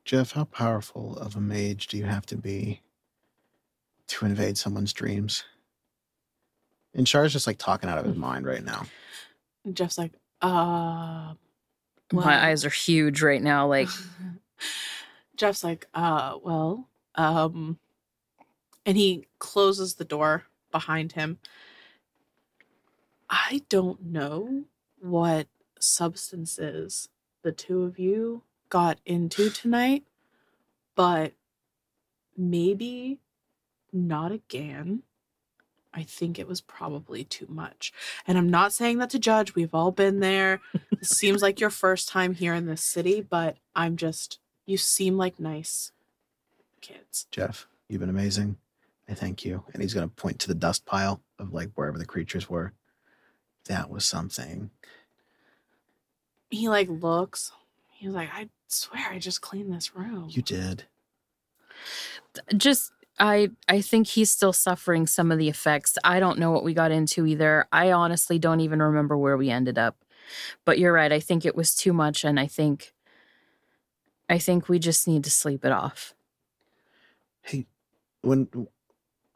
Jeff, 0.06 0.32
how 0.32 0.46
powerful 0.46 1.18
of 1.18 1.36
a 1.36 1.42
mage 1.42 1.88
do 1.88 1.98
you 1.98 2.06
have 2.06 2.26
to 2.28 2.38
be 2.38 2.80
to 4.08 4.26
invade 4.26 4.58
someone's 4.58 4.94
dreams? 4.94 5.44
And 6.94 7.06
Char's 7.06 7.34
just 7.34 7.46
like 7.46 7.58
talking 7.58 7.90
out 7.90 7.98
of 7.98 8.06
his 8.06 8.16
mind 8.16 8.46
right 8.46 8.64
now. 8.64 8.86
and 9.66 9.76
jeff's 9.76 9.98
like 9.98 10.14
uh 10.42 11.34
well- 12.14 12.26
My 12.26 12.48
eyes 12.48 12.64
are 12.64 12.70
huge 12.70 13.22
right 13.22 13.42
now. 13.42 13.68
Like, 13.68 13.90
Jeff's 15.36 15.62
like, 15.62 15.86
uh, 15.94 16.38
well, 16.42 16.88
um, 17.16 17.78
and 18.88 18.96
he 18.96 19.28
closes 19.38 19.96
the 19.96 20.06
door 20.06 20.46
behind 20.72 21.12
him. 21.12 21.38
I 23.30 23.64
don't 23.68 24.02
know 24.06 24.64
what 25.00 25.48
substances 25.78 27.10
the 27.44 27.52
two 27.52 27.84
of 27.84 28.00
you 28.00 28.44
got 28.70 29.00
into 29.06 29.50
tonight, 29.50 30.06
but 30.96 31.34
maybe 32.38 33.20
not 33.92 34.32
again. 34.32 35.04
I 35.94 36.04
think 36.04 36.40
it 36.40 36.48
was 36.48 36.62
probably 36.62 37.26
too 37.26 37.48
much. 37.50 37.92
And 38.26 38.38
I'm 38.38 38.50
not 38.50 38.72
saying 38.72 39.00
that 39.00 39.10
to 39.10 39.20
judge. 39.20 39.54
We've 39.54 39.74
all 39.74 39.92
been 39.92 40.22
there. 40.22 40.62
It 41.00 41.06
seems 41.06 41.44
like 41.44 41.60
your 41.60 41.70
first 41.70 42.10
time 42.10 42.34
here 42.34 42.56
in 42.56 42.66
this 42.66 42.84
city, 42.84 43.22
but 43.22 43.58
I'm 43.76 43.98
just, 43.98 44.40
you 44.66 44.78
seem 44.78 45.16
like 45.16 45.40
nice 45.40 45.92
kids. 46.82 47.28
Jeff, 47.30 47.68
you've 47.88 48.00
been 48.00 48.10
amazing. 48.10 48.58
I 49.10 49.14
thank 49.14 49.46
you. 49.46 49.64
And 49.74 49.82
he's 49.82 49.94
going 49.94 50.08
to 50.08 50.16
point 50.16 50.40
to 50.40 50.48
the 50.48 50.56
dust 50.56 50.86
pile 50.86 51.22
of 51.40 51.54
like 51.54 51.72
wherever 51.76 51.98
the 51.98 52.06
creatures 52.06 52.50
were. 52.50 52.74
That 53.66 53.90
was 53.90 54.06
something. 54.06 54.70
He 56.50 56.70
like 56.70 56.88
looks, 56.90 57.52
he's 57.92 58.12
like, 58.12 58.30
I 58.34 58.50
swear 58.68 59.08
I 59.10 59.20
just 59.20 59.42
cleaned 59.42 59.74
this 59.74 59.96
room. 59.96 60.28
You 60.30 60.42
did. 60.42 60.86
just 62.56 62.92
I 63.20 63.50
I 63.68 63.82
think 63.82 64.08
he's 64.08 64.32
still 64.32 64.54
suffering 64.54 65.08
some 65.08 65.32
of 65.32 65.38
the 65.38 65.50
effects. 65.50 65.98
I 66.04 66.20
don't 66.20 66.40
know 66.40 66.52
what 66.52 66.64
we 66.64 66.74
got 66.74 66.92
into 66.92 67.26
either. 67.26 67.68
I 67.72 67.92
honestly 67.92 68.40
don't 68.40 68.62
even 68.62 68.82
remember 68.82 69.18
where 69.18 69.38
we 69.38 69.50
ended 69.50 69.78
up. 69.78 69.98
But 70.66 70.78
you're 70.78 70.94
right. 70.94 71.12
I 71.12 71.20
think 71.20 71.46
it 71.46 71.56
was 71.56 71.76
too 71.76 71.94
much 71.94 72.24
and 72.24 72.40
I 72.40 72.48
think 72.48 72.94
I 74.30 74.40
think 74.40 74.70
we 74.70 74.80
just 74.80 75.08
need 75.08 75.24
to 75.24 75.32
sleep 75.32 75.66
it 75.66 75.72
off. 75.72 76.14
Hey, 77.42 77.66
when 78.22 78.48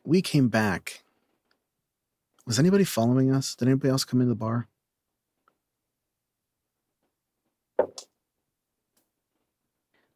we 0.03 0.21
came 0.21 0.47
back, 0.47 1.03
was 2.45 2.59
anybody 2.59 2.83
following 2.83 3.31
us? 3.31 3.55
Did 3.55 3.67
anybody 3.67 3.89
else 3.89 4.03
come 4.03 4.21
into 4.21 4.29
the 4.29 4.35
bar? 4.35 4.67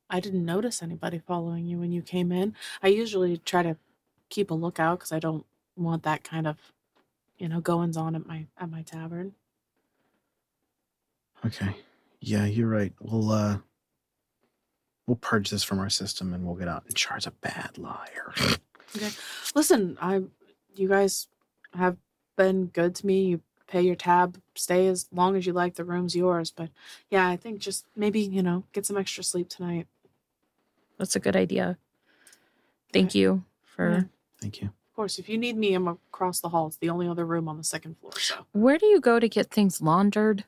I 0.09 0.19
didn't 0.19 0.45
notice 0.45 0.81
anybody 0.83 1.19
following 1.19 1.65
you 1.65 1.79
when 1.79 1.91
you 1.91 2.01
came 2.01 2.31
in. 2.31 2.55
I 2.81 2.88
usually 2.88 3.38
try 3.38 3.63
to 3.63 3.77
keep 4.29 4.51
a 4.51 4.53
lookout 4.53 4.99
because 4.99 5.11
I 5.11 5.19
don't 5.19 5.45
want 5.75 6.03
that 6.03 6.23
kind 6.23 6.47
of, 6.47 6.57
you 7.38 7.49
know, 7.49 7.59
goings 7.59 7.97
on 7.97 8.15
at 8.15 8.25
my 8.25 8.45
at 8.57 8.69
my 8.69 8.81
tavern. 8.81 9.33
Okay. 11.45 11.75
Yeah, 12.21 12.45
you're 12.45 12.69
right. 12.69 12.93
We'll 12.99 13.31
uh 13.31 13.57
we'll 15.07 15.17
purge 15.17 15.49
this 15.49 15.63
from 15.63 15.79
our 15.79 15.89
system 15.89 16.33
and 16.33 16.45
we'll 16.45 16.55
get 16.55 16.67
out. 16.67 16.86
And 16.86 16.95
Char's 16.95 17.27
a 17.27 17.31
bad 17.31 17.77
liar. 17.77 18.33
Okay. 18.95 19.09
Listen, 19.53 19.97
I 20.01 20.23
you 20.75 20.89
guys 20.89 21.27
have 21.73 21.97
been 22.36 22.67
good 22.67 22.95
to 22.95 23.05
me. 23.05 23.23
You 23.23 23.41
pay 23.67 23.81
your 23.81 23.95
tab, 23.95 24.39
stay 24.55 24.88
as 24.88 25.07
long 25.11 25.36
as 25.36 25.45
you 25.45 25.53
like. 25.53 25.75
The 25.75 25.83
room's 25.83 26.15
yours. 26.15 26.51
But 26.51 26.69
yeah, 27.09 27.27
I 27.27 27.36
think 27.36 27.59
just 27.59 27.86
maybe, 27.95 28.19
you 28.21 28.43
know, 28.43 28.63
get 28.73 28.86
some 28.86 28.97
extra 28.97 29.23
sleep 29.23 29.49
tonight. 29.49 29.88
That's 30.97 31.15
a 31.15 31.19
good 31.19 31.36
idea. 31.36 31.77
Thank 32.93 33.15
you 33.15 33.43
for 33.63 33.91
Yeah. 33.91 34.01
Thank 34.39 34.61
you. 34.61 34.67
Of 34.67 34.95
course, 34.95 35.19
if 35.19 35.27
you 35.27 35.38
need 35.38 35.57
me, 35.57 35.73
I'm 35.73 35.88
across 35.88 36.39
the 36.39 36.49
hall. 36.49 36.67
It's 36.67 36.77
the 36.77 36.89
only 36.89 37.07
other 37.07 37.25
room 37.25 37.49
on 37.49 37.57
the 37.57 37.63
second 37.63 37.97
floor. 37.97 38.13
So 38.17 38.45
Where 38.53 38.77
do 38.77 38.86
you 38.86 39.01
go 39.01 39.19
to 39.19 39.27
get 39.27 39.51
things 39.51 39.81
laundered? 39.81 40.45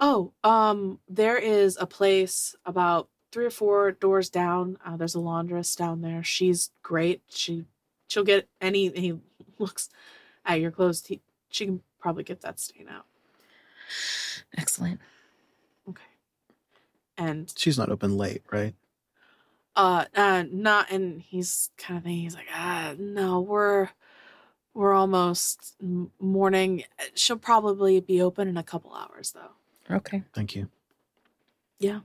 Oh, 0.00 0.32
um, 0.42 0.98
there 1.08 1.36
is 1.36 1.76
a 1.80 1.86
place 1.86 2.56
about 2.64 3.08
three 3.32 3.46
or 3.46 3.50
four 3.50 3.92
doors 3.92 4.30
down. 4.30 4.78
Uh, 4.84 4.96
there's 4.96 5.14
a 5.14 5.20
laundress 5.20 5.74
down 5.76 6.00
there. 6.02 6.22
She's 6.22 6.70
great. 6.82 7.22
She 7.28 7.64
she'll 8.08 8.24
get 8.24 8.48
any. 8.60 8.88
He 8.90 9.18
looks 9.58 9.88
at 10.44 10.60
your 10.60 10.70
clothes. 10.70 11.06
He, 11.06 11.20
she 11.50 11.66
can 11.66 11.82
probably 12.00 12.24
get 12.24 12.40
that 12.42 12.58
stain 12.58 12.88
out. 12.88 13.04
Excellent. 14.56 15.00
Okay. 15.88 16.02
And 17.16 17.52
She's 17.56 17.78
not 17.78 17.90
open 17.90 18.16
late, 18.16 18.42
right? 18.50 18.74
uh, 19.76 20.04
uh, 20.14 20.44
not. 20.50 20.90
And 20.90 21.22
he's 21.22 21.70
kind 21.78 21.98
of 21.98 22.04
thinking. 22.04 22.22
He's 22.22 22.34
like, 22.34 22.48
ah, 22.52 22.94
no, 22.98 23.40
we're 23.40 23.90
we're 24.74 24.92
almost 24.92 25.74
morning. 26.20 26.84
She'll 27.14 27.36
probably 27.38 28.00
be 28.00 28.20
open 28.22 28.48
in 28.48 28.56
a 28.56 28.62
couple 28.62 28.92
hours 28.94 29.32
though. 29.32 29.94
Okay. 29.96 30.22
Thank 30.34 30.54
you. 30.54 30.68
Yeah. 31.80 32.00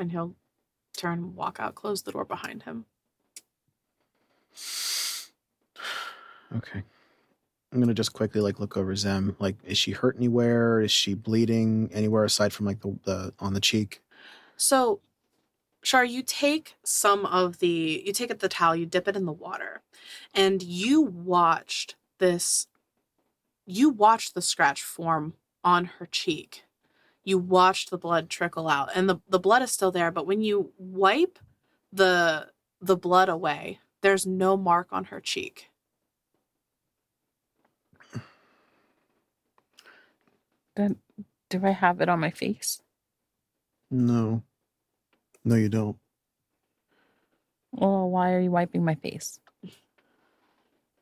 And 0.00 0.10
he'll 0.10 0.34
turn, 0.96 1.34
walk 1.34 1.58
out, 1.60 1.74
close 1.74 2.02
the 2.02 2.10
door 2.10 2.24
behind 2.24 2.62
him. 2.62 2.86
Okay. 6.56 6.82
I'm 7.72 7.80
gonna 7.80 7.92
just 7.92 8.14
quickly 8.14 8.40
like 8.40 8.58
look 8.58 8.78
over 8.78 8.96
Zem. 8.96 9.36
Like, 9.38 9.56
is 9.62 9.76
she 9.76 9.92
hurt 9.92 10.16
anywhere? 10.16 10.80
Is 10.80 10.90
she 10.90 11.12
bleeding 11.12 11.90
anywhere 11.92 12.24
aside 12.24 12.54
from 12.54 12.64
like 12.64 12.80
the, 12.80 12.98
the 13.04 13.34
on 13.38 13.52
the 13.52 13.60
cheek? 13.60 14.02
So, 14.56 15.00
Char, 15.82 16.04
you 16.04 16.22
take 16.22 16.76
some 16.82 17.26
of 17.26 17.58
the, 17.58 18.02
you 18.04 18.12
take 18.14 18.30
it 18.30 18.40
the 18.40 18.48
towel, 18.48 18.74
you 18.74 18.86
dip 18.86 19.06
it 19.06 19.16
in 19.16 19.26
the 19.26 19.32
water, 19.32 19.82
and 20.34 20.62
you 20.62 21.02
watched 21.02 21.94
this, 22.18 22.68
you 23.66 23.90
watched 23.90 24.34
the 24.34 24.42
scratch 24.42 24.82
form 24.82 25.34
on 25.62 25.84
her 25.84 26.06
cheek. 26.06 26.64
You 27.24 27.38
watched 27.38 27.90
the 27.90 27.98
blood 27.98 28.30
trickle 28.30 28.68
out, 28.68 28.90
and 28.94 29.08
the, 29.08 29.20
the 29.28 29.38
blood 29.38 29.62
is 29.62 29.70
still 29.70 29.92
there, 29.92 30.10
but 30.10 30.26
when 30.26 30.40
you 30.40 30.72
wipe 30.78 31.38
the 31.92 32.48
the 32.80 32.96
blood 32.96 33.28
away, 33.28 33.78
there's 34.00 34.26
no 34.26 34.56
mark 34.56 34.88
on 34.90 35.04
her 35.04 35.20
cheek. 35.20 35.68
Then 40.76 40.96
do 41.50 41.60
I 41.64 41.70
have 41.70 42.00
it 42.00 42.08
on 42.08 42.20
my 42.20 42.30
face? 42.30 42.80
No. 43.90 44.42
No, 45.44 45.56
you 45.56 45.68
don't. 45.68 45.96
Well, 47.72 48.08
why 48.08 48.32
are 48.32 48.40
you 48.40 48.50
wiping 48.50 48.84
my 48.84 48.94
face? 48.94 49.40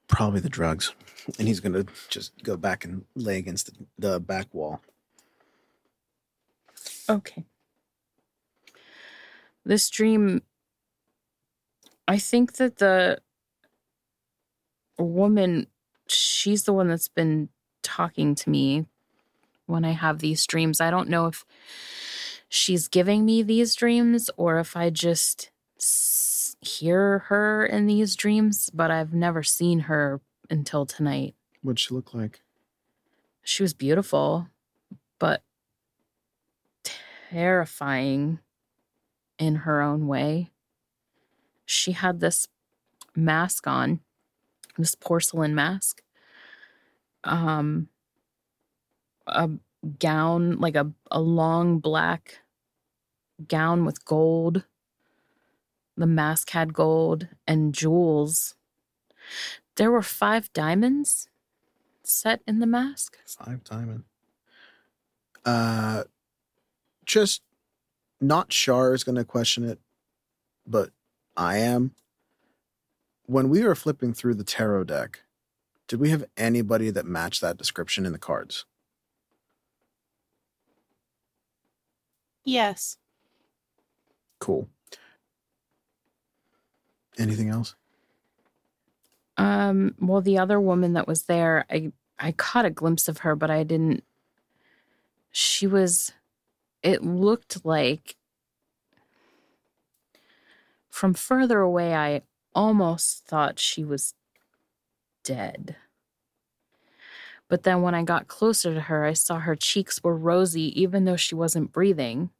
Probably 0.09 0.41
the 0.41 0.49
drugs. 0.49 0.95
And 1.39 1.47
he's 1.47 1.61
gonna 1.61 1.85
just 2.09 2.33
go 2.43 2.57
back 2.57 2.85
and 2.85 3.05
lay 3.15 3.39
against 3.39 3.67
the, 3.67 3.87
the 3.99 4.21
back 4.21 4.47
wall. 4.53 4.81
Okay. 7.09 7.45
This 9.65 9.89
dream 9.91 10.43
I 12.07 12.19
think 12.19 12.55
that 12.55 12.79
the 12.79 13.21
woman 14.99 15.67
she's 16.09 16.65
the 16.65 16.73
one 16.73 16.89
that's 16.89 17.09
been 17.09 17.51
talking 17.83 18.35
to 18.35 18.51
me 18.51 18.87
when 19.67 19.85
I 19.85 19.91
have 19.91 20.19
these 20.19 20.47
dreams. 20.47 20.81
I 20.81 20.91
don't 20.91 21.11
know 21.11 21.27
if 21.27 21.45
she's 22.49 22.89
giving 22.89 23.25
me 23.25 23.43
these 23.43 23.75
dreams 23.75 24.31
or 24.37 24.59
if 24.59 24.77
I 24.77 24.91
just 24.91 25.51
hear 26.61 27.21
her 27.29 27.67
in 27.67 27.87
these 27.87 28.17
dreams, 28.17 28.71
but 28.73 28.91
I've 28.91 29.13
never 29.13 29.43
seen 29.43 29.81
her 29.81 30.21
until 30.51 30.87
tonight. 30.87 31.35
What'd 31.63 31.79
she 31.79 31.95
look 31.95 32.15
like? 32.15 32.41
She 33.43 33.63
was 33.63 33.75
beautiful, 33.75 34.49
but 35.19 35.43
terrifying 37.31 38.41
in 39.39 39.57
her 39.57 39.81
own 39.81 40.07
way. 40.07 40.51
She 41.67 41.93
had 41.93 42.21
this 42.21 42.49
mask 43.15 43.67
on, 43.67 44.01
this 44.77 44.95
porcelain 44.95 45.55
mask. 45.55 46.03
Um 47.25 47.89
a 49.27 49.51
gown, 49.99 50.59
like 50.59 50.75
a, 50.75 50.91
a 51.11 51.21
long 51.21 51.79
black 51.79 52.41
gown 53.47 53.85
with 53.85 54.05
gold. 54.05 54.65
The 55.97 56.07
mask 56.07 56.51
had 56.51 56.73
gold 56.73 57.29
and 57.47 57.75
jewels. 57.75 58.55
There 59.77 59.91
were 59.91 60.03
five 60.03 60.53
diamonds 60.53 61.29
set 62.03 62.41
in 62.47 62.61
the 62.61 62.67
mask. 62.67 63.19
Five 63.27 63.65
diamond. 63.65 64.05
Uh, 65.45 66.05
just 67.09 67.43
not 68.21 68.51
Char 68.51 68.95
is 68.95 69.03
going 69.03 69.17
to 69.17 69.25
question 69.25 69.69
it, 69.69 69.81
but 70.67 70.91
I 71.37 71.59
am. 71.59 71.93
When 73.27 73.49
we 73.49 73.65
were 73.65 73.75
flipping 73.75 74.15
through 74.15 74.35
the 74.35 74.45
tarot 74.45 74.85
deck, 74.85 75.23
did 75.89 76.01
we 76.01 76.11
have 76.11 76.25
anybody 76.37 76.91
that 76.91 77.07
matched 77.07 77.41
that 77.41 77.57
description 77.57 78.07
in 78.07 78.13
the 78.13 78.19
cards? 78.19 78.65
Yes. 82.45 82.97
Cool. 84.39 84.69
Anything 87.19 87.51
else? 87.51 87.75
Um, 89.37 89.95
well, 90.01 90.21
the 90.21 90.39
other 90.39 90.61
woman 90.61 90.95
that 90.95 91.07
was 91.07 91.25
there, 91.25 91.65
I 91.71 91.93
I 92.19 92.33
caught 92.33 92.65
a 92.65 92.71
glimpse 92.71 93.09
of 93.09 93.19
her, 93.19 93.37
but 93.37 93.51
I 93.51 93.63
didn't. 93.63 94.05
She 95.31 95.67
was. 95.67 96.13
It 96.83 97.03
looked 97.03 97.65
like. 97.65 98.17
From 100.89 101.15
further 101.15 101.61
away, 101.61 101.95
I 101.95 102.23
almost 102.55 103.25
thought 103.25 103.59
she 103.59 103.85
was 103.85 104.15
dead. 105.23 105.77
But 107.49 107.63
then 107.63 107.83
when 107.83 107.95
I 107.95 108.03
got 108.03 108.29
closer 108.29 108.75
to 108.75 108.81
her, 108.83 109.05
I 109.05 109.15
saw 109.15 109.39
her 109.39 109.57
cheeks 109.57 110.03
were 110.03 110.17
rosy, 110.17 110.81
even 110.81 111.05
though 111.05 111.17
she 111.17 111.35
wasn't 111.35 111.73
breathing. 111.73 112.31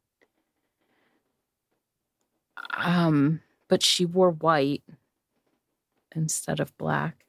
Um, 2.77 3.41
but 3.67 3.83
she 3.83 4.05
wore 4.05 4.31
white 4.31 4.83
instead 6.15 6.59
of 6.59 6.77
black. 6.77 7.25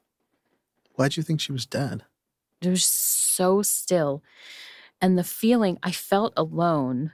Why'd 0.95 1.17
you 1.17 1.23
think 1.23 1.39
she 1.39 1.51
was 1.51 1.65
dead? 1.65 2.03
It 2.61 2.69
was 2.69 2.85
so 2.85 3.61
still. 3.63 4.21
And 5.01 5.17
the 5.17 5.23
feeling 5.23 5.79
I 5.83 5.91
felt 5.91 6.33
alone 6.37 7.13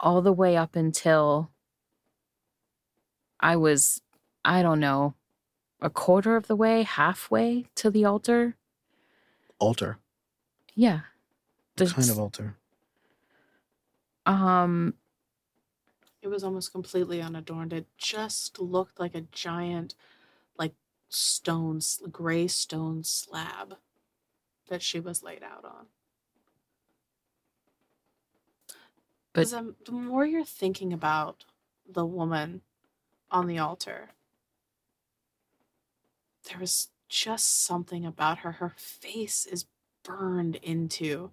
all 0.00 0.22
the 0.22 0.32
way 0.32 0.56
up 0.56 0.76
until 0.76 1.50
I 3.40 3.56
was, 3.56 4.00
I 4.44 4.62
don't 4.62 4.80
know, 4.80 5.14
a 5.80 5.90
quarter 5.90 6.36
of 6.36 6.46
the 6.46 6.56
way, 6.56 6.82
halfway 6.82 7.66
to 7.76 7.90
the 7.90 8.04
altar. 8.04 8.56
Altar. 9.58 9.98
Yeah. 10.74 11.00
What 11.76 11.88
The- 11.88 11.94
kind 11.94 12.10
of 12.10 12.18
altar? 12.18 12.56
Um, 14.26 14.94
It 16.22 16.28
was 16.28 16.42
almost 16.42 16.72
completely 16.72 17.20
unadorned. 17.22 17.72
It 17.72 17.86
just 17.98 18.58
looked 18.58 18.98
like 18.98 19.14
a 19.14 19.20
giant, 19.20 19.94
like 20.58 20.74
stone, 21.10 21.80
gray 22.10 22.48
stone 22.48 23.04
slab. 23.04 23.78
That 24.68 24.82
she 24.82 25.00
was 25.00 25.22
laid 25.22 25.42
out 25.42 25.64
on. 25.64 25.86
But- 29.32 29.42
'Cause, 29.42 29.52
um, 29.52 29.76
the 29.84 29.92
more 29.92 30.24
you're 30.24 30.44
thinking 30.44 30.92
about 30.92 31.44
the 31.86 32.06
woman 32.06 32.62
on 33.30 33.46
the 33.46 33.58
altar, 33.58 34.14
there 36.44 36.58
was 36.58 36.90
just 37.08 37.62
something 37.64 38.04
about 38.06 38.38
her. 38.38 38.52
Her 38.52 38.70
face 38.76 39.46
is 39.46 39.66
burned 40.02 40.56
into 40.56 41.32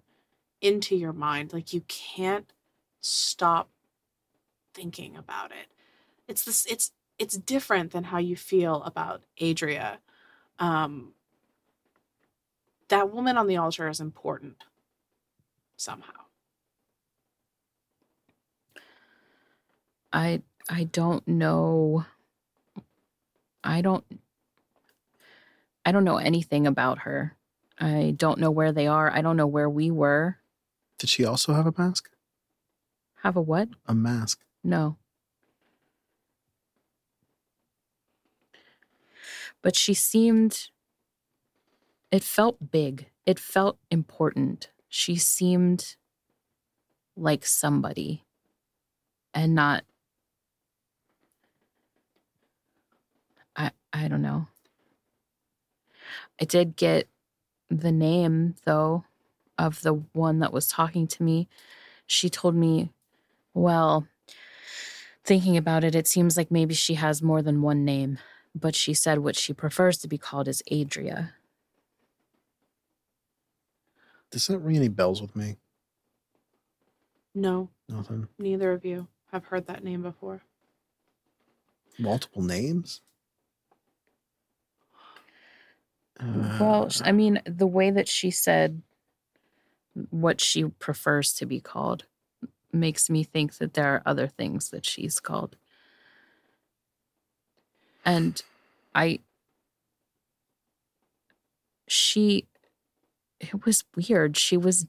into 0.60 0.96
your 0.96 1.12
mind. 1.12 1.52
Like 1.52 1.72
you 1.72 1.82
can't 1.82 2.52
stop 3.00 3.70
thinking 4.74 5.16
about 5.16 5.50
it. 5.52 5.72
It's 6.28 6.44
this 6.44 6.66
it's 6.66 6.92
it's 7.18 7.36
different 7.36 7.92
than 7.92 8.04
how 8.04 8.18
you 8.18 8.36
feel 8.36 8.82
about 8.84 9.24
Adria. 9.40 10.00
Um 10.58 11.14
that 12.92 13.10
woman 13.10 13.38
on 13.38 13.46
the 13.46 13.56
altar 13.56 13.88
is 13.88 14.00
important 14.00 14.64
somehow. 15.78 16.12
I 20.12 20.42
I 20.68 20.84
don't 20.84 21.26
know 21.26 22.04
I 23.64 23.80
don't 23.80 24.04
I 25.86 25.92
don't 25.92 26.04
know 26.04 26.18
anything 26.18 26.66
about 26.66 26.98
her. 26.98 27.34
I 27.80 28.12
don't 28.14 28.38
know 28.38 28.50
where 28.50 28.72
they 28.72 28.86
are. 28.86 29.10
I 29.10 29.22
don't 29.22 29.38
know 29.38 29.46
where 29.46 29.70
we 29.70 29.90
were. 29.90 30.36
Did 30.98 31.08
she 31.08 31.24
also 31.24 31.54
have 31.54 31.66
a 31.66 31.72
mask? 31.78 32.10
Have 33.22 33.36
a 33.36 33.40
what? 33.40 33.70
A 33.86 33.94
mask. 33.94 34.44
No. 34.62 34.98
But 39.62 39.76
she 39.76 39.94
seemed 39.94 40.68
it 42.12 42.22
felt 42.22 42.70
big. 42.70 43.08
It 43.26 43.40
felt 43.40 43.78
important. 43.90 44.70
She 44.88 45.16
seemed 45.16 45.96
like 47.16 47.44
somebody 47.46 48.24
and 49.34 49.54
not 49.54 49.84
I 53.56 53.70
I 53.92 54.08
don't 54.08 54.22
know. 54.22 54.48
I 56.40 56.44
did 56.44 56.76
get 56.76 57.08
the 57.70 57.92
name 57.92 58.54
though 58.64 59.04
of 59.58 59.82
the 59.82 59.94
one 60.12 60.40
that 60.40 60.52
was 60.52 60.68
talking 60.68 61.06
to 61.06 61.22
me. 61.22 61.48
She 62.06 62.28
told 62.28 62.54
me, 62.54 62.90
well, 63.54 64.06
thinking 65.24 65.56
about 65.56 65.84
it, 65.84 65.94
it 65.94 66.06
seems 66.08 66.36
like 66.36 66.50
maybe 66.50 66.74
she 66.74 66.94
has 66.94 67.22
more 67.22 67.42
than 67.42 67.62
one 67.62 67.84
name, 67.84 68.18
but 68.54 68.74
she 68.74 68.94
said 68.94 69.18
what 69.20 69.36
she 69.36 69.52
prefers 69.52 69.98
to 69.98 70.08
be 70.08 70.18
called 70.18 70.48
is 70.48 70.62
Adria. 70.70 71.34
Does 74.32 74.46
that 74.48 74.58
ring 74.58 74.76
any 74.76 74.88
bells 74.88 75.20
with 75.22 75.36
me? 75.36 75.56
No, 77.34 77.68
Nothing. 77.88 78.28
neither 78.38 78.72
of 78.72 78.84
you 78.84 79.06
have 79.30 79.44
heard 79.44 79.66
that 79.66 79.84
name 79.84 80.02
before. 80.02 80.42
Multiple 81.98 82.42
names? 82.42 83.00
Well, 86.20 86.84
Uh, 86.84 86.88
sh- 86.88 87.00
I 87.04 87.12
mean, 87.12 87.40
the 87.46 87.66
way 87.66 87.90
that 87.90 88.08
she 88.08 88.30
said 88.30 88.82
what 90.10 90.40
she 90.40 90.64
prefers 90.64 91.32
to 91.34 91.46
be 91.46 91.60
called 91.60 92.06
makes 92.72 93.10
me 93.10 93.22
think 93.24 93.58
that 93.58 93.74
there 93.74 93.88
are 93.94 94.02
other 94.06 94.26
things 94.28 94.70
that 94.70 94.86
she's 94.86 95.20
called. 95.20 95.56
And 98.04 98.40
I, 98.94 99.20
she, 101.88 102.46
it 103.42 103.66
was 103.66 103.84
weird. 103.96 104.36
She 104.36 104.56
was, 104.56 104.86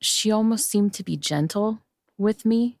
she 0.00 0.30
almost 0.30 0.68
seemed 0.68 0.94
to 0.94 1.04
be 1.04 1.16
gentle 1.16 1.80
with 2.18 2.44
me, 2.44 2.78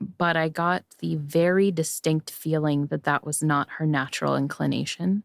but 0.00 0.36
I 0.36 0.48
got 0.48 0.84
the 0.98 1.16
very 1.16 1.70
distinct 1.70 2.30
feeling 2.30 2.86
that 2.86 3.04
that 3.04 3.24
was 3.24 3.42
not 3.42 3.68
her 3.78 3.86
natural 3.86 4.36
inclination. 4.36 5.22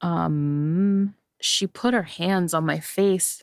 Um 0.00 1.14
she 1.40 1.66
put 1.66 1.94
her 1.94 2.02
hands 2.02 2.52
on 2.52 2.66
my 2.66 2.80
face. 2.80 3.42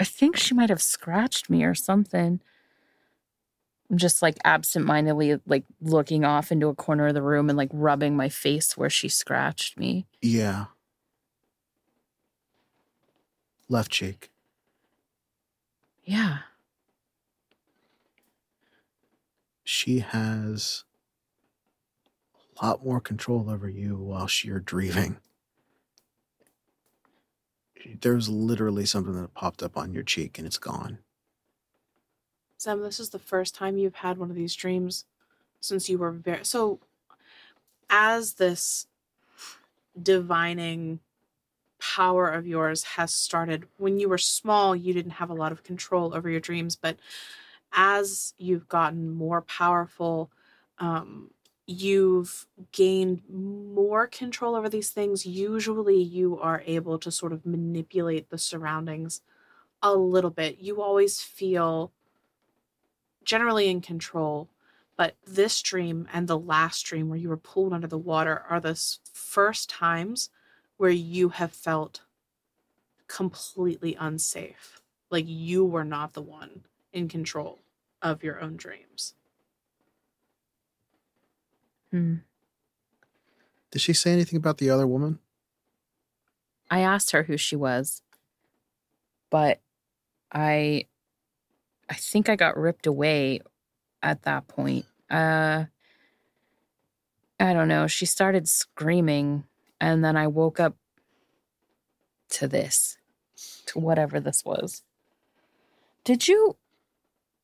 I 0.00 0.04
think 0.04 0.36
she 0.36 0.54
might 0.54 0.70
have 0.70 0.82
scratched 0.82 1.50
me 1.50 1.64
or 1.64 1.74
something 1.74 2.40
i'm 3.90 3.98
just 3.98 4.22
like 4.22 4.36
absentmindedly 4.44 5.40
like 5.46 5.64
looking 5.80 6.24
off 6.24 6.52
into 6.52 6.68
a 6.68 6.74
corner 6.74 7.08
of 7.08 7.14
the 7.14 7.22
room 7.22 7.48
and 7.50 7.56
like 7.58 7.70
rubbing 7.72 8.16
my 8.16 8.28
face 8.28 8.76
where 8.76 8.90
she 8.90 9.08
scratched 9.08 9.78
me 9.78 10.06
yeah. 10.22 10.66
Left 13.68 13.90
cheek. 13.90 14.30
yeah 16.04 16.38
She 19.64 20.00
has 20.00 20.84
a 22.60 22.64
lot 22.66 22.84
more 22.84 23.00
control 23.00 23.50
over 23.50 23.68
you 23.68 23.96
while 23.96 24.28
you're 24.42 24.60
grieving. 24.60 25.18
There's 28.00 28.28
literally 28.28 28.86
something 28.86 29.20
that 29.20 29.34
popped 29.34 29.62
up 29.62 29.76
on 29.76 29.92
your 29.92 30.02
cheek 30.04 30.38
and 30.38 30.46
it's 30.46 30.58
gone. 30.58 30.98
Sam, 32.58 32.82
this 32.82 33.00
is 33.00 33.10
the 33.10 33.18
first 33.18 33.54
time 33.54 33.76
you've 33.76 33.96
had 33.96 34.18
one 34.18 34.30
of 34.30 34.36
these 34.36 34.54
dreams 34.54 35.04
since 35.60 35.88
you 35.88 35.98
were 35.98 36.10
very 36.12 36.44
so 36.44 36.80
as 37.90 38.34
this 38.34 38.86
divining 40.00 41.00
power 41.80 42.28
of 42.28 42.46
yours 42.46 42.84
has 42.84 43.12
started 43.12 43.66
when 43.78 43.98
you 43.98 44.08
were 44.08 44.18
small 44.18 44.74
you 44.76 44.92
didn't 44.92 45.12
have 45.12 45.30
a 45.30 45.34
lot 45.34 45.52
of 45.52 45.62
control 45.62 46.14
over 46.14 46.28
your 46.30 46.40
dreams 46.40 46.76
but 46.76 46.98
as 47.72 48.34
you've 48.38 48.68
gotten 48.68 49.10
more 49.10 49.42
powerful 49.42 50.30
um 50.78 51.30
you've 51.66 52.46
gained 52.72 53.22
more 53.28 54.06
control 54.06 54.54
over 54.54 54.68
these 54.68 54.90
things 54.90 55.26
usually 55.26 56.00
you 56.00 56.38
are 56.38 56.62
able 56.66 56.98
to 56.98 57.10
sort 57.10 57.32
of 57.32 57.44
manipulate 57.44 58.30
the 58.30 58.38
surroundings 58.38 59.20
a 59.82 59.94
little 59.94 60.30
bit. 60.30 60.58
You 60.60 60.82
always 60.82 61.20
feel 61.20 61.92
generally 63.26 63.68
in 63.68 63.82
control. 63.82 64.48
But 64.96 65.16
this 65.26 65.60
dream 65.60 66.08
and 66.10 66.26
the 66.26 66.38
last 66.38 66.82
dream 66.86 67.10
where 67.10 67.18
you 67.18 67.28
were 67.28 67.36
pulled 67.36 67.74
under 67.74 67.86
the 67.86 67.98
water 67.98 68.42
are 68.48 68.60
the 68.60 68.74
first 69.12 69.68
times 69.68 70.30
where 70.78 70.88
you 70.90 71.28
have 71.28 71.52
felt 71.52 72.00
completely 73.06 73.94
unsafe. 74.00 74.80
Like 75.10 75.26
you 75.28 75.66
were 75.66 75.84
not 75.84 76.14
the 76.14 76.22
one 76.22 76.62
in 76.94 77.08
control 77.08 77.58
of 78.00 78.24
your 78.24 78.40
own 78.40 78.56
dreams. 78.56 79.14
Hmm. 81.90 82.16
Did 83.70 83.82
she 83.82 83.92
say 83.92 84.12
anything 84.12 84.38
about 84.38 84.56
the 84.56 84.70
other 84.70 84.86
woman? 84.86 85.18
i 86.70 86.80
asked 86.80 87.10
her 87.12 87.24
who 87.24 87.36
she 87.36 87.56
was 87.56 88.02
but 89.30 89.60
i 90.32 90.86
i 91.88 91.94
think 91.94 92.28
i 92.28 92.36
got 92.36 92.56
ripped 92.56 92.86
away 92.86 93.40
at 94.02 94.22
that 94.22 94.46
point 94.48 94.84
uh 95.10 95.64
i 97.40 97.52
don't 97.52 97.68
know 97.68 97.86
she 97.86 98.06
started 98.06 98.48
screaming 98.48 99.44
and 99.80 100.04
then 100.04 100.16
i 100.16 100.26
woke 100.26 100.60
up 100.60 100.76
to 102.28 102.48
this 102.48 102.98
to 103.66 103.78
whatever 103.78 104.20
this 104.20 104.44
was 104.44 104.82
did 106.04 106.28
you 106.28 106.56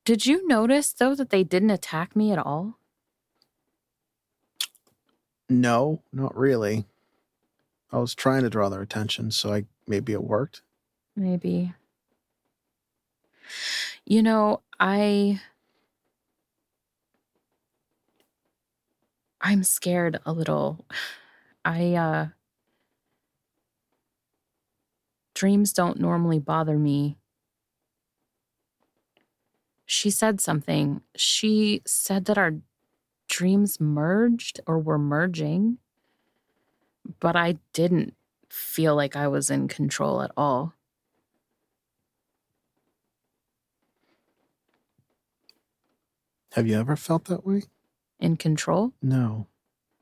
did 0.04 0.26
you 0.26 0.46
notice 0.48 0.92
though 0.92 1.14
that 1.14 1.30
they 1.30 1.44
didn't 1.44 1.70
attack 1.70 2.16
me 2.16 2.32
at 2.32 2.38
all 2.38 2.78
No, 5.52 6.02
not 6.12 6.36
really. 6.36 6.86
I 7.92 7.98
was 7.98 8.14
trying 8.14 8.42
to 8.42 8.50
draw 8.50 8.70
their 8.70 8.80
attention, 8.80 9.30
so 9.30 9.52
I 9.52 9.66
maybe 9.86 10.12
it 10.14 10.24
worked. 10.24 10.62
Maybe. 11.14 11.74
You 14.04 14.22
know, 14.22 14.62
I 14.80 15.40
I'm 19.40 19.62
scared 19.64 20.20
a 20.24 20.32
little. 20.32 20.86
I 21.64 21.94
uh 21.94 22.28
dreams 25.34 25.72
don't 25.72 26.00
normally 26.00 26.38
bother 26.38 26.78
me. 26.78 27.18
She 29.86 30.10
said 30.10 30.40
something. 30.40 31.02
She 31.16 31.82
said 31.86 32.24
that 32.24 32.38
our 32.38 32.54
dreams 33.28 33.80
merged 33.80 34.60
or 34.66 34.78
were 34.78 34.98
merging, 34.98 35.78
but 37.20 37.36
I 37.36 37.58
didn't 37.72 38.14
feel 38.48 38.94
like 38.94 39.16
I 39.16 39.28
was 39.28 39.50
in 39.50 39.68
control 39.68 40.22
at 40.22 40.30
all. 40.36 40.74
Have 46.52 46.66
you 46.66 46.78
ever 46.78 46.96
felt 46.96 47.24
that 47.26 47.46
way? 47.46 47.62
In 48.20 48.36
control? 48.36 48.92
No, 49.02 49.46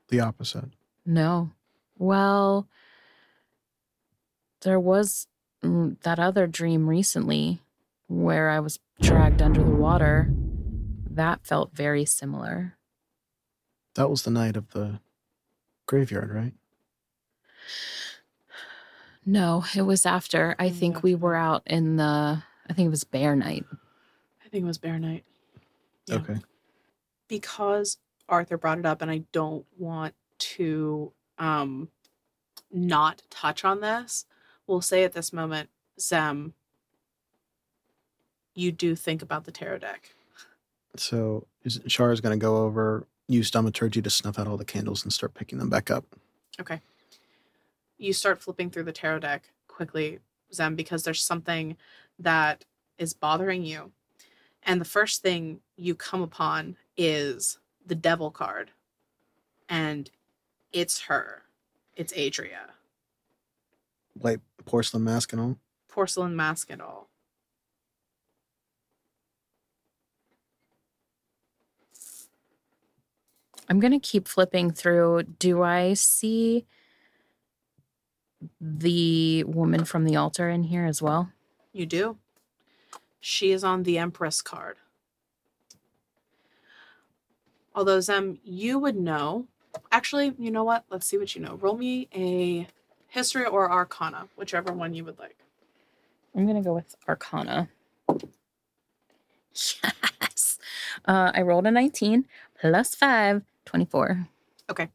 the 0.09 0.19
opposite. 0.19 0.65
No. 1.05 1.51
Well, 1.97 2.67
There 4.61 4.79
was 4.79 5.27
mm, 5.63 5.99
that 6.03 6.19
other 6.19 6.45
dream 6.45 6.87
recently 6.87 7.59
where 8.07 8.49
I 8.49 8.59
was 8.59 8.79
dragged 9.01 9.41
under 9.41 9.63
the 9.63 9.71
water. 9.71 10.31
That 11.09 11.45
felt 11.47 11.73
very 11.73 12.05
similar. 12.05 12.75
That 13.95 14.09
was 14.09 14.21
the 14.23 14.29
night 14.31 14.55
of 14.55 14.69
the 14.69 14.99
graveyard, 15.87 16.31
right? 16.31 16.53
No, 19.25 19.63
it 19.75 19.81
was 19.83 20.05
after. 20.05 20.55
I 20.59 20.69
think 20.69 21.01
we 21.03 21.15
were 21.15 21.35
out 21.35 21.63
in 21.65 21.95
the, 21.97 22.43
I 22.69 22.73
think 22.73 22.87
it 22.87 22.89
was 22.91 23.03
bear 23.03 23.35
night. 23.35 23.65
I 24.45 24.49
think 24.49 24.63
it 24.63 24.67
was 24.67 24.77
Bear 24.77 24.99
Night. 24.99 25.23
Yeah. 26.11 26.17
Okay. 26.19 26.39
because 27.27 27.97
Arthur 28.29 28.57
brought 28.57 28.79
it 28.79 28.85
up 28.85 29.01
and 29.01 29.09
I 29.11 29.23
don't 29.31 29.65
want 29.77 30.13
to 30.39 31.11
um 31.37 31.89
not 32.71 33.21
touch 33.29 33.65
on 33.65 33.81
this, 33.81 34.25
we'll 34.67 34.81
say 34.81 35.03
at 35.03 35.13
this 35.13 35.33
moment, 35.33 35.69
Zem, 35.99 36.53
you 38.55 38.71
do 38.71 38.95
think 38.95 39.21
about 39.21 39.43
the 39.45 39.51
tarot 39.51 39.79
deck. 39.79 40.13
So 40.95 41.47
is 41.63 41.79
Char 41.87 42.09
Shara's 42.09 42.21
going 42.21 42.37
to 42.37 42.41
go 42.41 42.57
over, 42.57 43.05
use 43.27 43.49
thaumaturgy 43.49 44.01
to 44.01 44.09
snuff 44.09 44.39
out 44.39 44.47
all 44.47 44.57
the 44.57 44.65
candles 44.65 45.03
and 45.03 45.11
start 45.13 45.33
picking 45.33 45.59
them 45.59 45.69
back 45.69 45.89
up. 45.91 46.05
Okay. 46.59 46.79
You 47.97 48.13
start 48.13 48.41
flipping 48.41 48.69
through 48.69 48.83
the 48.83 48.91
tarot 48.91 49.19
deck 49.19 49.43
quickly, 49.67 50.19
Zem, 50.53 50.75
because 50.75 51.03
there's 51.03 51.21
something 51.21 51.77
that 52.19 52.65
is 52.97 53.13
bothering 53.13 53.63
you. 53.63 53.91
And 54.63 54.79
the 54.79 54.85
first 54.85 55.21
thing 55.21 55.59
you 55.75 55.95
come 55.95 56.21
upon 56.21 56.77
is 56.95 57.57
the 57.85 57.95
devil 57.95 58.31
card. 58.31 58.71
And 59.67 60.09
it's 60.71 61.01
her. 61.01 61.43
It's 61.95 62.13
Adria. 62.13 62.71
White 64.13 64.41
porcelain 64.65 65.03
mask 65.03 65.33
and 65.33 65.41
all. 65.41 65.57
Porcelain 65.87 66.35
mask 66.35 66.69
and 66.69 66.81
all. 66.81 67.09
I'm 73.67 73.79
going 73.79 73.93
to 73.93 73.99
keep 73.99 74.27
flipping 74.27 74.71
through. 74.71 75.23
Do 75.39 75.63
I 75.63 75.93
see 75.93 76.65
the 78.59 79.43
woman 79.45 79.85
from 79.85 80.03
the 80.03 80.17
altar 80.17 80.49
in 80.49 80.63
here 80.63 80.85
as 80.85 81.01
well? 81.01 81.31
You 81.71 81.85
do. 81.85 82.17
She 83.21 83.51
is 83.51 83.63
on 83.63 83.83
the 83.83 83.97
Empress 83.99 84.41
card. 84.41 84.77
Although, 87.73 88.01
Zem, 88.01 88.39
you 88.43 88.79
would 88.79 88.97
know. 88.97 89.47
Actually, 89.91 90.33
you 90.37 90.51
know 90.51 90.63
what? 90.63 90.83
Let's 90.89 91.07
see 91.07 91.17
what 91.17 91.33
you 91.35 91.41
know. 91.41 91.55
Roll 91.55 91.77
me 91.77 92.09
a 92.13 92.67
history 93.07 93.45
or 93.45 93.71
arcana, 93.71 94.27
whichever 94.35 94.73
one 94.73 94.93
you 94.93 95.05
would 95.05 95.19
like. 95.19 95.37
I'm 96.35 96.45
going 96.45 96.57
to 96.57 96.67
go 96.67 96.73
with 96.73 96.95
Arcana. 97.07 97.69
Yes. 100.21 100.59
Uh, 101.03 101.31
I 101.35 101.41
rolled 101.41 101.67
a 101.67 101.71
19 101.71 102.25
plus 102.59 102.95
5, 102.95 103.41
24. 103.65 104.29
Okay. 104.69 104.87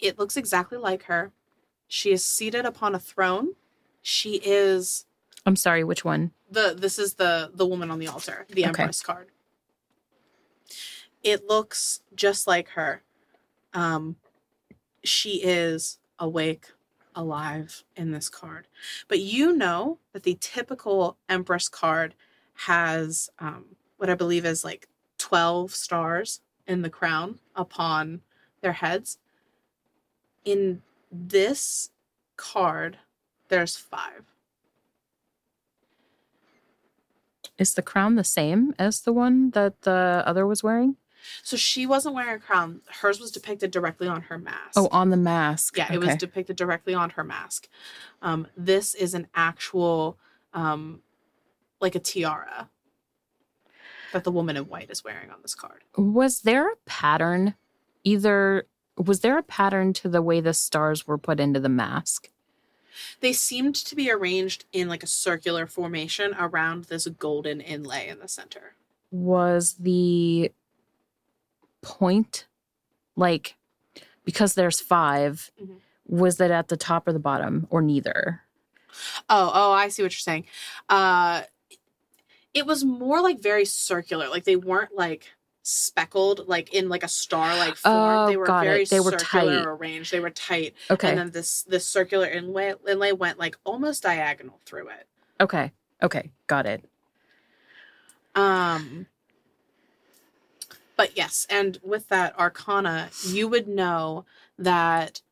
It 0.00 0.18
looks 0.18 0.36
exactly 0.36 0.76
like 0.76 1.04
her. 1.04 1.30
She 1.86 2.10
is 2.10 2.24
seated 2.26 2.64
upon 2.64 2.96
a 2.96 2.98
throne. 2.98 3.54
She 4.02 4.40
is 4.42 5.06
I'm 5.46 5.56
sorry, 5.56 5.84
which 5.84 6.04
one? 6.04 6.32
the 6.50 6.74
this 6.76 6.98
is 6.98 7.14
the 7.14 7.50
the 7.54 7.66
woman 7.66 7.90
on 7.90 7.98
the 7.98 8.08
altar, 8.08 8.46
the 8.48 8.62
Okay. 8.66 8.82
Empress 8.82 9.00
card. 9.02 9.28
It 11.22 11.46
looks 11.46 12.00
just 12.14 12.46
like 12.46 12.68
her. 12.70 13.02
Um 13.72 14.16
she 15.04 15.42
is 15.42 15.98
awake, 16.18 16.66
alive 17.14 17.84
in 17.96 18.10
this 18.12 18.28
card. 18.28 18.66
But 19.08 19.20
you 19.20 19.52
know 19.56 19.98
that 20.12 20.24
the 20.24 20.36
typical 20.40 21.16
Empress 21.28 21.68
card 21.68 22.14
has 22.66 23.30
um 23.38 23.76
what 23.96 24.10
I 24.10 24.14
believe 24.14 24.44
is 24.44 24.64
like 24.64 24.88
12 25.18 25.74
stars 25.74 26.40
in 26.66 26.82
the 26.82 26.90
crown 26.90 27.38
upon 27.54 28.22
their 28.60 28.72
heads. 28.72 29.18
In 30.44 30.82
this 31.12 31.90
card, 32.36 32.98
there's 33.48 33.76
five. 33.76 34.24
Is 37.60 37.74
the 37.74 37.82
crown 37.82 38.14
the 38.14 38.24
same 38.24 38.74
as 38.78 39.02
the 39.02 39.12
one 39.12 39.50
that 39.50 39.82
the 39.82 40.24
other 40.26 40.46
was 40.46 40.62
wearing? 40.62 40.96
So 41.42 41.58
she 41.58 41.84
wasn't 41.84 42.14
wearing 42.14 42.36
a 42.36 42.38
crown. 42.38 42.80
Hers 42.88 43.20
was 43.20 43.30
depicted 43.30 43.70
directly 43.70 44.08
on 44.08 44.22
her 44.22 44.38
mask. 44.38 44.72
Oh, 44.76 44.88
on 44.90 45.10
the 45.10 45.18
mask. 45.18 45.76
yeah, 45.76 45.92
it 45.92 45.98
was 45.98 46.16
depicted 46.16 46.56
directly 46.56 46.94
on 46.94 47.10
her 47.10 47.22
mask. 47.22 47.68
Um, 48.22 48.46
this 48.56 48.94
is 48.94 49.12
an 49.12 49.26
actual, 49.34 50.18
um, 50.54 51.02
like 51.82 51.94
a 51.94 51.98
tiara 51.98 52.70
that 54.14 54.24
the 54.24 54.32
woman 54.32 54.56
in 54.56 54.64
white 54.64 54.90
is 54.90 55.04
wearing 55.04 55.30
on 55.30 55.42
this 55.42 55.54
card. 55.54 55.84
Was 55.98 56.40
there 56.40 56.72
a 56.72 56.76
pattern? 56.86 57.56
Either 58.04 58.66
was 58.96 59.20
there 59.20 59.36
a 59.36 59.42
pattern 59.42 59.92
to 59.92 60.08
the 60.08 60.22
way 60.22 60.40
the 60.40 60.54
stars 60.54 61.06
were 61.06 61.18
put 61.18 61.38
into 61.38 61.60
the 61.60 61.68
mask? 61.68 62.30
They 63.20 63.32
seemed 63.32 63.74
to 63.76 63.94
be 63.96 64.10
arranged 64.10 64.64
in 64.72 64.88
like 64.88 65.02
a 65.02 65.06
circular 65.06 65.66
formation 65.66 66.34
around 66.38 66.84
this 66.84 67.06
golden 67.06 67.60
inlay 67.60 68.08
in 68.08 68.18
the 68.18 68.28
center. 68.28 68.74
Was 69.10 69.74
the 69.78 70.52
point 71.82 72.46
like 73.16 73.56
because 74.24 74.54
there's 74.54 74.80
5 74.80 75.50
Mhm. 75.60 75.76
was 76.06 76.36
that 76.36 76.50
at 76.50 76.68
the 76.68 76.76
top 76.76 77.08
or 77.08 77.12
the 77.12 77.18
bottom 77.18 77.66
or 77.70 77.80
neither? 77.82 78.42
Oh, 79.28 79.50
oh, 79.54 79.72
I 79.72 79.88
see 79.88 80.02
what 80.02 80.12
you're 80.12 80.18
saying. 80.18 80.46
Uh 80.88 81.42
it 82.52 82.66
was 82.66 82.84
more 82.84 83.20
like 83.22 83.40
very 83.40 83.64
circular. 83.64 84.28
Like 84.28 84.44
they 84.44 84.56
weren't 84.56 84.94
like 84.96 85.32
speckled 85.70 86.48
like 86.48 86.74
in 86.74 86.88
like 86.88 87.02
a 87.04 87.08
star 87.08 87.56
like 87.56 87.76
form. 87.76 87.94
Oh, 87.94 88.26
they 88.26 88.36
were 88.36 88.46
got 88.46 88.66
it. 88.66 88.70
very 88.70 88.84
They 88.84 89.00
were 89.00 89.10
circular 89.12 89.62
tight. 89.62 89.66
arranged. 89.66 90.12
They 90.12 90.20
were 90.20 90.30
tight. 90.30 90.74
Okay. 90.90 91.10
And 91.10 91.18
then 91.18 91.30
this 91.30 91.62
this 91.62 91.86
circular 91.86 92.26
inlay 92.26 92.74
inlay 92.88 93.12
went 93.12 93.38
like 93.38 93.56
almost 93.64 94.02
diagonal 94.02 94.60
through 94.66 94.88
it. 94.88 95.06
okay. 95.40 95.72
Okay. 96.02 96.30
Got 96.46 96.66
it. 96.66 96.84
Um 98.34 99.06
but 100.96 101.16
yes, 101.16 101.46
and 101.48 101.78
with 101.82 102.08
that 102.08 102.38
arcana, 102.38 103.08
you 103.26 103.48
would 103.48 103.66
know 103.66 104.26
that 104.58 105.22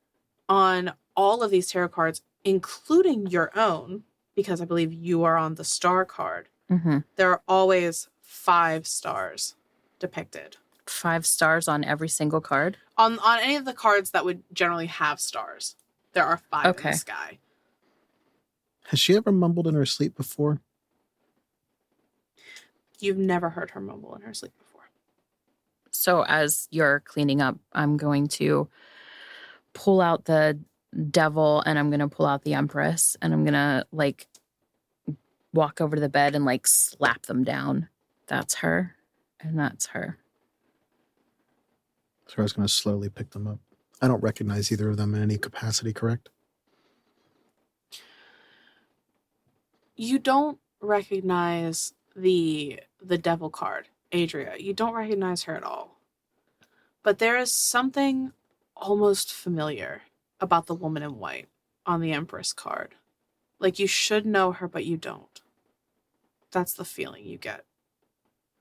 on 0.49 0.93
all 1.14 1.43
of 1.43 1.51
these 1.51 1.70
tarot 1.70 1.89
cards, 1.89 2.22
including 2.43 3.26
your 3.26 3.51
own, 3.55 4.05
because 4.34 4.62
I 4.62 4.64
believe 4.64 4.93
you 4.95 5.24
are 5.24 5.36
on 5.36 5.57
the 5.57 5.64
star 5.64 6.05
card, 6.07 6.49
hmm 6.70 6.99
there 7.16 7.30
are 7.30 7.43
always 7.49 8.09
five 8.22 8.86
stars 8.86 9.55
depicted. 9.99 10.57
Five 10.87 11.27
stars 11.27 11.69
on 11.69 11.85
every 11.85 12.09
single 12.09 12.41
card. 12.41 12.79
On 12.97 13.19
on 13.19 13.41
any 13.41 13.57
of 13.57 13.65
the 13.65 13.75
cards 13.75 14.11
that 14.11 14.25
would 14.25 14.43
generally 14.53 14.87
have 14.87 15.21
stars, 15.21 15.77
there 16.13 16.25
are 16.25 16.39
five 16.51 16.67
in 16.79 16.83
the 16.93 16.93
sky. 16.95 17.39
Has 18.89 18.99
she 18.99 19.15
ever 19.17 19.31
mumbled 19.31 19.67
in 19.67 19.75
her 19.75 19.85
sleep 19.85 20.17
before? 20.17 20.61
You've 23.01 23.19
never 23.19 23.51
heard 23.51 23.71
her 23.73 23.81
mumble 23.81 24.15
in 24.15 24.23
her 24.23 24.33
sleep 24.33 24.53
before. 24.59 24.89
So 25.91 26.23
as 26.23 26.69
you're 26.71 27.01
cleaning 27.01 27.43
up, 27.43 27.59
I'm 27.73 27.97
going 27.97 28.29
to 28.29 28.69
pull 29.75 30.01
out 30.01 30.25
the 30.25 30.59
devil 31.11 31.63
and 31.67 31.79
I'm 31.79 31.91
going 31.91 32.01
to 32.01 32.09
pull 32.09 32.27
out 32.27 32.43
the 32.45 32.55
empress 32.55 33.17
and 33.21 33.33
I'm 33.35 33.45
going 33.45 33.53
to 33.53 33.87
like 33.93 34.27
walk 35.53 35.81
over 35.81 35.97
to 35.97 36.01
the 36.01 36.09
bed 36.09 36.35
and 36.35 36.45
like 36.45 36.67
slap 36.67 37.27
them 37.27 37.45
down. 37.45 37.89
That's 38.27 38.57
her 38.57 38.97
and 39.41 39.59
that's 39.59 39.86
her. 39.89 40.18
So 42.26 42.34
I 42.39 42.43
was 42.43 42.53
going 42.53 42.66
to 42.66 42.72
slowly 42.72 43.09
pick 43.09 43.30
them 43.30 43.47
up. 43.47 43.59
I 44.03 44.09
don't 44.09 44.22
recognize 44.22 44.70
either 44.70 44.91
of 44.91 44.97
them 44.97 45.14
in 45.14 45.22
any 45.22 45.39
capacity, 45.39 45.93
correct? 45.93 46.28
you 49.99 50.18
don't 50.18 50.59
recognize 50.80 51.93
the 52.14 52.80
the 53.03 53.18
devil 53.18 53.51
card 53.51 53.89
adria 54.14 54.55
you 54.57 54.72
don't 54.72 54.95
recognize 54.95 55.43
her 55.43 55.55
at 55.57 55.64
all 55.64 55.99
but 57.03 57.18
there 57.18 57.36
is 57.36 57.53
something 57.53 58.32
almost 58.76 59.32
familiar 59.32 60.03
about 60.41 60.66
the 60.66 60.74
woman 60.74 61.03
in 61.03 61.18
white 61.18 61.49
on 61.84 62.01
the 62.01 62.12
empress 62.12 62.53
card 62.53 62.95
like 63.59 63.78
you 63.78 63.89
should 63.89 64.24
know 64.24 64.53
her 64.53 64.68
but 64.68 64.86
you 64.86 64.97
don't 64.97 65.43
that's 66.53 66.72
the 66.74 66.84
feeling 66.84 67.24
you 67.24 67.36
get 67.36 67.64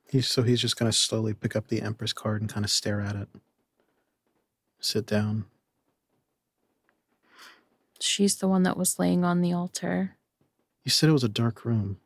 He's, 0.10 0.28
so 0.28 0.44
he's 0.44 0.62
just 0.62 0.78
going 0.78 0.92
to 0.92 0.98
slowly 0.98 1.34
pick 1.34 1.56
up 1.56 1.68
the 1.68 1.82
Empress 1.82 2.14
card 2.14 2.42
and 2.42 2.50
kind 2.50 2.66
of 2.66 2.72
stare 2.72 3.02
at 3.02 3.16
it. 3.16 3.28
Sit 4.80 5.06
down. 5.06 5.46
She's 8.00 8.38
the 8.38 8.48
one 8.48 8.64
that 8.64 8.78
was 8.78 9.00
laying 9.00 9.24
on 9.24 9.42
the 9.42 9.54
altar. 9.54 10.18
You 10.84 10.92
said 10.92 11.10
it 11.10 11.14
was 11.14 11.24
a 11.24 11.30
dark 11.30 11.66
room. 11.66 11.98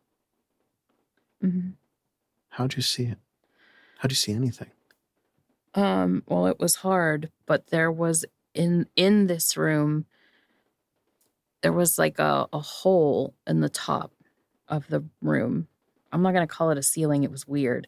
Mm-hmm. 1.43 1.71
How'd 2.49 2.75
you 2.75 2.81
see 2.81 3.03
it? 3.03 3.17
How'd 3.99 4.11
you 4.11 4.15
see 4.15 4.33
anything? 4.33 4.71
Um, 5.75 6.23
well, 6.27 6.47
it 6.47 6.59
was 6.59 6.77
hard, 6.77 7.31
but 7.45 7.67
there 7.67 7.91
was 7.91 8.25
in 8.53 8.87
in 8.95 9.27
this 9.27 9.55
room 9.55 10.05
there 11.61 11.71
was 11.71 11.97
like 11.97 12.19
a, 12.19 12.47
a 12.51 12.59
hole 12.59 13.35
in 13.47 13.61
the 13.61 13.69
top 13.69 14.11
of 14.67 14.87
the 14.87 15.03
room. 15.21 15.67
I'm 16.11 16.21
not 16.21 16.33
going 16.33 16.47
to 16.47 16.53
call 16.53 16.71
it 16.71 16.77
a 16.77 16.83
ceiling, 16.83 17.23
it 17.23 17.31
was 17.31 17.47
weird. 17.47 17.87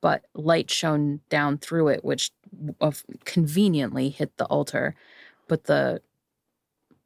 But 0.00 0.24
light 0.34 0.70
shone 0.70 1.20
down 1.28 1.58
through 1.58 1.88
it, 1.88 2.04
which 2.04 2.30
conveniently 3.24 4.08
hit 4.08 4.36
the 4.36 4.46
altar. 4.46 4.94
But 5.48 5.64
the 5.64 6.00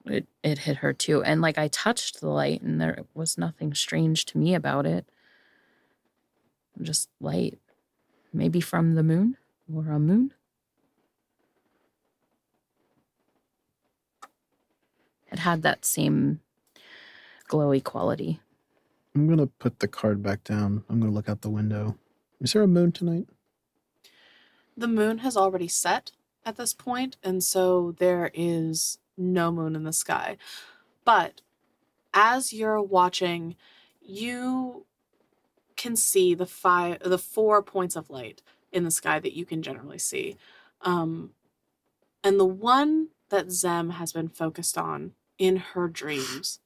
it 0.04 0.26
it 0.42 0.59
hit 0.59 0.78
her 0.78 0.92
too. 0.92 1.22
And 1.22 1.40
like 1.40 1.59
I 1.59 1.68
touched 1.68 2.20
the 2.20 2.28
light 2.28 2.62
and 2.62 2.80
there 2.80 3.04
was 3.14 3.38
nothing 3.38 3.74
strange 3.74 4.26
to 4.26 4.38
me 4.38 4.54
about 4.54 4.86
it. 4.86 5.06
Just 6.80 7.09
light. 7.20 7.59
Maybe 8.32 8.61
from 8.61 8.94
the 8.94 9.02
moon 9.02 9.36
or 9.72 9.90
a 9.90 9.98
moon. 9.98 10.32
It 15.30 15.40
had 15.40 15.62
that 15.62 15.84
same 15.84 16.40
glowy 17.50 17.82
quality. 17.82 18.40
I'm 19.18 19.26
going 19.26 19.38
to 19.38 19.46
put 19.46 19.80
the 19.80 19.88
card 19.88 20.22
back 20.22 20.44
down. 20.44 20.84
I'm 20.88 21.00
going 21.00 21.10
to 21.10 21.14
look 21.14 21.28
out 21.28 21.40
the 21.40 21.50
window. 21.50 21.98
Is 22.40 22.52
there 22.52 22.62
a 22.62 22.68
moon 22.68 22.92
tonight? 22.92 23.26
The 24.76 24.86
moon 24.86 25.18
has 25.18 25.36
already 25.36 25.66
set 25.66 26.12
at 26.46 26.56
this 26.56 26.72
point, 26.72 27.16
and 27.22 27.42
so 27.42 27.96
there 27.98 28.30
is 28.32 28.98
no 29.16 29.50
moon 29.50 29.74
in 29.74 29.82
the 29.82 29.92
sky. 29.92 30.36
But 31.04 31.40
as 32.14 32.52
you're 32.52 32.80
watching, 32.80 33.56
you 34.00 34.86
can 35.76 35.96
see 35.96 36.34
the 36.34 36.46
five 36.46 37.00
the 37.00 37.18
four 37.18 37.62
points 37.62 37.96
of 37.96 38.10
light 38.10 38.42
in 38.70 38.84
the 38.84 38.90
sky 38.90 39.18
that 39.18 39.36
you 39.36 39.44
can 39.44 39.62
generally 39.62 39.98
see. 39.98 40.36
Um, 40.82 41.30
and 42.22 42.38
the 42.38 42.44
one 42.44 43.08
that 43.30 43.50
Zem 43.50 43.90
has 43.90 44.12
been 44.12 44.28
focused 44.28 44.78
on 44.78 45.12
in 45.38 45.56
her 45.56 45.88
dreams 45.88 46.60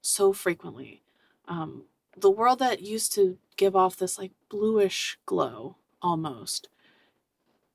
so 0.00 0.32
frequently. 0.32 1.02
Um, 1.50 1.82
the 2.16 2.30
world 2.30 2.60
that 2.60 2.80
used 2.80 3.12
to 3.14 3.36
give 3.56 3.74
off 3.74 3.96
this 3.96 4.18
like 4.18 4.30
bluish 4.48 5.18
glow 5.26 5.76
almost. 6.00 6.68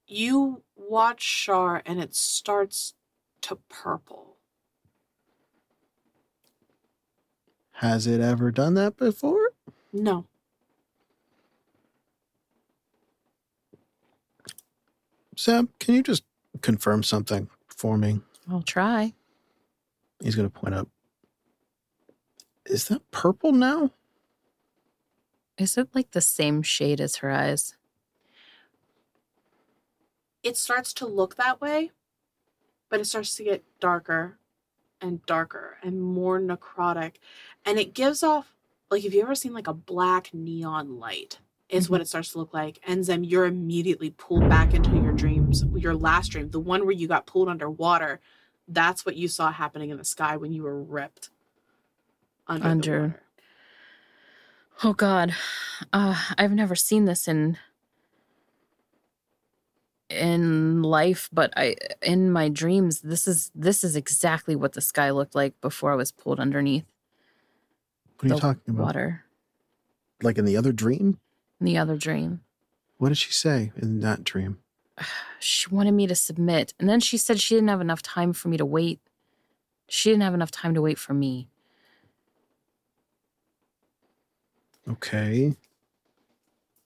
You 0.08 0.64
watch 0.78 1.44
Char 1.44 1.82
and 1.86 2.00
it 2.00 2.16
starts 2.16 2.94
to 3.42 3.58
purple. 3.70 4.38
Has 7.74 8.08
it 8.08 8.22
ever 8.22 8.50
done 8.50 8.76
that 8.76 8.96
before? 8.96 9.52
No. 9.92 10.26
Sam, 15.36 15.68
can 15.80 15.96
you 15.96 16.02
just 16.02 16.24
confirm 16.62 17.04
something 17.04 17.50
for 17.68 17.98
me? 17.98 18.22
I'll 18.50 18.62
try. 18.62 19.14
He's 20.24 20.36
going 20.36 20.50
to 20.50 20.60
point 20.60 20.76
up. 20.76 20.88
Is 22.66 22.88
that 22.88 23.09
purple 23.11 23.51
now? 23.51 23.91
Is 25.57 25.78
it 25.78 25.89
like 25.93 26.11
the 26.11 26.22
same 26.22 26.61
shade 26.63 26.99
as 26.99 27.18
her 27.18 27.32
eyes? 27.32 27.76
It 30.43 30.57
starts 30.57 30.93
to 30.95 31.07
look 31.07 31.36
that 31.36 31.61
way, 31.61 31.91
but 32.89 32.99
it 32.99 33.05
starts 33.05 33.36
to 33.36 33.43
get 33.43 33.63
darker 33.80 34.38
and 34.99 35.26
darker 35.26 35.78
and 35.82 36.01
more 36.01 36.39
necrotic. 36.39 37.16
And 37.66 37.80
it 37.80 37.93
gives 37.93 38.24
off, 38.24 38.53
like, 38.89 39.03
have 39.03 39.13
you 39.13 39.22
ever 39.22 39.36
seen 39.36 39.53
like 39.53 39.68
a 39.68 39.74
black 39.74 40.34
neon 40.34 40.99
light? 40.99 41.39
Is 41.68 41.89
what 41.89 41.97
mm-hmm. 41.97 42.03
it 42.03 42.07
starts 42.07 42.32
to 42.34 42.38
look 42.38 42.53
like. 42.53 42.80
And 42.86 43.03
then 43.05 43.24
you're 43.24 43.45
immediately 43.45 44.11
pulled 44.11 44.47
back 44.47 44.76
into 44.76 44.91
your 44.97 45.13
dreams, 45.13 45.63
your 45.76 45.95
last 45.95 46.30
dream, 46.30 46.51
the 46.51 46.59
one 46.59 46.86
where 46.86 46.91
you 46.91 47.07
got 47.07 47.26
pulled 47.26 47.49
underwater. 47.49 48.20
That's 48.68 49.03
what 49.03 49.16
you 49.16 49.28
saw 49.28 49.51
happening 49.51 49.89
in 49.89 49.97
the 49.97 50.05
sky 50.05 50.38
when 50.38 50.53
you 50.53 50.61
were 50.61 50.80
ripped 50.80 51.32
under. 52.48 52.68
Under. 52.68 53.08
The. 53.08 54.88
Oh 54.88 54.93
God, 54.93 55.34
uh, 55.93 56.22
I've 56.38 56.52
never 56.52 56.76
seen 56.76 57.06
this 57.06 57.28
in 57.28 57.58
in 60.10 60.84
life, 60.84 61.30
but 61.32 61.52
I 61.58 61.76
in 62.02 62.32
my 62.32 62.50
dreams. 62.50 63.02
This 63.02 63.28
is 63.28 63.52
this 63.56 63.84
is 63.84 63.96
exactly 63.96 64.56
what 64.56 64.74
the 64.74 64.82
sky 64.82 65.12
looked 65.12 65.36
like 65.36 65.60
before 65.62 65.91
I 65.91 65.96
was 65.96 66.12
pulled 66.12 66.39
underneath 66.39 66.86
What 68.20 68.32
are 68.32 68.34
you 68.36 68.39
talking 68.39 68.74
about? 68.74 68.84
water. 68.84 69.24
Like 70.22 70.38
in 70.38 70.46
the 70.46 70.58
other 70.58 70.72
dream? 70.72 71.20
In 71.60 71.66
the 71.66 71.78
other 71.78 71.96
dream, 71.98 72.41
What 72.98 73.10
did 73.10 73.18
she 73.18 73.32
say 73.32 73.72
in 73.78 74.02
that 74.02 74.24
dream? 74.24 74.60
she 75.39 75.70
wanted 75.70 75.93
me 75.93 76.06
to 76.08 76.16
submit, 76.16 76.74
and 76.80 76.89
then 76.89 77.00
she 77.00 77.18
said 77.18 77.39
she 77.39 77.56
didn't 77.56 77.70
have 77.70 77.82
enough 77.82 78.02
time 78.02 78.34
for 78.34 78.50
me 78.50 78.58
to 78.58 78.66
wait. 78.66 79.00
She 79.88 80.10
didn't 80.10 80.24
have 80.24 80.34
enough 80.34 80.52
time 80.52 80.74
to 80.74 80.82
wait 80.82 80.98
for 81.00 81.14
me. 81.14 81.48
Okay. 84.90 85.56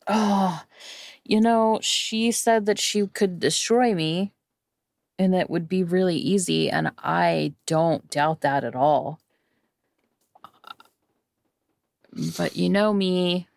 Oh, 0.08 0.64
you 1.24 1.40
know, 1.40 1.80
she 1.82 2.32
said 2.32 2.66
that 2.66 2.80
she 2.80 3.06
could 3.08 3.40
destroy 3.40 3.94
me 3.94 4.34
and 5.20 5.36
it 5.36 5.50
would 5.50 5.68
be 5.68 5.84
really 5.84 6.16
easy. 6.16 6.70
And 6.70 6.92
I 6.98 7.54
don't 7.66 8.10
doubt 8.10 8.42
that 8.42 8.64
at 8.64 8.76
all. 8.76 9.20
But 12.38 12.56
you 12.56 12.70
know 12.70 12.92
me, 12.92 13.48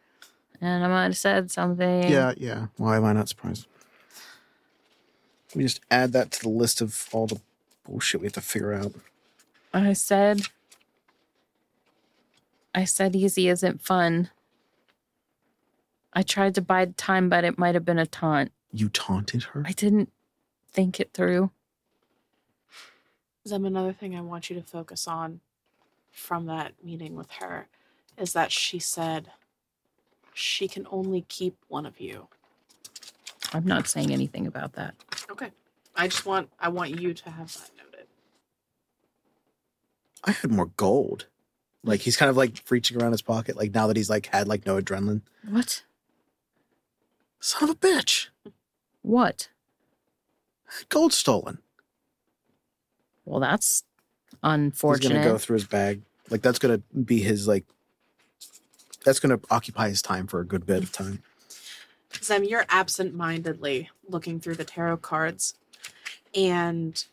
and 0.61 0.85
I 0.85 0.89
might 0.89 1.05
have 1.05 1.17
said 1.17 1.51
something. 1.51 2.03
Yeah, 2.03 2.35
yeah. 2.37 2.67
Why 2.77 2.99
am 2.99 3.05
I 3.05 3.15
not 3.15 3.29
surprised? 3.29 3.67
We 5.55 5.63
just 5.63 5.81
add 5.91 6.13
that 6.13 6.31
to 6.33 6.43
the 6.43 6.49
list 6.51 6.81
of 6.81 7.09
all 7.13 7.27
the 7.27 7.41
bullshit 7.85 8.21
we 8.21 8.27
have 8.27 8.35
to 8.35 8.41
figure 8.41 8.75
out. 8.75 8.93
I 9.73 9.95
said, 9.95 10.43
I 12.75 12.85
said 12.85 13.15
easy 13.15 13.49
isn't 13.49 13.83
fun. 13.83 14.31
I 16.13 16.23
tried 16.23 16.55
to 16.57 16.63
bide 16.63 16.97
time, 16.97 17.29
but 17.29 17.45
it 17.45 17.59
might 17.59 17.75
have 17.75 17.85
been 17.85 17.99
a 17.99 18.07
taunt. 18.07 18.53
You 18.73 18.89
taunted 18.89 19.45
her? 19.45 19.63
I 19.67 19.73
didn't 19.73 20.11
think 20.71 21.01
it 21.01 21.13
through. 21.13 21.51
Zem, 23.47 23.65
another 23.65 23.93
thing 23.93 24.17
I 24.17 24.21
want 24.21 24.49
you 24.49 24.57
to 24.57 24.63
focus 24.63 25.07
on 25.09 25.41
from 26.11 26.47
that 26.47 26.73
meeting 26.83 27.17
with 27.17 27.31
her 27.33 27.67
is 28.17 28.33
that 28.35 28.53
she 28.53 28.79
said 28.79 29.31
she 30.35 30.69
can 30.69 30.87
only 30.91 31.23
keep 31.29 31.57
one 31.69 31.87
of 31.87 32.01
you. 32.01 32.29
I'm 33.53 33.67
not 33.67 33.89
saying 33.89 34.13
anything 34.13 34.47
about 34.47 34.75
that. 34.75 34.95
Okay. 35.31 35.51
I 35.95 36.09
just 36.09 36.25
want 36.25 36.51
I 36.59 36.69
want 36.69 36.99
you 37.01 37.13
to 37.13 37.31
have 37.31 37.53
that 37.53 37.71
noted. 37.77 38.07
I 40.25 40.31
had 40.31 40.51
more 40.51 40.67
gold. 40.67 41.27
Like 41.85 42.01
he's 42.01 42.17
kind 42.17 42.31
of 42.31 42.37
like 42.37 42.63
reaching 42.71 43.01
around 43.01 43.13
his 43.13 43.23
pocket, 43.23 43.57
like 43.57 43.75
now 43.75 43.87
that 43.89 43.97
he's 43.97 44.11
like 44.11 44.27
had 44.27 44.47
like 44.47 44.67
no 44.67 44.81
adrenaline. 44.81 45.23
What? 45.49 45.83
Son 47.41 47.69
of 47.69 47.71
a 47.71 47.79
bitch. 47.79 48.29
What? 49.03 49.49
Gold 50.89 51.13
stolen. 51.13 51.59
Well, 53.25 53.41
that's 53.41 53.83
unfortunate. 54.43 55.09
He's 55.09 55.19
gonna 55.19 55.33
go 55.33 55.39
through 55.39 55.55
his 55.55 55.67
bag. 55.67 56.03
Like 56.31 56.43
that's 56.43 56.59
gonna 56.59 56.79
be 57.05 57.21
his 57.21 57.49
like 57.49 57.65
that's 59.05 59.19
gonna 59.19 59.41
occupy 59.51 59.89
his 59.89 60.03
time 60.03 60.29
for 60.29 60.41
a 60.41 60.47
good 60.47 60.65
bit 60.65 60.85
of 60.85 60.93
time. 60.93 61.23
Zem, 62.23 62.45
you're 62.45 62.67
absent-mindedly 62.69 63.91
looking 64.09 64.39
through 64.39 64.57
the 64.57 64.65
tarot 64.65 64.99
cards, 64.99 65.55
and 66.35 67.05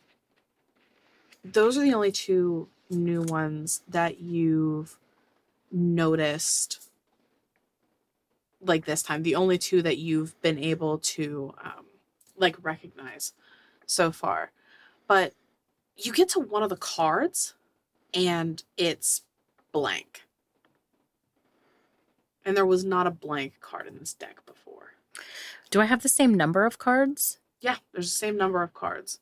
those 1.44 1.76
are 1.76 1.80
the 1.80 1.94
only 1.94 2.12
two 2.12 2.68
new 2.90 3.22
ones 3.22 3.82
that 3.88 4.20
you've 4.20 4.98
noticed 5.70 6.88
like 8.60 8.84
this 8.84 9.02
time. 9.02 9.22
The 9.22 9.34
only 9.34 9.58
two 9.58 9.82
that 9.82 9.98
you've 9.98 10.40
been 10.42 10.58
able 10.58 10.98
to 10.98 11.54
um, 11.62 11.86
like 12.36 12.56
recognize 12.62 13.32
so 13.86 14.10
far. 14.12 14.50
But 15.06 15.34
you 15.96 16.12
get 16.12 16.28
to 16.30 16.40
one 16.40 16.62
of 16.62 16.68
the 16.68 16.76
cards, 16.76 17.54
and 18.14 18.62
it's 18.76 19.22
blank. 19.72 20.22
And 22.44 22.56
there 22.56 22.66
was 22.66 22.84
not 22.84 23.06
a 23.06 23.10
blank 23.10 23.54
card 23.60 23.86
in 23.86 23.98
this 23.98 24.14
deck 24.14 24.44
before. 24.46 24.94
Do 25.70 25.80
I 25.80 25.84
have 25.84 26.02
the 26.02 26.08
same 26.08 26.34
number 26.34 26.64
of 26.64 26.78
cards? 26.78 27.38
Yeah, 27.60 27.76
there's 27.92 28.10
the 28.10 28.16
same 28.16 28.36
number 28.36 28.62
of 28.62 28.72
cards. 28.72 29.20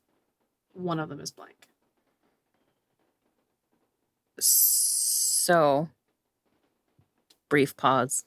One 0.72 1.00
of 1.00 1.08
them 1.08 1.20
is 1.20 1.30
blank. 1.30 1.68
So, 4.40 5.88
brief 7.48 7.76
pause. 7.76 8.24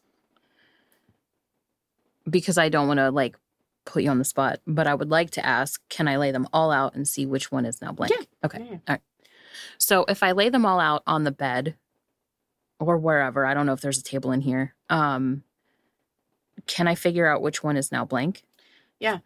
Because 2.29 2.57
I 2.57 2.69
don't 2.69 2.87
want 2.87 2.99
to 2.99 3.09
like 3.11 3.37
put 3.85 4.03
you 4.03 4.09
on 4.09 4.19
the 4.19 4.25
spot, 4.25 4.59
but 4.67 4.87
I 4.87 4.93
would 4.93 5.09
like 5.09 5.31
to 5.31 5.45
ask 5.45 5.81
can 5.89 6.07
I 6.07 6.17
lay 6.17 6.31
them 6.31 6.47
all 6.53 6.71
out 6.71 6.93
and 6.95 7.07
see 7.07 7.25
which 7.25 7.51
one 7.51 7.65
is 7.65 7.81
now 7.81 7.91
blank? 7.91 8.11
Yeah. 8.11 8.25
Okay. 8.45 8.79
Yeah. 8.87 8.97
So, 9.77 10.05
if 10.07 10.23
I 10.23 10.31
lay 10.31 10.49
them 10.49 10.65
all 10.65 10.79
out 10.79 11.03
on 11.07 11.23
the 11.23 11.31
bed 11.31 11.75
or 12.79 12.97
wherever, 12.97 13.45
I 13.45 13.53
don't 13.53 13.65
know 13.65 13.73
if 13.73 13.81
there's 13.81 13.99
a 13.99 14.03
table 14.03 14.31
in 14.31 14.41
here. 14.41 14.75
Um 14.89 15.43
can 16.67 16.87
I 16.87 16.95
figure 16.95 17.27
out 17.27 17.41
which 17.41 17.63
one 17.63 17.77
is 17.77 17.91
now 17.91 18.05
blank? 18.05 18.43
Yeah. 18.99 19.19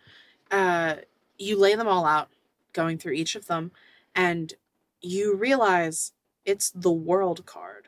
Uh, 0.52 0.96
you 1.38 1.60
lay 1.60 1.76
them 1.76 1.88
all 1.88 2.06
out, 2.06 2.30
going 2.74 2.98
through 2.98 3.14
each 3.14 3.36
of 3.36 3.48
them, 3.48 3.72
and 4.14 4.54
you 5.02 5.36
realize 5.36 6.14
it's 6.46 6.70
the 6.70 6.92
world 6.92 7.46
card. 7.46 7.88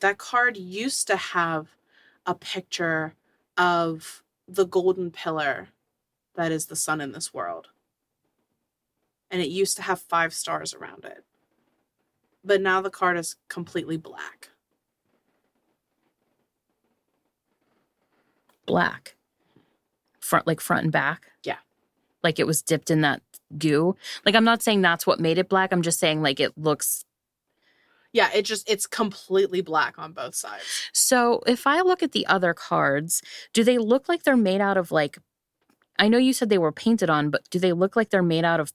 That 0.00 0.18
card 0.18 0.56
used 0.56 1.06
to 1.08 1.16
have 1.16 1.68
a 2.24 2.34
picture 2.34 3.14
of 3.56 4.22
the 4.46 4.66
golden 4.66 5.10
pillar 5.10 5.68
that 6.34 6.52
is 6.52 6.66
the 6.66 6.76
sun 6.76 7.00
in 7.00 7.12
this 7.12 7.34
world. 7.34 7.68
And 9.30 9.42
it 9.42 9.48
used 9.48 9.76
to 9.76 9.82
have 9.82 10.00
five 10.00 10.32
stars 10.32 10.74
around 10.74 11.04
it. 11.04 11.24
But 12.44 12.60
now 12.60 12.80
the 12.80 12.90
card 12.90 13.16
is 13.16 13.36
completely 13.48 13.96
black. 13.96 14.50
Black. 18.66 19.16
Front 20.20 20.46
like 20.46 20.60
front 20.60 20.84
and 20.84 20.92
back. 20.92 21.26
Yeah. 21.42 21.58
Like 22.22 22.38
it 22.38 22.46
was 22.46 22.62
dipped 22.62 22.90
in 22.90 23.00
that 23.00 23.22
goo. 23.58 23.96
Like 24.24 24.34
I'm 24.34 24.44
not 24.44 24.62
saying 24.62 24.82
that's 24.82 25.06
what 25.06 25.20
made 25.20 25.38
it 25.38 25.48
black. 25.48 25.72
I'm 25.72 25.82
just 25.82 25.98
saying 26.00 26.22
like 26.22 26.40
it 26.40 26.56
looks 26.58 27.04
Yeah, 28.12 28.30
it 28.34 28.42
just 28.42 28.68
it's 28.70 28.86
completely 28.86 29.60
black 29.60 29.98
on 29.98 30.12
both 30.12 30.34
sides. 30.34 30.64
So 30.92 31.40
if 31.46 31.66
I 31.66 31.80
look 31.82 32.02
at 32.02 32.12
the 32.12 32.26
other 32.26 32.54
cards, 32.54 33.22
do 33.52 33.62
they 33.62 33.78
look 33.78 34.08
like 34.08 34.22
they're 34.22 34.36
made 34.36 34.60
out 34.60 34.76
of 34.76 34.90
like 34.90 35.18
I 35.98 36.08
know 36.08 36.18
you 36.18 36.32
said 36.32 36.48
they 36.50 36.58
were 36.58 36.72
painted 36.72 37.08
on, 37.08 37.30
but 37.30 37.48
do 37.50 37.58
they 37.58 37.72
look 37.72 37.96
like 37.96 38.10
they're 38.10 38.22
made 38.22 38.44
out 38.44 38.60
of 38.60 38.72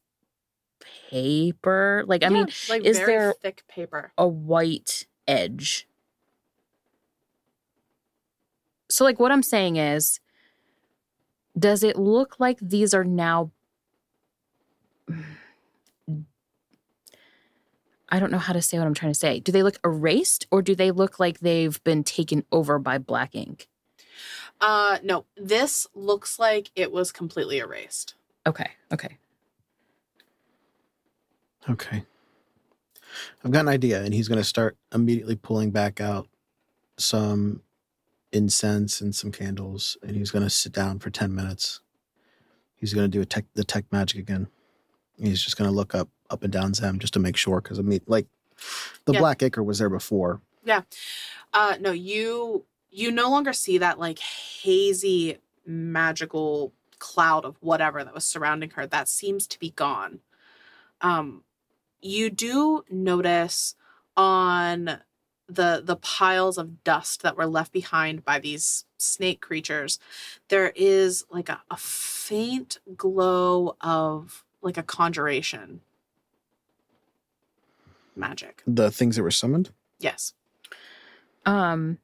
paper? 1.10 2.04
Like 2.08 2.24
I 2.24 2.30
mean, 2.30 2.48
like 2.70 2.84
is 2.84 2.98
very 2.98 3.08
there- 3.08 3.34
thick 3.42 3.64
paper. 3.68 4.12
a 4.18 4.28
white 4.28 5.06
edge. 5.28 5.88
So 8.90 9.04
like 9.04 9.20
what 9.20 9.32
I'm 9.32 9.44
saying 9.44 9.76
is 9.78 10.20
does 11.58 11.84
it 11.84 11.98
look 11.98 12.40
like 12.40 12.58
these 12.62 12.94
are 12.94 13.04
now 13.04 13.52
I 18.12 18.20
don't 18.20 18.32
know 18.32 18.38
how 18.38 18.54
to 18.54 18.62
say 18.62 18.78
what 18.78 18.86
I'm 18.86 18.94
trying 18.94 19.14
to 19.14 19.18
say. 19.18 19.40
Do 19.40 19.52
they 19.52 19.64
look 19.64 19.80
erased 19.84 20.46
or 20.52 20.62
do 20.62 20.76
they 20.76 20.92
look 20.92 21.20
like 21.20 21.40
they've 21.40 21.82
been 21.84 22.04
taken 22.04 22.46
over 22.52 22.78
by 22.78 22.98
black 22.98 23.34
ink? 23.34 23.68
Uh 24.60 25.00
no, 25.04 25.26
this 25.36 25.88
looks 25.96 26.38
like 26.38 26.72
it 26.76 26.92
was 26.92 27.12
completely 27.12 27.60
erased. 27.60 28.16
Okay, 28.46 28.72
okay. 28.92 29.18
Okay. 31.70 32.04
I've 33.44 33.52
got 33.52 33.62
an 33.62 33.68
idea, 33.68 34.02
and 34.02 34.14
he's 34.14 34.28
going 34.28 34.40
to 34.40 34.44
start 34.44 34.78
immediately 34.94 35.36
pulling 35.36 35.72
back 35.72 36.00
out 36.00 36.28
some 36.98 37.62
incense 38.32 39.02
and 39.02 39.14
some 39.14 39.32
candles, 39.32 39.98
and 40.02 40.16
he's 40.16 40.32
going 40.32 40.44
to 40.44 40.50
sit 40.50 40.72
down 40.72 41.00
for 41.00 41.10
10 41.10 41.34
minutes. 41.34 41.82
He's 42.76 42.94
going 42.94 43.06
to 43.06 43.18
do 43.18 43.22
a 43.22 43.26
tech, 43.26 43.46
the 43.54 43.64
tech 43.64 43.86
magic 43.92 44.20
again. 44.20 44.48
He's 45.20 45.44
just 45.44 45.58
going 45.58 45.70
to 45.70 45.76
look 45.76 45.94
up, 45.94 46.10
up 46.32 46.44
and 46.44 46.52
down 46.54 46.74
Zem 46.74 47.00
just 47.00 47.14
to 47.14 47.20
make 47.20 47.38
sure, 47.38 47.62
because 47.62 47.80
I 47.80 47.82
mean, 47.84 48.02
like, 48.08 48.28
the 49.06 49.14
Yeah. 49.14 49.20
Black 49.20 49.44
Acre 49.44 49.64
was 49.64 49.80
there 49.80 49.90
before. 49.90 50.42
Yeah. 50.64 50.82
Uh 51.54 51.76
no, 51.80 51.92
you 51.92 52.66
you 52.90 53.12
no 53.12 53.30
longer 53.30 53.54
see 53.54 53.78
that 53.80 54.00
like 54.00 54.20
hazy 54.20 55.38
magical 55.66 56.74
cloud 57.00 57.46
of 57.46 57.56
whatever 57.62 58.04
that 58.04 58.14
was 58.14 58.26
surrounding 58.26 58.70
her. 58.72 58.86
That 58.86 59.08
seems 59.10 59.48
to 59.48 59.60
be 59.60 59.72
gone. 59.72 60.20
Um 61.02 61.44
you 62.02 62.30
do 62.30 62.84
notice 62.90 63.76
on 64.16 65.00
the 65.48 65.82
the 65.84 65.96
piles 65.98 66.58
of 66.58 66.84
dust 66.84 67.24
that 67.24 67.36
were 67.38 67.46
left 67.48 67.72
behind 67.74 68.24
by 68.24 68.40
these 68.40 68.86
snake 68.98 69.42
creatures 69.42 70.00
there 70.50 70.72
is 70.76 71.26
like 71.30 71.50
a, 71.50 71.62
a 71.70 71.76
faint 71.78 72.78
glow 72.96 73.76
of 73.82 74.46
like 74.62 74.78
a 74.78 74.84
conjuration 74.84 75.82
magic 78.16 78.64
The 78.68 78.92
things 78.92 79.16
that 79.16 79.24
were 79.24 79.32
summoned. 79.32 79.72
yes 80.00 80.34
Um 81.46 81.98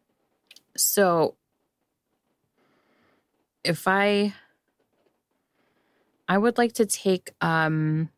so 0.76 1.36
if 3.64 3.88
I 3.88 4.34
I 6.28 6.38
would 6.38 6.58
like 6.58 6.74
to 6.74 6.86
take 6.86 7.32
um 7.42 8.10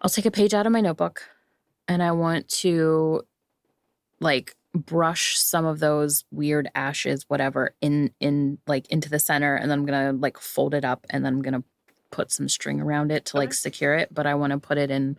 I'll 0.00 0.10
take 0.10 0.26
a 0.26 0.30
page 0.30 0.54
out 0.54 0.66
of 0.66 0.72
my 0.72 0.80
notebook 0.80 1.22
and 1.88 2.02
I 2.02 2.12
want 2.12 2.48
to 2.60 3.22
like 4.20 4.54
brush 4.74 5.38
some 5.38 5.64
of 5.64 5.78
those 5.78 6.24
weird 6.30 6.68
ashes 6.74 7.24
whatever 7.28 7.74
in 7.80 8.12
in 8.20 8.58
like 8.66 8.86
into 8.88 9.08
the 9.08 9.18
center 9.18 9.54
and 9.56 9.70
then 9.70 9.78
I'm 9.80 9.86
going 9.86 10.12
to 10.14 10.20
like 10.20 10.38
fold 10.38 10.74
it 10.74 10.84
up 10.84 11.06
and 11.10 11.24
then 11.24 11.34
I'm 11.34 11.42
going 11.42 11.54
to 11.54 11.64
put 12.10 12.30
some 12.30 12.48
string 12.48 12.80
around 12.80 13.10
it 13.10 13.24
to 13.26 13.36
like 13.38 13.48
Okay. 13.48 13.54
secure 13.54 13.94
it 13.94 14.12
but 14.12 14.26
I 14.26 14.34
want 14.34 14.52
to 14.52 14.58
put 14.58 14.78
it 14.78 14.90
in 14.90 15.16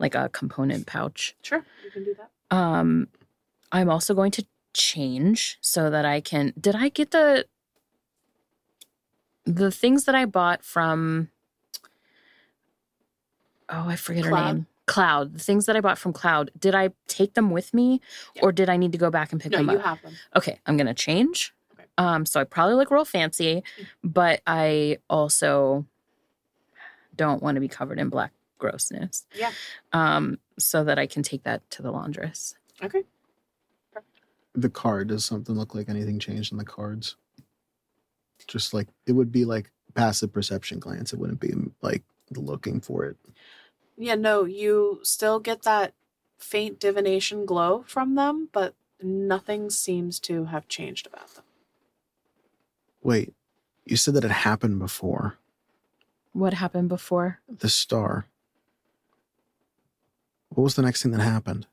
like 0.00 0.14
a 0.16 0.28
component 0.30 0.86
pouch. 0.86 1.36
sure 1.42 1.64
you 1.84 1.90
can 1.92 2.04
do 2.04 2.14
that 2.14 2.30
Um, 2.56 3.06
I'm 3.70 3.88
also 3.88 4.14
going 4.14 4.32
to 4.32 4.44
change 4.74 5.58
so 5.60 5.90
that 5.90 6.04
I 6.04 6.20
can. 6.20 6.52
Did 6.60 6.74
I 6.74 6.88
get 6.88 7.10
the 7.12 7.46
the 9.44 9.70
things 9.70 10.04
that 10.06 10.14
I 10.14 10.24
bought 10.24 10.64
from? 10.64 11.28
Oh, 13.68 13.88
I 13.88 13.96
forget 13.96 14.24
her 14.24 14.30
name. 14.32 14.66
Cloud. 14.86 15.34
The 15.34 15.38
things 15.38 15.66
that 15.66 15.76
I 15.76 15.80
bought 15.80 15.98
from 15.98 16.12
Cloud. 16.12 16.50
Did 16.58 16.74
I 16.74 16.90
take 17.06 17.34
them 17.34 17.50
with 17.50 17.72
me, 17.72 18.00
Yeah. 18.34 18.42
or 18.42 18.50
did 18.52 18.68
I 18.68 18.76
need 18.76 18.90
to 18.92 18.98
go 18.98 19.10
back 19.10 19.30
and 19.32 19.40
pick 19.40 19.52
no 19.52 19.58
them 19.58 19.70
you 19.70 19.78
up? 19.78 19.84
have 19.84 20.02
them 20.02 20.14
Okay, 20.34 20.58
I'm 20.66 20.76
gonna 20.76 20.94
change. 20.94 21.54
Okay. 21.74 21.84
Um, 21.96 22.26
so 22.26 22.40
I 22.40 22.44
probably 22.44 22.74
look 22.74 22.90
real 22.90 23.04
fancy, 23.04 23.62
Mm. 23.78 23.86
but 24.02 24.40
I 24.46 24.98
also 25.08 25.86
don't 27.14 27.40
want 27.42 27.54
to 27.56 27.60
be 27.60 27.68
covered 27.68 28.00
in 28.00 28.08
black 28.08 28.32
grossness. 28.60 29.26
Yeah. 29.34 29.50
Um, 29.92 30.38
so 30.58 30.84
that 30.84 30.98
I 30.98 31.06
can 31.06 31.24
take 31.24 31.42
that 31.42 31.68
to 31.72 31.82
the 31.82 31.90
laundress. 31.90 32.54
okay 32.82 33.02
The 34.54 34.70
card 34.70 35.08
does 35.08 35.24
something 35.24 35.56
look 35.56 35.74
like 35.74 35.88
anything 35.88 36.20
changed 36.20 36.52
in 36.52 36.58
the 36.58 36.64
cards? 36.64 37.16
Just 38.46 38.72
like 38.72 38.88
it 39.06 39.12
would 39.12 39.32
be 39.32 39.44
like 39.44 39.70
passive 39.94 40.32
perception 40.32 40.78
glance. 40.78 41.12
It 41.12 41.18
wouldn't 41.18 41.40
be 41.40 41.52
like 41.82 42.04
looking 42.36 42.80
for 42.80 43.04
it. 43.06 43.16
Yeah, 43.96 44.14
no, 44.14 44.44
you 44.44 45.00
still 45.02 45.40
get 45.40 45.62
that 45.62 45.92
faint 46.38 46.80
divination 46.80 47.44
glow 47.44 47.84
from 47.86 48.14
them, 48.14 48.48
but 48.52 48.74
nothing 49.02 49.68
seems 49.70 50.18
to 50.20 50.46
have 50.46 50.68
changed 50.68 51.06
about 51.06 51.34
them. 51.34 51.44
Wait, 53.02 53.34
you 53.84 53.96
said 53.96 54.14
that 54.14 54.24
it 54.24 54.30
happened 54.30 54.78
before. 54.78 55.36
What 56.32 56.54
happened 56.54 56.88
before? 56.88 57.40
The 57.48 57.68
star. 57.68 58.26
What 60.50 60.64
was 60.64 60.74
the 60.74 60.82
next 60.82 61.02
thing 61.02 61.12
that 61.12 61.20
happened? 61.20 61.66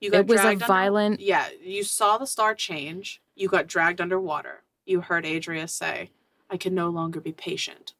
You 0.00 0.10
got 0.10 0.20
It 0.20 0.26
was 0.28 0.40
a 0.40 0.42
dragged 0.42 0.62
under- 0.62 0.72
violent- 0.72 1.20
Yeah, 1.20 1.48
you 1.60 1.84
saw 1.84 2.18
the 2.18 2.26
star 2.26 2.54
change. 2.54 3.20
You 3.34 3.48
got 3.48 3.66
dragged 3.66 4.00
underwater. 4.00 4.62
You 4.84 5.00
heard 5.00 5.24
Adria 5.24 5.68
say, 5.68 6.10
"I 6.50 6.56
can 6.56 6.74
no 6.74 6.90
longer 6.90 7.20
be 7.20 7.32
patient," 7.32 7.94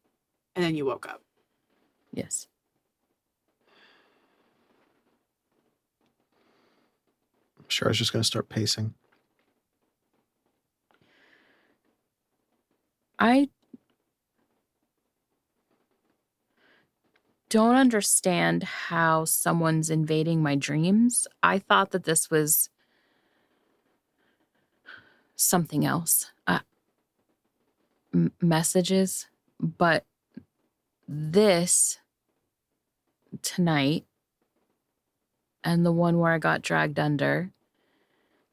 and 0.56 0.64
then 0.64 0.74
you 0.74 0.84
woke 0.84 1.06
up. 1.06 1.22
Yes. 2.12 2.48
I'm 7.58 7.68
sure 7.68 7.88
I 7.88 7.90
was 7.90 7.98
just 7.98 8.12
going 8.12 8.22
to 8.22 8.26
start 8.26 8.48
pacing. 8.48 8.94
I 13.18 13.48
don't 17.52 17.74
understand 17.76 18.62
how 18.62 19.26
someone's 19.26 19.90
invading 19.90 20.42
my 20.42 20.54
dreams. 20.54 21.26
I 21.42 21.58
thought 21.58 21.90
that 21.90 22.04
this 22.04 22.30
was 22.30 22.70
something 25.36 25.84
else. 25.84 26.32
Uh, 26.46 26.60
m- 28.14 28.32
messages, 28.40 29.26
but 29.60 30.06
this 31.06 31.98
tonight 33.42 34.06
and 35.62 35.84
the 35.84 35.92
one 35.92 36.18
where 36.18 36.32
I 36.32 36.38
got 36.38 36.62
dragged 36.62 36.98
under 36.98 37.50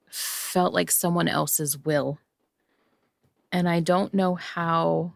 felt 0.09 0.73
like 0.73 0.91
someone 0.91 1.29
else's 1.29 1.77
will 1.77 2.19
and 3.49 3.69
I 3.69 3.79
don't 3.79 4.13
know 4.13 4.35
how. 4.35 5.13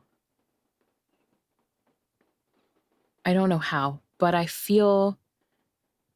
I 3.26 3.34
don't 3.34 3.50
know 3.50 3.58
how, 3.58 4.00
but 4.18 4.36
I 4.36 4.46
feel 4.46 5.18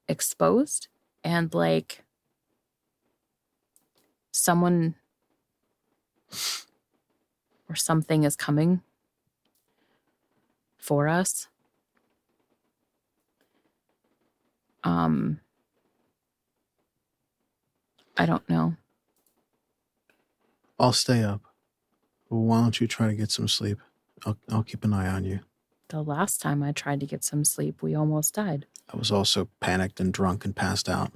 exposed 0.08 0.88
and 1.24 1.54
like 1.54 2.04
someone 4.32 4.96
or 7.70 7.76
something 7.76 8.24
is 8.24 8.36
coming 8.36 8.82
for 10.78 11.08
us. 11.08 11.48
Um, 14.84 15.42
I 18.16 18.26
don't 18.26 18.48
know. 18.50 18.76
I'll 20.80 20.94
stay 20.94 21.24
up. 21.24 21.42
Why 22.30 22.62
don't 22.62 22.80
you 22.80 22.88
try 22.88 23.08
to 23.08 23.16
get 23.16 23.32
some 23.32 23.48
sleep? 23.48 23.80
I'll, 24.26 24.38
I'll 24.50 24.64
keep 24.64 24.84
an 24.84 24.94
eye 24.94 25.08
on 25.08 25.24
you. 25.24 25.40
The 25.90 26.02
last 26.04 26.42
time 26.42 26.62
I 26.64 26.72
tried 26.74 27.00
to 27.00 27.06
get 27.06 27.24
some 27.24 27.46
sleep, 27.46 27.82
we 27.82 27.96
almost 27.96 28.34
died. 28.36 28.66
I 28.94 28.98
was 28.98 29.12
also 29.12 29.50
panicked 29.60 30.00
and 30.00 30.14
drunk 30.14 30.44
and 30.46 30.56
passed 30.56 30.90
out. 30.90 31.12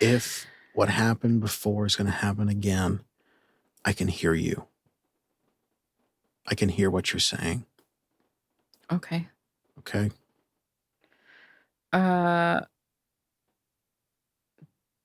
If 0.00 0.46
what 0.74 0.88
happened 0.88 1.40
before 1.40 1.86
is 1.86 1.96
going 1.96 2.06
to 2.06 2.12
happen 2.12 2.48
again, 2.48 3.00
I 3.84 3.92
can 3.92 4.08
hear 4.08 4.34
you. 4.34 4.66
I 6.46 6.54
can 6.54 6.68
hear 6.68 6.90
what 6.90 7.12
you're 7.12 7.20
saying. 7.20 7.64
Okay. 8.90 9.28
Okay. 9.80 10.10
Uh 11.92 12.60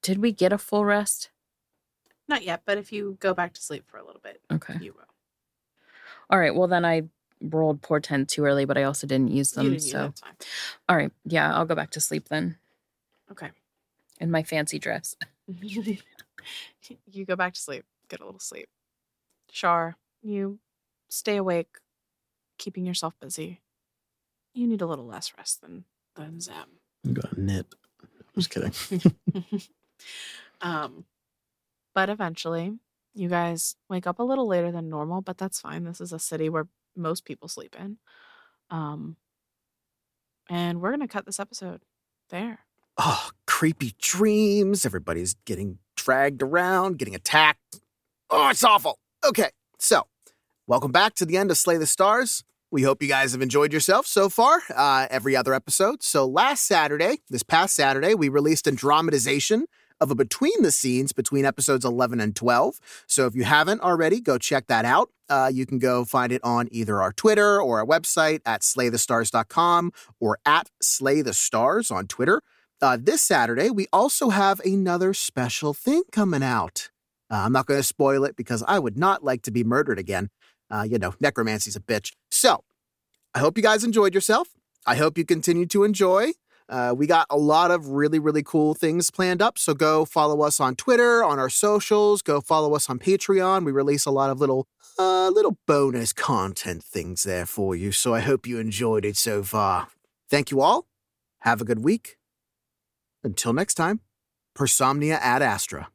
Did 0.02 0.18
we 0.20 0.32
get 0.32 0.54
a 0.54 0.58
full 0.58 0.86
rest? 0.86 1.30
Not 2.28 2.44
yet, 2.44 2.62
but 2.66 2.78
if 2.78 2.92
you 2.92 3.18
go 3.20 3.34
back 3.34 3.54
to 3.54 3.62
sleep 3.62 3.84
for 3.88 3.98
a 3.98 4.06
little 4.06 4.22
bit, 4.22 4.42
Okay. 4.52 4.78
you 4.82 4.94
will. 4.94 5.11
All 6.32 6.40
right. 6.40 6.56
Well, 6.56 6.68
then 6.68 6.86
I 6.86 7.04
rolled 7.42 7.82
portent 7.82 8.30
too 8.30 8.46
early, 8.46 8.66
but 8.66 8.78
I 8.78 8.84
also 8.84 9.06
didn't 9.06 9.32
use 9.32 9.52
them. 9.52 9.66
you 9.66 9.72
didn't 9.72 9.84
so, 9.84 10.06
it, 10.06 10.08
it's 10.10 10.22
all 10.88 10.96
right. 10.96 11.12
Yeah, 11.26 11.54
I'll 11.54 11.66
go 11.66 11.76
back 11.76 11.92
to 11.92 12.00
sleep 12.00 12.30
then 12.30 12.58
Okay. 13.32 13.50
in 14.20 14.32
my 14.32 14.44
fancy 14.44 14.80
dress. 14.80 15.16
you 15.48 17.26
go 17.26 17.36
back 17.36 17.54
to 17.54 17.60
sleep. 17.60 17.86
Get 18.10 18.22
a 18.22 18.26
little 18.26 18.40
sleep. 18.40 18.68
Char, 19.52 19.98
you 20.22 20.60
stay 21.10 21.36
awake, 21.38 21.78
keeping 22.58 22.86
yourself 22.86 23.14
busy. 23.20 23.62
You 24.54 24.68
need 24.68 24.82
a 24.82 24.86
little 24.86 25.06
less 25.06 25.34
rest 25.38 25.62
than 25.62 25.86
than 26.16 26.40
Zem. 26.42 26.80
I'm 27.06 27.14
going 27.14 27.36
to 27.36 27.42
knit. 27.42 27.66
I'm 28.02 28.42
just 28.42 28.50
kidding. 28.50 29.22
um, 30.62 31.06
but 31.94 32.10
eventually, 32.10 32.78
you 33.14 33.30
guys 33.30 33.76
wake 33.90 34.08
up 34.08 34.20
a 34.20 34.24
little 34.24 34.48
later 34.48 34.72
than 34.72 34.90
normal, 34.90 35.22
but 35.22 35.38
that's 35.38 35.60
fine. 35.60 35.84
This 35.84 36.02
is 36.02 36.14
a 36.14 36.20
city 36.20 36.50
where 36.50 36.68
most 36.96 37.26
people 37.26 37.48
sleep 37.48 37.76
in. 37.80 37.98
Um, 38.70 39.18
and 40.50 40.82
we're 40.82 40.92
gonna 40.92 41.08
cut 41.08 41.26
this 41.26 41.40
episode 41.40 41.82
there. 42.30 42.60
Oh, 42.98 43.30
creepy 43.48 43.96
dreams. 44.00 44.86
Everybody's 44.86 45.36
getting 45.46 45.80
dragged 45.96 46.42
around, 46.42 46.98
getting 46.98 47.16
attacked. 47.16 47.80
Oh, 48.30 48.50
it's 48.50 48.64
awful. 48.64 49.00
Okay, 49.26 49.50
so 49.78 50.08
welcome 50.68 50.92
back 50.92 51.16
to 51.16 51.26
the 51.26 51.38
end 51.38 51.52
of 51.52 51.58
Slay 51.58 51.78
the 51.78 51.86
Stars. 51.86 52.44
We 52.72 52.84
hope 52.84 53.04
you 53.04 53.10
guys 53.10 53.34
have 53.34 53.42
enjoyed 53.42 53.74
yourself 53.74 54.08
so 54.08 54.30
far, 54.30 54.62
uh, 54.74 55.08
every 55.10 55.36
other 55.36 55.54
episode. 55.54 56.02
So 56.04 56.26
last 56.26 56.66
Saturday, 56.66 57.20
this 57.30 57.44
past 57.44 57.76
Saturday, 57.76 58.16
we 58.16 58.30
released 58.30 58.66
a 58.68 58.72
dramatization 58.72 59.66
of 60.02 60.12
a 60.12 60.16
between 60.16 60.64
the 60.64 60.72
scenes 60.72 61.14
between 61.14 61.46
episodes 61.46 61.86
11 61.86 62.20
and 62.20 62.36
12. 62.36 62.80
So 63.08 63.28
if 63.28 63.36
you 63.36 63.44
haven't 63.44 63.82
already, 63.82 64.20
go 64.20 64.38
check 64.38 64.68
that 64.68 64.84
out. 64.84 65.10
Uh, 65.30 65.50
you 65.54 65.66
can 65.66 65.80
go 65.80 66.04
find 66.04 66.34
it 66.34 66.44
on 66.44 66.68
either 66.72 67.02
our 67.02 67.14
Twitter 67.14 67.62
or 67.62 67.80
our 67.80 67.86
website 67.86 68.42
at 68.46 68.62
slaythestars.com 68.62 69.94
or 70.20 70.40
at 70.46 70.70
slaythestars 70.84 71.92
on 71.92 72.08
Twitter. 72.08 72.42
Uh, 72.82 72.98
this 73.00 73.22
Saturday, 73.22 73.70
we 73.70 73.88
also 73.94 74.30
have 74.30 74.60
another 74.62 75.14
special 75.14 75.74
thing 75.74 76.02
coming 76.12 76.44
out. 76.44 76.90
Uh, 77.30 77.44
I'm 77.46 77.54
not 77.54 77.68
going 77.68 77.80
to 77.80 77.84
spoil 77.84 78.26
it 78.26 78.36
because 78.36 78.64
I 78.68 78.80
would 78.80 78.98
not 78.98 79.24
like 79.24 79.44
to 79.44 79.52
be 79.52 79.64
murdered 79.64 80.00
again. 80.00 80.30
Uh, 80.70 80.86
you 80.90 80.98
know, 80.98 81.14
necromancy's 81.20 81.76
a 81.76 81.80
bitch. 81.80 82.12
So, 82.32 82.64
I 83.36 83.40
hope 83.40 83.56
you 83.58 83.64
guys 83.64 83.84
enjoyed 83.84 84.16
yourself. 84.16 84.50
I 84.86 84.96
hope 84.96 85.18
you 85.18 85.26
continue 85.26 85.68
to 85.68 85.84
enjoy. 85.84 86.32
Uh, 86.72 86.94
we 86.98 87.06
got 87.06 87.28
a 87.30 87.38
lot 87.38 87.70
of 87.70 87.90
really, 87.90 88.18
really 88.18 88.42
cool 88.42 88.74
things 88.74 89.12
planned 89.12 89.42
up. 89.42 89.60
So 89.60 89.74
go 89.74 90.06
follow 90.06 90.42
us 90.42 90.62
on 90.62 90.76
Twitter, 90.76 91.22
on 91.22 91.38
our 91.38 91.50
socials. 91.50 92.22
Go 92.22 92.40
follow 92.40 92.74
us 92.74 92.90
on 92.90 92.98
Patreon. 92.98 93.66
We 93.66 93.74
release 93.74 94.06
a 94.06 94.12
lot 94.12 94.30
of 94.30 94.40
little, 94.40 94.68
uh, 94.98 95.30
little 95.30 95.58
bonus 95.68 96.14
content 96.14 96.82
things 96.82 97.24
there 97.24 97.46
for 97.46 97.76
you. 97.76 97.92
So 97.92 98.14
I 98.14 98.22
hope 98.22 98.48
you 98.48 98.58
enjoyed 98.58 99.04
it 99.04 99.18
so 99.18 99.44
far. 99.44 99.90
Thank 100.30 100.50
you 100.50 100.62
all. 100.62 100.88
Have 101.42 101.60
a 101.60 101.66
good 101.66 101.84
week. 101.84 102.18
Until 103.22 103.52
next 103.52 103.74
time, 103.74 104.00
Persomnia 104.56 105.20
ad 105.22 105.42
Astra. 105.42 105.90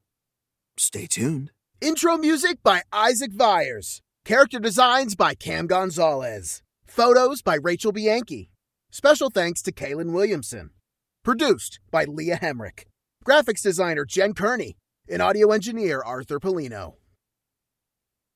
Stay 0.76 1.06
tuned. 1.06 1.52
Intro 1.80 2.18
music 2.18 2.58
by 2.62 2.82
Isaac 2.92 3.32
Viers. 3.32 4.02
Character 4.26 4.58
designs 4.58 5.14
by 5.14 5.34
Cam 5.34 5.66
Gonzalez. 5.66 6.62
Photos 6.86 7.40
by 7.40 7.54
Rachel 7.54 7.92
Bianchi. 7.92 8.50
Special 8.90 9.30
thanks 9.30 9.62
to 9.62 9.72
Kaylin 9.72 10.12
Williamson. 10.12 10.70
Produced 11.24 11.80
by 11.90 12.04
Leah 12.04 12.38
Hemrick. 12.38 12.84
Graphics 13.24 13.62
designer 13.62 14.04
Jen 14.04 14.32
Kearney. 14.32 14.76
And 15.08 15.20
audio 15.20 15.50
engineer 15.50 16.02
Arthur 16.02 16.38
Polino. 16.38 16.94